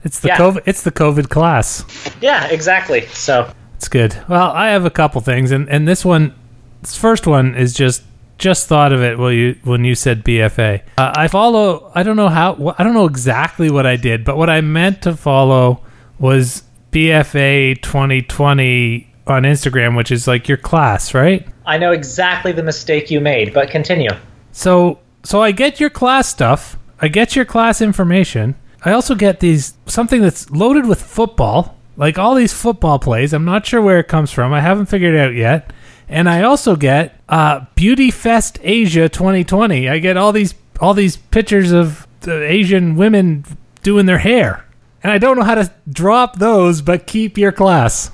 it's 0.04 0.20
the 0.20 0.30
yeah. 0.30 0.38
COVID. 0.38 0.64
It's 0.66 0.84
the 0.84 0.92
COVID 0.92 1.30
class. 1.30 1.86
yeah, 2.22 2.48
exactly. 2.48 3.06
So 3.08 3.52
It's 3.76 3.88
good. 3.88 4.16
Well, 4.28 4.52
I 4.52 4.70
have 4.70 4.86
a 4.86 4.92
couple 4.92 5.22
things, 5.22 5.52
and 5.52 5.70
and 5.70 5.88
this 5.88 6.04
one, 6.04 6.34
this 6.82 6.98
first 6.98 7.28
one 7.28 7.56
is 7.56 7.74
just 7.74 8.04
just 8.38 8.68
thought 8.68 8.92
of 8.92 9.02
it 9.02 9.18
when 9.18 9.34
you 9.34 9.56
when 9.64 9.86
you 9.86 9.96
said 9.96 10.24
BFA. 10.24 10.82
Uh, 10.98 11.14
I 11.16 11.28
follow. 11.28 11.92
I 11.96 12.04
don't 12.04 12.18
know 12.18 12.30
how. 12.30 12.76
I 12.78 12.84
don't 12.84 12.94
know 12.94 13.06
exactly 13.06 13.70
what 13.70 13.86
I 13.86 13.96
did, 13.96 14.26
but 14.26 14.38
what 14.38 14.50
I 14.50 14.62
meant 14.62 15.02
to 15.04 15.16
follow 15.16 15.82
was 16.20 16.64
BFA 16.92 17.82
2020 17.82 19.14
on 19.28 19.44
Instagram, 19.44 19.96
which 19.96 20.12
is 20.12 20.28
like 20.28 20.48
your 20.48 20.58
class, 20.58 21.14
right? 21.14 21.48
I 21.66 21.78
know 21.78 21.92
exactly 21.92 22.52
the 22.52 22.64
mistake 22.64 23.10
you 23.10 23.22
made, 23.22 23.54
but 23.54 23.70
continue. 23.70 24.12
So 24.52 25.00
so 25.24 25.42
I 25.42 25.52
get 25.52 25.80
your 25.80 25.90
class 25.90 26.28
stuff. 26.28 26.78
I 27.00 27.08
get 27.08 27.36
your 27.36 27.46
class 27.46 27.82
information. 27.82 28.56
I 28.86 28.92
also 28.92 29.16
get 29.16 29.40
these 29.40 29.74
something 29.86 30.22
that's 30.22 30.50
loaded 30.50 30.86
with 30.86 31.02
football, 31.02 31.78
like 31.96 32.18
all 32.18 32.36
these 32.36 32.54
football 32.54 33.00
plays. 33.00 33.34
I'm 33.34 33.46
not 33.46 33.66
sure 33.66 33.82
where 33.82 34.00
it 34.00 34.08
comes 34.08 34.32
from. 34.32 34.54
I 34.54 34.62
haven't 34.62 34.88
figured 34.88 35.16
it 35.16 35.20
out 35.20 35.34
yet. 35.34 35.72
And 36.10 36.30
I 36.30 36.44
also 36.44 36.76
get 36.76 37.20
uh, 37.30 37.66
Beauty 37.76 38.12
Fest 38.12 38.60
Asia 38.62 39.10
2020. 39.10 39.90
I 39.90 40.00
get 40.00 40.18
all 40.18 40.32
these 40.32 40.54
all 40.80 40.94
these 40.94 41.16
pictures 41.16 41.72
of 41.72 42.08
the 42.22 42.44
Asian 42.44 42.96
women 42.96 43.46
doing 43.84 44.06
their 44.06 44.18
hair, 44.18 44.66
and 45.02 45.12
I 45.12 45.18
don't 45.18 45.38
know 45.38 45.44
how 45.44 45.56
to 45.56 45.72
drop 45.90 46.38
those, 46.38 46.82
but 46.82 47.08
keep 47.08 47.38
your 47.38 47.52
class. 47.52 48.12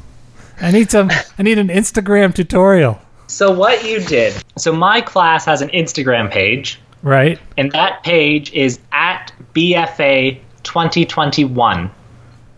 I 0.62 0.72
need 0.72 0.92
some. 0.92 1.10
I 1.38 1.44
need 1.44 1.58
an 1.58 1.70
Instagram 1.70 2.34
tutorial. 2.34 3.00
So 3.28 3.52
what 3.52 3.86
you 3.86 4.00
did? 4.02 4.34
So 4.58 4.74
my 4.74 5.02
class 5.02 5.46
has 5.46 5.62
an 5.62 5.70
Instagram 5.70 6.32
page, 6.32 6.80
Right. 7.02 7.40
and 7.58 7.72
that 7.72 8.04
page 8.04 8.52
is 8.54 8.80
at 8.92 9.32
BFA 9.54 10.40
2021. 10.64 11.92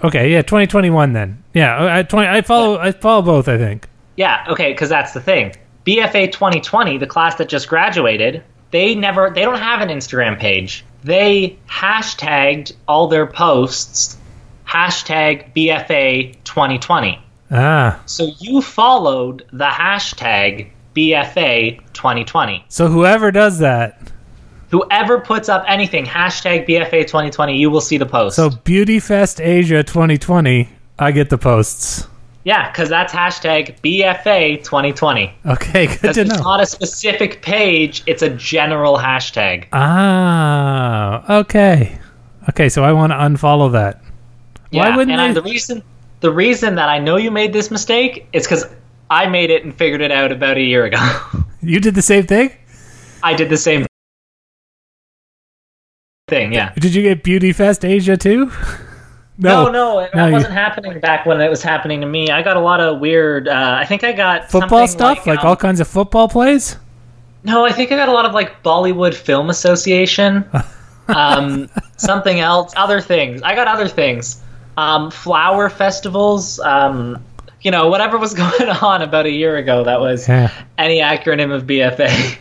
Okay, 0.04 0.32
yeah, 0.32 0.42
2021 0.42 1.14
then. 1.14 1.44
Yeah, 1.54 1.98
I 1.98 2.04
20 2.04 2.28
I 2.28 2.42
follow 2.42 2.80
I 2.80 2.92
follow 2.92 3.22
both, 3.22 3.48
I 3.48 3.58
think. 3.58 3.88
Yeah, 4.16 4.46
okay, 4.50 4.72
because 4.72 4.90
that's 4.90 5.14
the 5.14 5.22
thing. 5.22 5.54
BFA 5.86 6.32
2020, 6.32 6.98
the 6.98 7.08
class 7.08 7.36
that 7.36 7.50
just 7.50 7.68
graduated, 7.68 8.44
they 8.72 8.96
never, 8.96 9.32
they 9.32 9.42
don't 9.42 9.58
have 9.58 9.82
an 9.82 9.90
Instagram 9.90 10.40
page. 10.40 10.86
They 11.04 11.58
hashtagged 11.68 12.74
all 12.88 13.08
their 13.08 13.26
posts 13.26 14.18
hashtag 14.68 15.54
BFA 15.54 16.36
2020. 16.44 17.20
Ah. 17.52 18.02
So 18.06 18.32
you 18.40 18.62
followed 18.62 19.46
the 19.52 19.66
hashtag 19.66 20.70
BFA 20.96 21.80
2020. 21.94 22.66
So 22.70 22.88
whoever 22.88 23.32
does 23.32 23.60
that. 23.60 24.11
Whoever 24.72 25.20
puts 25.20 25.50
up 25.50 25.66
anything 25.68 26.06
hashtag 26.06 26.68
BFA 26.68 27.02
2020, 27.06 27.58
you 27.58 27.70
will 27.70 27.82
see 27.82 27.98
the 27.98 28.06
post. 28.06 28.36
So 28.38 28.50
Beauty 28.50 29.00
Fest 29.00 29.42
Asia 29.42 29.84
2020, 29.84 30.70
I 30.98 31.12
get 31.12 31.30
the 31.30 31.38
posts. 31.38 32.08
yeah, 32.46 32.72
because 32.72 32.88
that's 32.90 33.12
hashtag 33.14 33.78
BFA 33.82 34.64
2020. 34.64 35.34
Okay, 35.46 35.88
good 35.88 36.14
to 36.14 36.22
it's 36.22 36.30
know. 36.30 36.42
not 36.42 36.62
a 36.62 36.66
specific 36.66 37.42
page; 37.42 38.02
it's 38.08 38.22
a 38.22 38.30
general 38.30 38.98
hashtag. 38.98 39.68
Ah, 39.74 41.40
okay. 41.42 41.98
Okay, 42.50 42.70
so 42.70 42.84
I 42.84 42.92
want 42.94 43.12
to 43.12 43.18
unfollow 43.18 43.72
that. 43.74 44.02
Yeah, 44.72 44.90
Why 44.90 44.96
wouldn't 44.96 45.12
and 45.12 45.22
I, 45.22 45.34
the 45.34 45.42
reason 45.44 45.84
the 46.22 46.32
reason 46.32 46.76
that 46.76 46.88
I 46.90 46.98
know 46.98 47.18
you 47.18 47.30
made 47.30 47.52
this 47.52 47.70
mistake 47.72 48.26
is 48.32 48.44
because 48.44 48.66
I 49.10 49.28
made 49.28 49.50
it 49.50 49.66
and 49.66 49.76
figured 49.76 50.02
it 50.02 50.12
out 50.12 50.32
about 50.32 50.56
a 50.58 50.62
year 50.62 50.86
ago. 50.86 51.00
You 51.64 51.80
did 51.80 51.94
the 51.94 52.02
same 52.02 52.26
thing? 52.26 52.52
I 53.22 53.36
did 53.36 53.50
the 53.50 53.58
same 53.58 53.86
thing. 56.32 56.52
Yeah. 56.54 56.72
Did 56.80 56.96
you 56.96 57.04
get 57.04 57.22
Beauty 57.24 57.52
Fest 57.54 57.86
Asia 57.86 58.18
too? 58.18 58.52
No, 59.38 59.72
no, 59.72 59.98
it 60.00 60.14
No, 60.14 60.28
you- 60.28 60.34
wasn't 60.34 60.54
happening 60.54 61.00
back 61.00 61.26
when 61.26 61.42
it 61.42 61.50
was 61.50 61.64
happening 61.64 62.02
to 62.02 62.06
me. 62.06 62.30
I 62.30 62.44
got 62.44 62.58
a 62.58 62.60
lot 62.60 62.80
of 62.80 63.00
weird. 63.00 63.48
Uh, 63.48 63.78
I 63.80 63.86
think 63.86 64.04
I 64.04 64.12
got 64.12 64.52
Football 64.52 64.88
something 64.88 65.16
stuff? 65.16 65.26
Like, 65.26 65.40
um, 65.40 65.48
all 65.48 65.56
kinds 65.56 65.80
of 65.80 65.88
football 65.88 66.28
plays? 66.30 66.78
No, 67.44 67.66
I 67.66 67.72
think 67.72 67.92
I 67.92 67.96
got 67.96 68.08
a 68.08 68.12
lot 68.12 68.26
of 68.26 68.34
like 68.34 68.62
Bollywood 68.62 69.16
Film 69.16 69.50
Association, 69.50 70.46
um, 71.08 71.68
something 71.98 72.40
else, 72.40 72.72
other 72.76 73.02
things. 73.02 73.42
I 73.42 73.56
got 73.56 73.68
other 73.68 73.88
things, 73.88 74.44
um, 74.78 75.10
flower 75.10 75.72
festivals. 75.72 76.60
Um, 76.60 77.24
you 77.62 77.72
know, 77.72 77.88
whatever 77.88 78.20
was 78.20 78.34
going 78.44 78.70
on 78.70 79.02
about 79.02 79.26
a 79.26 79.32
year 79.32 79.56
ago. 79.58 79.84
That 79.84 80.02
was 80.02 80.28
Yeah. 80.28 80.52
any 80.78 81.00
acronym 81.00 81.52
of 81.52 81.64
BFA. 81.64 82.38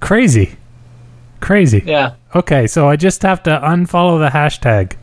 Crazy. 0.00 0.56
Crazy. 1.42 1.82
yeah. 1.84 2.14
Okay, 2.34 2.66
so 2.66 2.88
I 2.88 2.96
just 2.96 3.22
have 3.22 3.42
to 3.42 3.50
unfollow 3.50 4.18
the 4.18 4.30
hashtag. 4.30 4.96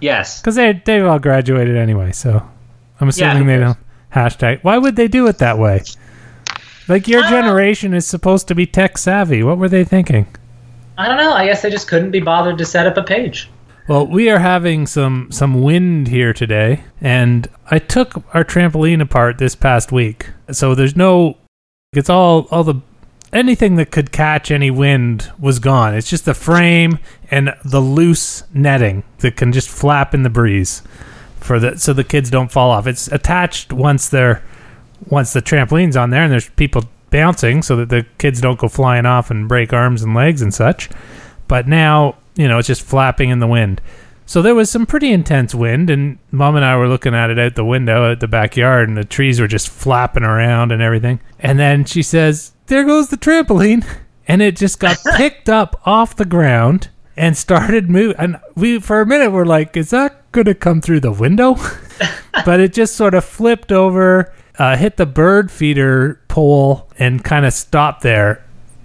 Yes. 0.00 0.40
Because 0.40 0.56
they, 0.56 0.82
they've 0.84 1.06
all 1.06 1.18
graduated 1.18 1.76
anyway, 1.76 2.12
so 2.12 2.46
I'm 3.00 3.08
assuming 3.08 3.38
who 3.38 3.46
they 3.46 3.58
don't 3.58 3.78
hashtag. 4.12 4.62
Why 4.62 4.76
would 4.76 4.96
they 4.96 5.08
do 5.08 5.26
it 5.28 5.38
that 5.38 5.58
way? 5.58 5.82
Like 6.88 7.06
your 7.08 7.22
generation 7.22 7.94
is 7.94 8.06
supposed 8.06 8.48
to 8.48 8.54
be 8.54 8.66
tech 8.66 8.98
savvy. 8.98 9.42
What 9.42 9.56
were 9.58 9.68
they 9.68 9.84
thinking? 9.84 10.26
I 10.98 11.06
don't 11.08 11.16
know. 11.16 11.32
I 11.32 11.46
guess 11.46 11.62
they 11.62 11.70
just 11.70 11.88
couldn't 11.88 12.10
be 12.10 12.20
bothered 12.20 12.58
to 12.58 12.66
set 12.66 12.86
up 12.86 12.96
a 12.96 13.02
page. 13.02 13.48
Well, 13.88 14.06
we 14.06 14.28
are 14.30 14.38
having 14.38 14.86
some 14.86 15.28
some 15.30 15.62
wind 15.62 16.08
here 16.08 16.32
today, 16.32 16.84
and 17.00 17.48
I 17.70 17.78
took 17.78 18.22
our 18.34 18.44
trampoline 18.44 19.00
apart 19.00 19.38
this 19.38 19.54
past 19.54 19.90
week. 19.90 20.30
So 20.50 20.74
there's 20.74 20.94
no, 20.94 21.38
it's 21.92 22.10
all 22.10 22.46
all 22.50 22.62
the 22.62 22.80
anything 23.32 23.76
that 23.76 23.90
could 23.90 24.12
catch 24.12 24.50
any 24.50 24.70
wind 24.70 25.32
was 25.38 25.58
gone. 25.58 25.94
It's 25.94 26.10
just 26.10 26.24
the 26.24 26.34
frame 26.34 26.98
and 27.30 27.54
the 27.64 27.80
loose 27.80 28.44
netting 28.52 29.04
that 29.18 29.36
can 29.36 29.52
just 29.52 29.68
flap 29.68 30.14
in 30.14 30.22
the 30.22 30.30
breeze 30.30 30.82
for 31.36 31.58
the 31.58 31.78
so 31.78 31.92
the 31.92 32.04
kids 32.04 32.30
don't 32.30 32.52
fall 32.52 32.70
off. 32.70 32.86
It's 32.86 33.08
attached 33.08 33.72
once 33.72 34.08
they're 34.08 34.42
once 35.08 35.32
the 35.32 35.42
trampoline's 35.42 35.96
on 35.96 36.10
there 36.10 36.22
and 36.22 36.32
there's 36.32 36.48
people 36.50 36.84
bouncing 37.10 37.62
so 37.62 37.76
that 37.76 37.88
the 37.88 38.06
kids 38.18 38.40
don't 38.40 38.58
go 38.58 38.68
flying 38.68 39.06
off 39.06 39.30
and 39.30 39.48
break 39.48 39.72
arms 39.72 40.02
and 40.02 40.14
legs 40.14 40.42
and 40.42 40.52
such. 40.52 40.88
But 41.48 41.66
now, 41.66 42.16
you 42.36 42.48
know, 42.48 42.58
it's 42.58 42.68
just 42.68 42.82
flapping 42.82 43.30
in 43.30 43.40
the 43.40 43.46
wind. 43.46 43.80
So 44.24 44.40
there 44.40 44.54
was 44.54 44.70
some 44.70 44.86
pretty 44.86 45.12
intense 45.12 45.54
wind, 45.54 45.90
and 45.90 46.18
mom 46.30 46.56
and 46.56 46.64
I 46.64 46.76
were 46.76 46.88
looking 46.88 47.14
at 47.14 47.28
it 47.28 47.38
out 47.38 47.54
the 47.54 47.64
window 47.64 48.10
at 48.10 48.20
the 48.20 48.28
backyard, 48.28 48.88
and 48.88 48.96
the 48.96 49.04
trees 49.04 49.40
were 49.40 49.48
just 49.48 49.68
flapping 49.68 50.22
around 50.22 50.72
and 50.72 50.80
everything. 50.80 51.20
And 51.40 51.58
then 51.58 51.84
she 51.84 52.02
says, 52.02 52.51
There 52.66 52.84
goes 52.84 53.08
the 53.08 53.16
trampoline. 53.16 53.84
And 54.28 54.40
it 54.40 54.56
just 54.56 54.78
got 54.78 54.98
picked 55.16 55.48
up 55.48 55.80
off 55.84 56.16
the 56.16 56.24
ground 56.24 56.88
and 57.16 57.36
started 57.36 57.90
moving. 57.90 58.16
And 58.18 58.40
we, 58.54 58.78
for 58.78 59.00
a 59.00 59.06
minute, 59.06 59.30
were 59.30 59.44
like, 59.44 59.76
Is 59.76 59.90
that 59.90 60.30
going 60.32 60.46
to 60.46 60.54
come 60.54 60.80
through 60.80 61.00
the 61.00 61.12
window? 61.12 61.56
but 62.44 62.60
it 62.60 62.72
just 62.72 62.94
sort 62.94 63.14
of 63.14 63.24
flipped 63.24 63.72
over, 63.72 64.32
uh, 64.58 64.76
hit 64.76 64.96
the 64.96 65.06
bird 65.06 65.50
feeder 65.50 66.20
pole, 66.28 66.88
and 66.98 67.24
kind 67.24 67.44
of 67.44 67.52
stopped 67.52 68.02
there 68.02 68.44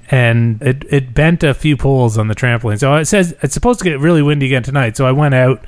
and 0.09 0.61
it, 0.61 0.85
it 0.89 1.13
bent 1.13 1.43
a 1.43 1.53
few 1.53 1.75
poles 1.75 2.17
on 2.17 2.27
the 2.27 2.35
trampoline. 2.35 2.79
So 2.79 2.95
it 2.95 3.05
says 3.05 3.35
it's 3.41 3.53
supposed 3.53 3.79
to 3.79 3.85
get 3.85 3.99
really 3.99 4.21
windy 4.21 4.45
again 4.45 4.63
tonight. 4.63 4.95
So 4.95 5.05
I 5.05 5.11
went 5.11 5.35
out 5.35 5.65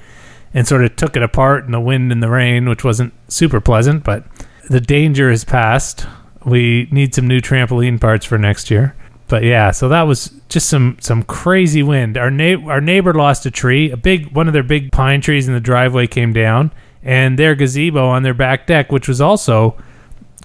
and 0.53 0.67
sort 0.67 0.83
of 0.83 0.95
took 0.95 1.15
it 1.15 1.23
apart 1.23 1.65
in 1.65 1.71
the 1.71 1.79
wind 1.79 2.11
and 2.11 2.23
the 2.23 2.29
rain, 2.29 2.69
which 2.69 2.83
wasn't 2.83 3.13
super 3.27 3.59
pleasant, 3.59 4.03
but 4.03 4.23
the 4.69 4.79
danger 4.79 5.29
is 5.29 5.43
past. 5.43 6.07
We 6.45 6.87
need 6.91 7.13
some 7.13 7.27
new 7.27 7.41
trampoline 7.41 7.99
parts 7.99 8.25
for 8.25 8.37
next 8.37 8.71
year. 8.71 8.95
But 9.27 9.43
yeah, 9.43 9.71
so 9.71 9.89
that 9.89 10.03
was 10.03 10.31
just 10.49 10.69
some 10.69 10.97
some 10.99 11.23
crazy 11.23 11.83
wind. 11.83 12.17
Our 12.17 12.31
na- 12.31 12.65
our 12.67 12.81
neighbor 12.81 13.13
lost 13.13 13.45
a 13.45 13.51
tree. 13.51 13.91
A 13.91 13.97
big 13.97 14.33
one 14.35 14.47
of 14.47 14.53
their 14.53 14.63
big 14.63 14.91
pine 14.91 15.21
trees 15.21 15.47
in 15.47 15.53
the 15.53 15.59
driveway 15.59 16.07
came 16.07 16.33
down, 16.33 16.71
and 17.03 17.37
their 17.37 17.53
gazebo 17.53 18.07
on 18.07 18.23
their 18.23 18.33
back 18.33 18.65
deck, 18.65 18.91
which 18.91 19.07
was 19.07 19.21
also 19.21 19.77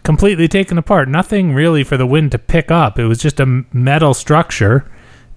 completely 0.02 0.48
taken 0.48 0.76
apart. 0.76 1.08
Nothing 1.08 1.54
really 1.54 1.82
for 1.82 1.96
the 1.96 2.06
wind 2.06 2.32
to 2.32 2.38
pick 2.38 2.70
up. 2.70 2.98
It 2.98 3.06
was 3.06 3.18
just 3.18 3.40
a 3.40 3.64
metal 3.72 4.12
structure. 4.12 4.90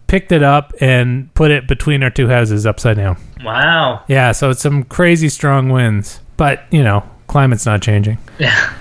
Picked 0.08 0.32
it 0.32 0.44
up 0.44 0.74
and 0.80 1.34
put 1.34 1.52
it 1.52 1.68
between 1.68 2.02
our 2.02 2.10
two 2.10 2.30
houses 2.30 2.66
upside 2.66 2.96
down. 2.96 3.18
Wow. 3.44 4.04
Yeah, 4.08 4.32
so 4.32 4.50
it's 4.50 4.62
some 4.62 4.84
crazy 4.86 5.28
strong 5.28 5.68
winds. 5.70 6.22
But, 6.38 6.64
you 6.72 6.82
know, 6.82 7.04
climate's 7.28 7.66
not 7.66 7.82
changing. 7.82 8.18
Yeah. 8.40 8.74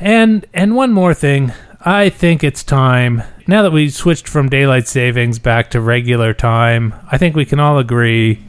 And 0.00 0.46
and 0.54 0.74
one 0.74 0.92
more 0.92 1.14
thing, 1.14 1.52
I 1.82 2.08
think 2.08 2.42
it's 2.42 2.64
time 2.64 3.22
now 3.46 3.62
that 3.62 3.72
we 3.72 3.90
switched 3.90 4.28
from 4.28 4.48
daylight 4.48 4.88
savings 4.88 5.38
back 5.38 5.70
to 5.70 5.80
regular 5.80 6.32
time. 6.32 6.94
I 7.10 7.18
think 7.18 7.36
we 7.36 7.44
can 7.44 7.60
all 7.60 7.78
agree 7.78 8.42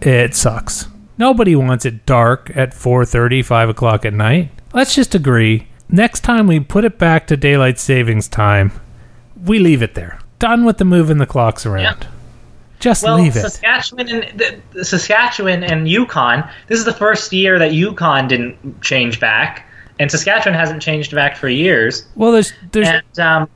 it 0.00 0.34
sucks. 0.34 0.86
Nobody 1.18 1.56
wants 1.56 1.84
it 1.84 2.06
dark 2.06 2.50
at 2.54 2.72
4:30, 2.74 3.44
5 3.44 3.68
o'clock 3.68 4.04
at 4.04 4.12
night. 4.12 4.50
Let's 4.72 4.94
just 4.94 5.14
agree. 5.14 5.68
Next 5.88 6.20
time 6.20 6.46
we 6.46 6.60
put 6.60 6.84
it 6.84 6.98
back 6.98 7.26
to 7.28 7.36
daylight 7.36 7.78
savings 7.78 8.28
time, 8.28 8.72
we 9.44 9.58
leave 9.58 9.82
it 9.82 9.94
there. 9.94 10.18
Done 10.38 10.64
with 10.64 10.78
the 10.78 10.84
moving 10.84 11.18
the 11.18 11.26
clocks 11.26 11.66
around. 11.66 12.06
Just 12.80 13.02
Well, 13.02 13.16
leave 13.16 13.36
it. 13.36 13.40
Saskatchewan 13.40 14.08
and 14.08 14.38
the, 14.38 14.60
the 14.72 14.84
Saskatchewan 14.84 15.62
and 15.64 15.88
Yukon. 15.88 16.44
This 16.66 16.78
is 16.78 16.84
the 16.84 16.92
first 16.92 17.32
year 17.32 17.58
that 17.58 17.72
Yukon 17.72 18.28
didn't 18.28 18.82
change 18.82 19.20
back, 19.20 19.66
and 19.98 20.10
Saskatchewan 20.10 20.58
hasn't 20.58 20.82
changed 20.82 21.14
back 21.14 21.36
for 21.36 21.48
years. 21.48 22.06
well, 22.16 22.32
there's 22.32 22.52
there's 22.72 22.88
And 22.88 23.18
um, 23.20 23.48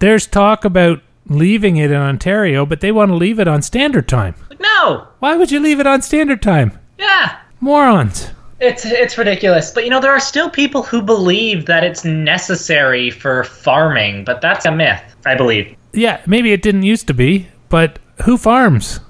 there's 0.00 0.26
talk 0.26 0.64
about 0.64 1.00
leaving 1.28 1.76
it 1.76 1.90
in 1.90 1.96
Ontario, 1.96 2.66
but 2.66 2.80
they 2.80 2.92
want 2.92 3.10
to 3.10 3.14
leave 3.16 3.38
it 3.40 3.48
on 3.48 3.62
standard 3.62 4.06
time. 4.08 4.34
no, 4.60 5.06
Why 5.20 5.36
would 5.36 5.50
you 5.50 5.60
leave 5.60 5.80
it 5.80 5.86
on 5.86 6.02
standard 6.02 6.42
time? 6.42 6.78
yeah, 6.98 7.38
Morons. 7.60 8.30
It's 8.60 8.84
it's 8.86 9.18
ridiculous, 9.18 9.70
but 9.72 9.84
you 9.84 9.90
know 9.90 10.00
there 10.00 10.12
are 10.12 10.20
still 10.20 10.48
people 10.48 10.82
who 10.82 11.02
believe 11.02 11.66
that 11.66 11.82
it's 11.84 12.04
necessary 12.04 13.10
for 13.10 13.44
farming, 13.44 14.24
but 14.24 14.40
that's 14.40 14.64
a 14.64 14.70
myth, 14.72 15.02
I 15.26 15.34
believe. 15.34 15.74
Yeah, 15.92 16.20
maybe 16.26 16.52
it 16.52 16.62
didn't 16.62 16.82
used 16.84 17.06
to 17.08 17.14
be, 17.14 17.48
but 17.68 17.98
who 18.24 18.36
farms? 18.38 19.00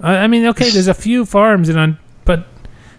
I, 0.00 0.16
I 0.18 0.26
mean, 0.26 0.46
okay, 0.46 0.70
there's 0.70 0.88
a 0.88 0.94
few 0.94 1.24
farms 1.26 1.68
in 1.68 1.76
on, 1.76 1.98
but 2.24 2.46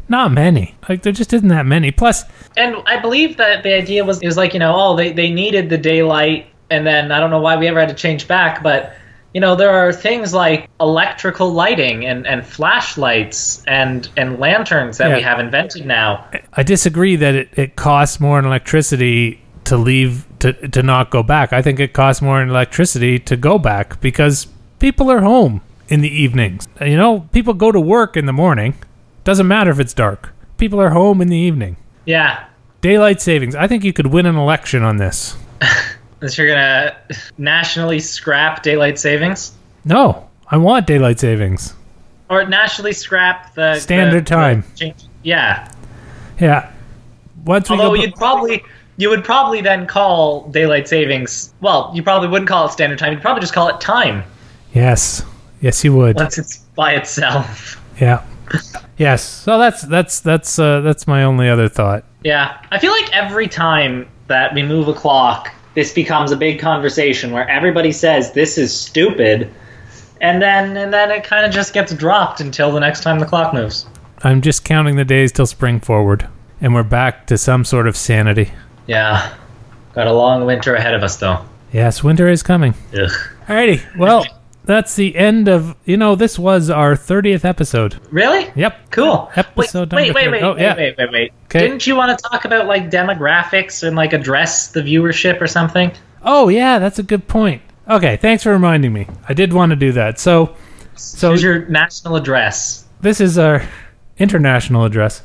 not 0.09 0.31
many. 0.31 0.75
Like 0.87 1.01
there 1.03 1.13
just 1.13 1.33
isn't 1.33 1.47
that 1.49 1.65
many. 1.65 1.91
Plus, 1.91 2.23
And 2.57 2.75
I 2.85 2.99
believe 2.99 3.37
that 3.37 3.63
the 3.63 3.73
idea 3.73 4.03
was 4.03 4.21
is 4.21 4.37
like 4.37 4.53
you 4.53 4.59
know 4.59 4.73
oh 4.75 4.95
they 4.95 5.11
they 5.11 5.31
needed 5.31 5.69
the 5.69 5.77
daylight, 5.77 6.47
and 6.69 6.85
then 6.85 7.11
I 7.11 7.19
don't 7.19 7.29
know 7.29 7.41
why 7.41 7.55
we 7.57 7.67
ever 7.67 7.79
had 7.79 7.89
to 7.89 7.95
change 7.95 8.27
back, 8.27 8.63
but 8.63 8.95
you 9.33 9.41
know 9.41 9.55
there 9.55 9.71
are 9.71 9.91
things 9.91 10.33
like 10.33 10.69
electrical 10.79 11.51
lighting 11.51 12.05
and 12.05 12.25
and 12.25 12.45
flashlights 12.45 13.63
and 13.65 14.09
and 14.17 14.39
lanterns 14.39 14.97
that 14.97 15.15
we 15.15 15.21
have 15.21 15.39
invented 15.39 15.85
now. 15.85 16.25
I 16.53 16.63
disagree 16.63 17.15
that 17.17 17.35
it, 17.35 17.49
it 17.57 17.75
costs 17.75 18.19
more 18.19 18.39
in 18.39 18.45
electricity 18.45 19.41
to 19.65 19.77
leave 19.77 20.25
to 20.39 20.53
to 20.69 20.83
not 20.83 21.09
go 21.11 21.23
back. 21.23 21.51
I 21.51 21.61
think 21.61 21.79
it 21.79 21.93
costs 21.93 22.21
more 22.21 22.41
in 22.41 22.49
electricity 22.49 23.19
to 23.19 23.35
go 23.35 23.59
back 23.59 23.99
because 23.99 24.47
people 24.79 25.11
are 25.11 25.21
home 25.21 25.61
in 25.87 26.01
the 26.01 26.09
evenings. 26.09 26.67
You 26.81 26.97
know, 26.97 27.27
people 27.31 27.53
go 27.53 27.71
to 27.71 27.79
work 27.79 28.17
in 28.17 28.25
the 28.25 28.33
morning. 28.33 28.75
Doesn't 29.25 29.47
matter 29.47 29.71
if 29.71 29.79
it's 29.81 29.93
dark. 29.93 30.33
People 30.57 30.79
are 30.79 30.91
home 30.91 31.19
in 31.21 31.27
the 31.27 31.35
evening. 31.37 31.75
Yeah, 32.05 32.45
Daylight 32.81 33.19
savings. 33.19 33.55
I 33.55 33.67
think 33.67 33.83
you 33.83 33.91
could 33.91 34.05
win 34.07 34.25
an 34.27 34.35
election 34.35 34.83
on 34.83 34.97
this. 34.97 35.35
that 36.19 36.37
you're 36.37 36.47
gonna 36.47 36.95
nationally 37.37 37.99
scrap 37.99 38.61
daylight 38.63 38.99
savings. 38.99 39.53
No, 39.83 40.29
I 40.49 40.57
want 40.57 40.85
daylight 40.87 41.19
savings. 41.19 41.73
Or 42.29 42.45
nationally 42.45 42.93
scrap 42.93 43.53
the 43.55 43.79
Standard 43.79 44.25
the- 44.25 44.29
time. 44.29 44.63
the 44.77 44.93
yeah, 45.23 45.69
Yeah. 46.39 46.71
Once 47.43 47.69
we 47.69 47.75
although 47.75 47.95
go, 47.95 48.01
you'd 48.01 48.15
probably 48.15 48.63
you 48.97 49.09
would 49.09 49.23
probably 49.23 49.61
then 49.61 49.85
call 49.87 50.47
daylight 50.49 50.87
savings. 50.87 51.53
Well, 51.61 51.91
you 51.93 52.01
probably 52.03 52.27
wouldn't 52.27 52.47
call 52.47 52.67
it 52.67 52.71
standard 52.71 52.97
time. 52.99 53.13
You'd 53.13 53.21
probably 53.21 53.41
just 53.41 53.53
call 53.53 53.67
it 53.69 53.81
time 53.81 54.23
yes, 54.75 55.23
yes, 55.61 55.83
you 55.83 55.95
would. 55.95 56.15
once 56.17 56.37
it's 56.37 56.57
by 56.75 56.93
itself. 56.93 57.81
Yeah. 57.99 58.23
Yes. 58.97 59.23
So 59.23 59.57
that's 59.57 59.81
that's 59.83 60.19
that's 60.21 60.57
uh, 60.57 60.81
that's 60.81 61.07
my 61.07 61.23
only 61.23 61.49
other 61.49 61.67
thought. 61.67 62.05
Yeah, 62.23 62.59
I 62.71 62.79
feel 62.79 62.91
like 62.91 63.13
every 63.15 63.47
time 63.47 64.07
that 64.27 64.53
we 64.53 64.63
move 64.63 64.87
a 64.87 64.93
clock, 64.93 65.51
this 65.75 65.93
becomes 65.93 66.31
a 66.31 66.37
big 66.37 66.59
conversation 66.59 67.31
where 67.31 67.47
everybody 67.49 67.91
says 67.91 68.31
this 68.31 68.57
is 68.57 68.75
stupid, 68.75 69.51
and 70.21 70.41
then 70.41 70.77
and 70.77 70.93
then 70.93 71.11
it 71.11 71.23
kind 71.23 71.45
of 71.45 71.51
just 71.51 71.73
gets 71.73 71.93
dropped 71.93 72.39
until 72.39 72.71
the 72.71 72.79
next 72.79 73.01
time 73.03 73.19
the 73.19 73.25
clock 73.25 73.53
moves. 73.53 73.85
I'm 74.23 74.41
just 74.41 74.63
counting 74.63 74.95
the 74.95 75.05
days 75.05 75.31
till 75.31 75.45
spring 75.45 75.79
forward, 75.79 76.27
and 76.61 76.73
we're 76.73 76.83
back 76.83 77.27
to 77.27 77.37
some 77.37 77.65
sort 77.65 77.87
of 77.87 77.95
sanity. 77.95 78.51
Yeah, 78.87 79.33
got 79.93 80.07
a 80.07 80.13
long 80.13 80.45
winter 80.45 80.73
ahead 80.73 80.93
of 80.93 81.03
us 81.03 81.17
though. 81.17 81.45
Yes, 81.71 82.03
winter 82.03 82.29
is 82.29 82.41
coming. 82.41 82.73
Ugh. 82.93 83.11
Alrighty. 83.47 83.97
Well, 83.97 84.25
that's 84.65 84.95
the 84.95 85.15
end 85.15 85.47
of. 85.47 85.75
You 85.85 85.97
know, 85.97 86.15
this 86.15 86.37
was 86.39 86.69
our 86.69 86.95
thirtieth 86.95 87.45
episode. 87.45 87.99
Really? 88.11 88.51
Yep. 88.55 88.91
Cool. 88.91 89.29
Episode 89.35 89.91
wait, 89.93 90.13
wait, 90.13 90.15
wait, 90.15 90.23
30. 90.25 90.31
wait, 90.31 90.43
Oh, 90.43 90.55
yeah. 90.57 90.75
wait, 90.75 90.97
wait, 90.97 90.99
wait, 91.07 91.11
wait. 91.11 91.31
'Kay. 91.49 91.59
Didn't 91.59 91.85
you 91.87 91.95
want 91.95 92.17
to 92.17 92.29
talk 92.29 92.45
about 92.45 92.67
like 92.67 92.89
demographics 92.89 93.83
and 93.85 93.95
like 93.95 94.13
address 94.13 94.67
the 94.71 94.81
viewership 94.81 95.39
or 95.41 95.47
something? 95.47 95.91
Oh 96.23 96.49
yeah, 96.49 96.79
that's 96.79 96.99
a 96.99 97.03
good 97.03 97.27
point. 97.27 97.61
Okay, 97.87 98.17
thanks 98.17 98.41
for 98.43 98.51
reminding 98.51 98.91
me. 98.93 99.07
I 99.29 99.33
did 99.33 99.53
want 99.53 99.69
to 99.69 99.75
do 99.75 99.91
that. 99.91 100.19
So, 100.19 100.55
so 100.95 101.29
Here's 101.29 101.43
your 101.43 101.65
national 101.67 102.15
address. 102.15 102.85
this 103.01 103.21
is 103.21 103.37
our 103.37 103.61
international 104.17 104.85
address. 104.85 105.21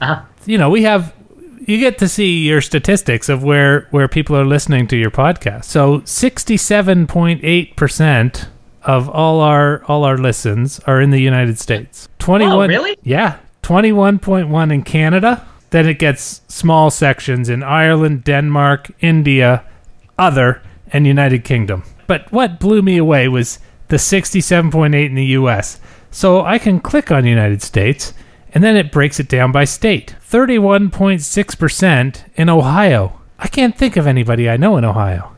Uh-huh. 0.00 0.22
You 0.46 0.58
know, 0.58 0.70
we 0.70 0.82
have 0.84 1.12
you 1.66 1.78
get 1.78 1.98
to 1.98 2.08
see 2.08 2.46
your 2.46 2.60
statistics 2.60 3.28
of 3.28 3.42
where 3.42 3.88
where 3.90 4.06
people 4.08 4.36
are 4.36 4.44
listening 4.44 4.86
to 4.88 4.96
your 4.96 5.10
podcast. 5.10 5.64
So, 5.64 6.00
67.8% 6.00 8.46
of 8.84 9.08
all 9.08 9.40
our 9.40 9.82
all 9.84 10.04
our 10.04 10.18
listens 10.18 10.80
are 10.80 11.00
in 11.00 11.10
the 11.10 11.20
United 11.20 11.58
States. 11.58 12.08
21 12.18 12.54
Oh, 12.54 12.66
really? 12.66 12.96
Yeah, 13.02 13.38
21.1 13.62 14.72
in 14.72 14.82
Canada. 14.82 15.46
Then 15.70 15.88
it 15.88 15.98
gets 15.98 16.42
small 16.48 16.90
sections 16.90 17.48
in 17.48 17.62
Ireland, 17.62 18.24
Denmark, 18.24 18.90
India, 19.00 19.64
other, 20.18 20.60
and 20.92 21.06
United 21.06 21.44
Kingdom. 21.44 21.82
But 22.06 22.30
what 22.30 22.60
blew 22.60 22.82
me 22.82 22.98
away 22.98 23.26
was 23.28 23.58
the 23.88 23.96
67.8 23.96 25.06
in 25.06 25.14
the 25.14 25.24
US. 25.40 25.80
So 26.10 26.42
I 26.42 26.58
can 26.58 26.78
click 26.80 27.10
on 27.10 27.24
United 27.24 27.62
States 27.62 28.12
and 28.54 28.62
then 28.62 28.76
it 28.76 28.92
breaks 28.92 29.18
it 29.18 29.28
down 29.28 29.50
by 29.50 29.64
state. 29.64 30.14
31.6% 30.28 32.24
in 32.34 32.48
Ohio. 32.50 33.20
I 33.38 33.48
can't 33.48 33.76
think 33.76 33.96
of 33.96 34.06
anybody 34.06 34.48
I 34.50 34.56
know 34.58 34.76
in 34.76 34.84
Ohio. 34.84 35.32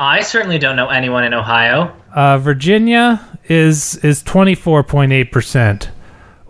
I 0.00 0.22
certainly 0.22 0.56
don't 0.58 0.76
know 0.76 0.88
anyone 0.88 1.24
in 1.24 1.34
Ohio. 1.34 1.94
Uh, 2.14 2.38
Virginia 2.38 3.20
is 3.50 3.96
is 3.96 4.22
24.8%. 4.22 5.88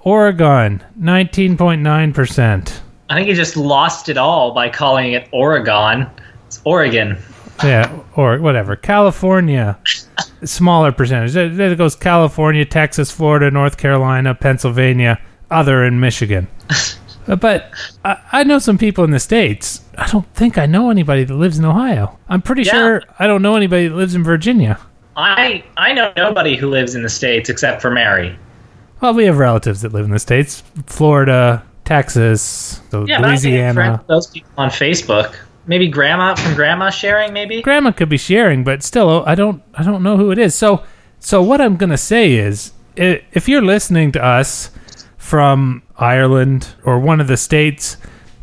Oregon, 0.03 0.85
19.9%. 1.01 2.81
I 3.09 3.15
think 3.15 3.27
you 3.29 3.35
just 3.35 3.57
lost 3.57 4.09
it 4.09 4.17
all 4.17 4.55
by 4.55 4.69
calling 4.69 5.15
it 5.15 5.29
Oregon. 5.33 6.07
It's 6.47 6.61
Oregon. 6.65 7.19
Yeah, 7.65 7.93
or 8.15 8.39
whatever. 8.39 8.77
California, 8.77 9.77
smaller 10.45 10.93
percentage. 10.93 11.35
It 11.35 11.77
goes 11.77 11.97
California, 11.97 12.65
Texas, 12.65 13.11
Florida, 13.11 13.51
North 13.51 13.79
Carolina, 13.79 14.33
Pennsylvania, 14.33 15.21
other, 15.51 15.83
and 15.83 16.01
Michigan. 16.01 16.47
Uh, 17.31 17.37
but 17.37 17.71
I, 18.05 18.19
I 18.33 18.45
know 18.45 18.59
some 18.59 18.77
people 18.77 19.05
in 19.05 19.13
the 19.13 19.21
states. 19.21 19.83
I 19.97 20.07
don't 20.09 20.27
think 20.35 20.59
I 20.59 20.67
know 20.67 20.91
anybody 20.91 21.25
that 21.25 21.35
lives 21.35 21.59
in 21.59 21.65
Ohio. 21.65 22.19
I'm 22.29 22.43
pretty 22.43 22.63
Yeah. 22.65 22.73
sure 22.73 23.03
I 23.19 23.27
don't 23.27 23.41
know 23.43 23.55
anybody 23.57 23.89
that 23.89 23.95
lives 23.95 24.15
in 24.15 24.25
Virginia. 24.25 24.79
I 25.17 25.63
I 25.77 25.93
know 25.93 26.13
nobody 26.17 26.57
who 26.57 26.69
lives 26.69 26.95
in 26.95 27.03
the 27.03 27.09
states 27.09 27.49
except 27.49 27.81
for 27.83 27.91
Mary. 27.91 28.37
Well, 29.01 29.15
we 29.15 29.25
have 29.27 29.39
relatives 29.39 29.81
that 29.83 29.93
live 29.93 30.05
in 30.05 30.11
the 30.11 30.19
states: 30.19 30.63
Florida, 30.87 31.63
Texas, 31.85 32.81
so 32.91 33.07
Yeah, 33.07 33.21
Louisiana. 33.21 34.03
those 34.09 34.27
people 34.27 34.51
on 34.59 34.71
Facebook. 34.71 35.35
Maybe 35.67 35.89
grandma 35.89 36.35
from 36.35 36.55
grandma 36.55 36.91
sharing. 36.91 37.33
Maybe. 37.33 37.63
Grandma 37.63 37.93
could 37.93 38.09
be 38.09 38.17
sharing, 38.19 38.65
but 38.65 38.83
still, 38.83 39.23
I 39.27 39.35
don't, 39.35 39.63
I 39.75 39.83
don't 39.85 40.03
know 40.03 40.17
who 40.17 40.31
it 40.33 40.39
is. 40.39 40.55
So, 40.55 40.83
so 41.21 41.43
what 41.43 41.61
I'm 41.61 41.77
gonna 41.77 41.99
say 41.99 42.33
is, 42.33 42.73
if 42.97 43.49
you're 43.49 43.63
listening 43.63 44.11
to 44.13 44.25
us 44.25 44.71
from 45.31 45.83
Ireland 45.97 46.75
or 46.85 46.99
one 46.99 47.21
of 47.21 47.29
the 47.29 47.37
states 47.37 47.97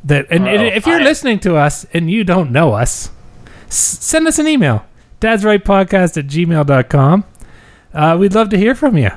that, 0.06 0.26
and, 0.30 0.48
and 0.48 0.64
if 0.68 0.88
you're 0.88 1.02
listening 1.04 1.38
to 1.42 1.58
us 1.58 1.86
and 1.94 2.10
you 2.10 2.24
don't 2.24 2.50
know 2.52 2.72
us, 2.74 3.10
s- 3.68 3.76
send 3.76 4.26
us 4.26 4.40
an 4.40 4.48
email, 4.48 4.86
dad's 5.20 5.44
right 5.44 5.62
podcast 5.64 6.18
at 6.18 6.28
gmail.com. 6.28 7.26
Uh, 7.94 8.18
we'd 8.18 8.34
love 8.34 8.48
to 8.50 8.58
hear 8.58 8.74
from 8.74 8.98
you 8.98 9.10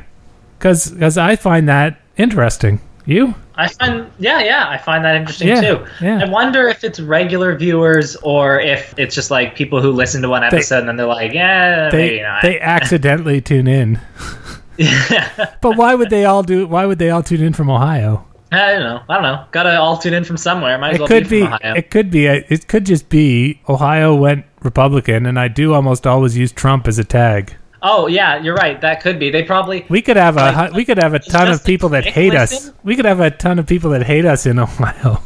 because 0.59 1.17
I 1.17 1.37
find 1.37 1.69
that 1.69 2.01
interesting. 2.17 2.81
You? 3.07 3.35
I 3.57 3.69
find 3.69 4.11
yeah 4.19 4.41
yeah 4.41 4.69
I 4.69 4.79
find 4.79 5.05
that 5.05 5.17
interesting 5.17 5.49
Yeah, 5.49 5.61
too. 5.61 5.87
yeah. 6.01 6.21
I 6.25 6.29
wonder 6.31 6.69
if 6.69 6.83
it's 6.85 6.99
regular 7.01 7.57
viewers 7.57 8.15
or 8.17 8.61
if 8.61 8.95
it's 8.99 9.15
just 9.15 9.31
like 9.31 9.55
people 9.55 9.83
who 9.83 9.91
listen 9.91 10.23
to 10.23 10.29
one 10.29 10.43
episode 10.45 10.79
and 10.81 10.89
then 10.89 10.97
they're 10.97 11.07
like 11.07 11.33
yeah 11.33 11.89
maybe 11.93 12.17
They 12.19 12.23
not. 12.23 12.43
they 12.43 12.61
accidentally 12.61 13.41
tune 13.41 13.67
in. 13.69 14.01
But 15.61 15.77
why 15.77 15.95
would 15.95 16.11
they 16.11 16.25
all 16.25 16.43
do? 16.43 16.67
Why 16.67 16.87
would 16.87 16.99
they 16.99 17.11
all 17.11 17.23
tune 17.23 17.43
in 17.43 17.53
from 17.53 17.69
Ohio? 17.71 18.27
I 18.53 18.73
don't 18.73 18.81
know. 18.83 19.01
I 19.09 19.15
don't 19.15 19.23
know. 19.23 19.45
Got 19.53 19.63
to 19.65 19.79
all 19.79 19.97
tune 19.97 20.13
in 20.15 20.25
from 20.25 20.37
somewhere. 20.37 20.77
Might 20.79 20.91
as 20.91 20.97
It 20.97 21.01
well 21.01 21.09
could 21.09 21.29
be 21.29 21.41
be. 21.41 21.43
Ohio. 21.47 21.75
It 21.77 21.91
could 21.91 22.11
be. 22.11 22.27
It 22.27 22.67
could 22.67 22.85
just 22.87 23.09
be 23.09 23.61
Ohio 23.69 24.15
went 24.15 24.45
Republican, 24.63 25.27
and 25.27 25.39
I 25.39 25.47
do 25.49 25.73
almost 25.75 26.07
always 26.07 26.37
use 26.37 26.51
Trump 26.51 26.89
as 26.89 26.99
a 26.99 27.05
tag. 27.05 27.55
oh 27.83 28.09
yeah, 28.09 28.43
you're 28.43 28.57
right. 28.57 28.81
That 28.81 29.03
could 29.03 29.19
be. 29.21 29.31
They 29.31 29.45
probably. 29.45 29.87
We 29.89 30.03
could 30.03 30.17
have 30.17 30.37
a 30.37 30.53
Like, 30.53 30.73
we 30.73 30.85
could 30.85 30.99
have 30.99 31.15
a 31.15 31.21
ton 31.21 31.49
of 31.49 31.63
people 31.65 31.91
that 31.91 32.05
hate 32.05 32.35
us. 32.35 32.73
We 32.83 32.97
could 32.97 33.05
have 33.05 33.21
a 33.21 33.31
ton 33.31 33.59
of 33.61 33.67
people 33.67 33.91
that 33.91 34.03
hate 34.03 34.25
us 34.25 34.47
in 34.47 34.59
Ohio. 34.59 35.23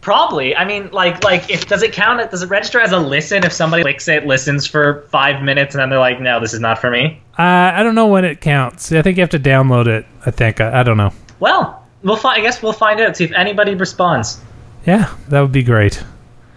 Probably. 0.00 0.56
I 0.56 0.64
mean, 0.64 0.90
like, 0.92 1.22
like 1.24 1.50
if 1.50 1.66
does 1.66 1.82
it 1.82 1.92
count? 1.92 2.30
Does 2.30 2.42
it 2.42 2.48
register 2.48 2.80
as 2.80 2.92
a 2.92 2.98
listen 2.98 3.44
if 3.44 3.52
somebody 3.52 3.82
clicks 3.82 4.08
it, 4.08 4.26
listens 4.26 4.66
for 4.66 5.02
five 5.10 5.42
minutes, 5.42 5.74
and 5.74 5.82
then 5.82 5.90
they're 5.90 5.98
like, 5.98 6.20
"No, 6.20 6.40
this 6.40 6.54
is 6.54 6.60
not 6.60 6.78
for 6.78 6.90
me." 6.90 7.22
Uh, 7.38 7.42
I 7.74 7.82
don't 7.82 7.94
know 7.94 8.06
when 8.06 8.24
it 8.24 8.40
counts. 8.40 8.90
I 8.92 9.02
think 9.02 9.18
you 9.18 9.22
have 9.22 9.30
to 9.30 9.38
download 9.38 9.86
it. 9.86 10.06
I 10.24 10.30
think. 10.30 10.60
I, 10.60 10.80
I 10.80 10.82
don't 10.82 10.96
know. 10.96 11.12
Well, 11.38 11.86
we'll 12.02 12.16
find. 12.16 12.40
I 12.40 12.42
guess 12.42 12.62
we'll 12.62 12.72
find 12.72 13.00
out. 13.00 13.16
See 13.16 13.24
if 13.24 13.32
anybody 13.32 13.74
responds. 13.74 14.40
Yeah, 14.86 15.14
that 15.28 15.40
would 15.42 15.52
be 15.52 15.62
great. 15.62 16.02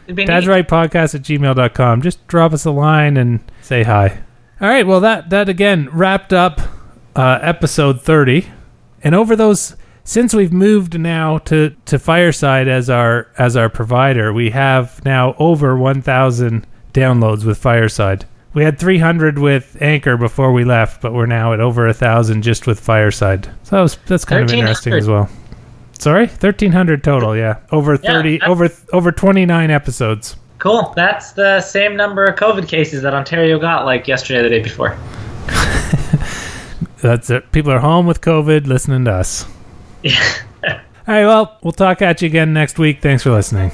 Be 0.08 0.26
Dad's 0.26 0.46
neat. 0.46 0.52
right 0.52 0.68
podcast 0.68 1.16
at 1.16 1.22
gmail.com. 1.22 2.02
Just 2.02 2.26
drop 2.28 2.54
us 2.54 2.66
a 2.66 2.72
line 2.72 3.18
and 3.18 3.40
say 3.62 3.84
hi. 3.84 4.22
All 4.60 4.68
right. 4.68 4.86
Well, 4.86 5.00
that, 5.02 5.30
that 5.30 5.50
again 5.50 5.90
wrapped 5.92 6.34
up 6.34 6.62
uh, 7.16 7.40
episode 7.42 8.02
30. 8.02 8.48
And 9.04 9.16
over 9.16 9.36
those, 9.36 9.76
since 10.04 10.34
we've 10.34 10.54
moved 10.54 11.00
now 11.00 11.38
to, 11.40 11.76
to 11.86 11.98
Fireside 12.00 12.68
as 12.68 12.90
our, 12.90 13.28
as 13.38 13.56
our 13.56 13.70
provider, 13.70 14.34
we 14.34 14.50
have 14.50 15.04
now 15.06 15.36
over 15.40 15.78
1,000 15.78 16.68
downloads 16.94 17.46
with 17.46 17.58
Fireside. 17.58 18.26
We 18.54 18.64
had 18.64 18.78
300 18.78 19.40
with 19.40 19.78
Anchor 19.82 20.16
before 20.18 20.54
we 20.54 20.64
left, 20.64 21.02
but 21.02 21.14
we're 21.14 21.26
now 21.26 21.54
at 21.54 21.60
over 21.60 21.88
a 21.88 21.94
thousand 21.94 22.44
just 22.44 22.68
with 22.68 22.80
Fireside. 22.80 23.46
So 23.64 23.78
that 23.78 23.82
was, 23.82 23.98
that's 24.06 24.26
kind 24.26 24.44
of 24.44 24.54
interesting 24.54 24.94
as 24.94 25.08
well. 25.08 25.28
Sorry, 25.98 26.28
1,300 26.28 27.04
total. 27.04 27.36
Yeah, 27.36 27.60
over 27.72 27.98
30, 27.98 28.40
that's- 28.40 28.50
over 28.52 28.70
over 28.92 29.12
29 29.12 29.72
episodes. 29.72 30.36
Cool. 30.60 30.94
That's 30.96 31.32
the 31.34 31.60
same 31.62 31.98
number 31.98 32.26
of 32.26 32.38
COVID 32.38 32.68
cases 32.70 33.02
that 33.02 33.14
Ontario 33.14 33.60
got 33.60 33.86
like 33.86 34.08
yesterday, 34.08 34.40
or 34.40 34.44
the 34.44 34.50
day 34.50 34.62
before. 34.62 34.98
That's 37.02 37.30
it. 37.30 37.52
People 37.52 37.72
are 37.74 37.80
home 37.80 38.06
with 38.06 38.22
COVID 38.22 38.66
listening 38.66 39.04
to 39.06 39.12
us. 39.12 39.46
All 41.06 41.14
right, 41.14 41.26
well, 41.26 41.58
we'll 41.62 41.74
talk 41.74 42.02
at 42.02 42.22
you 42.22 42.28
again 42.28 42.54
next 42.54 42.80
week. 42.80 43.02
Thanks 43.02 43.24
for 43.24 43.32
listening. 43.32 43.72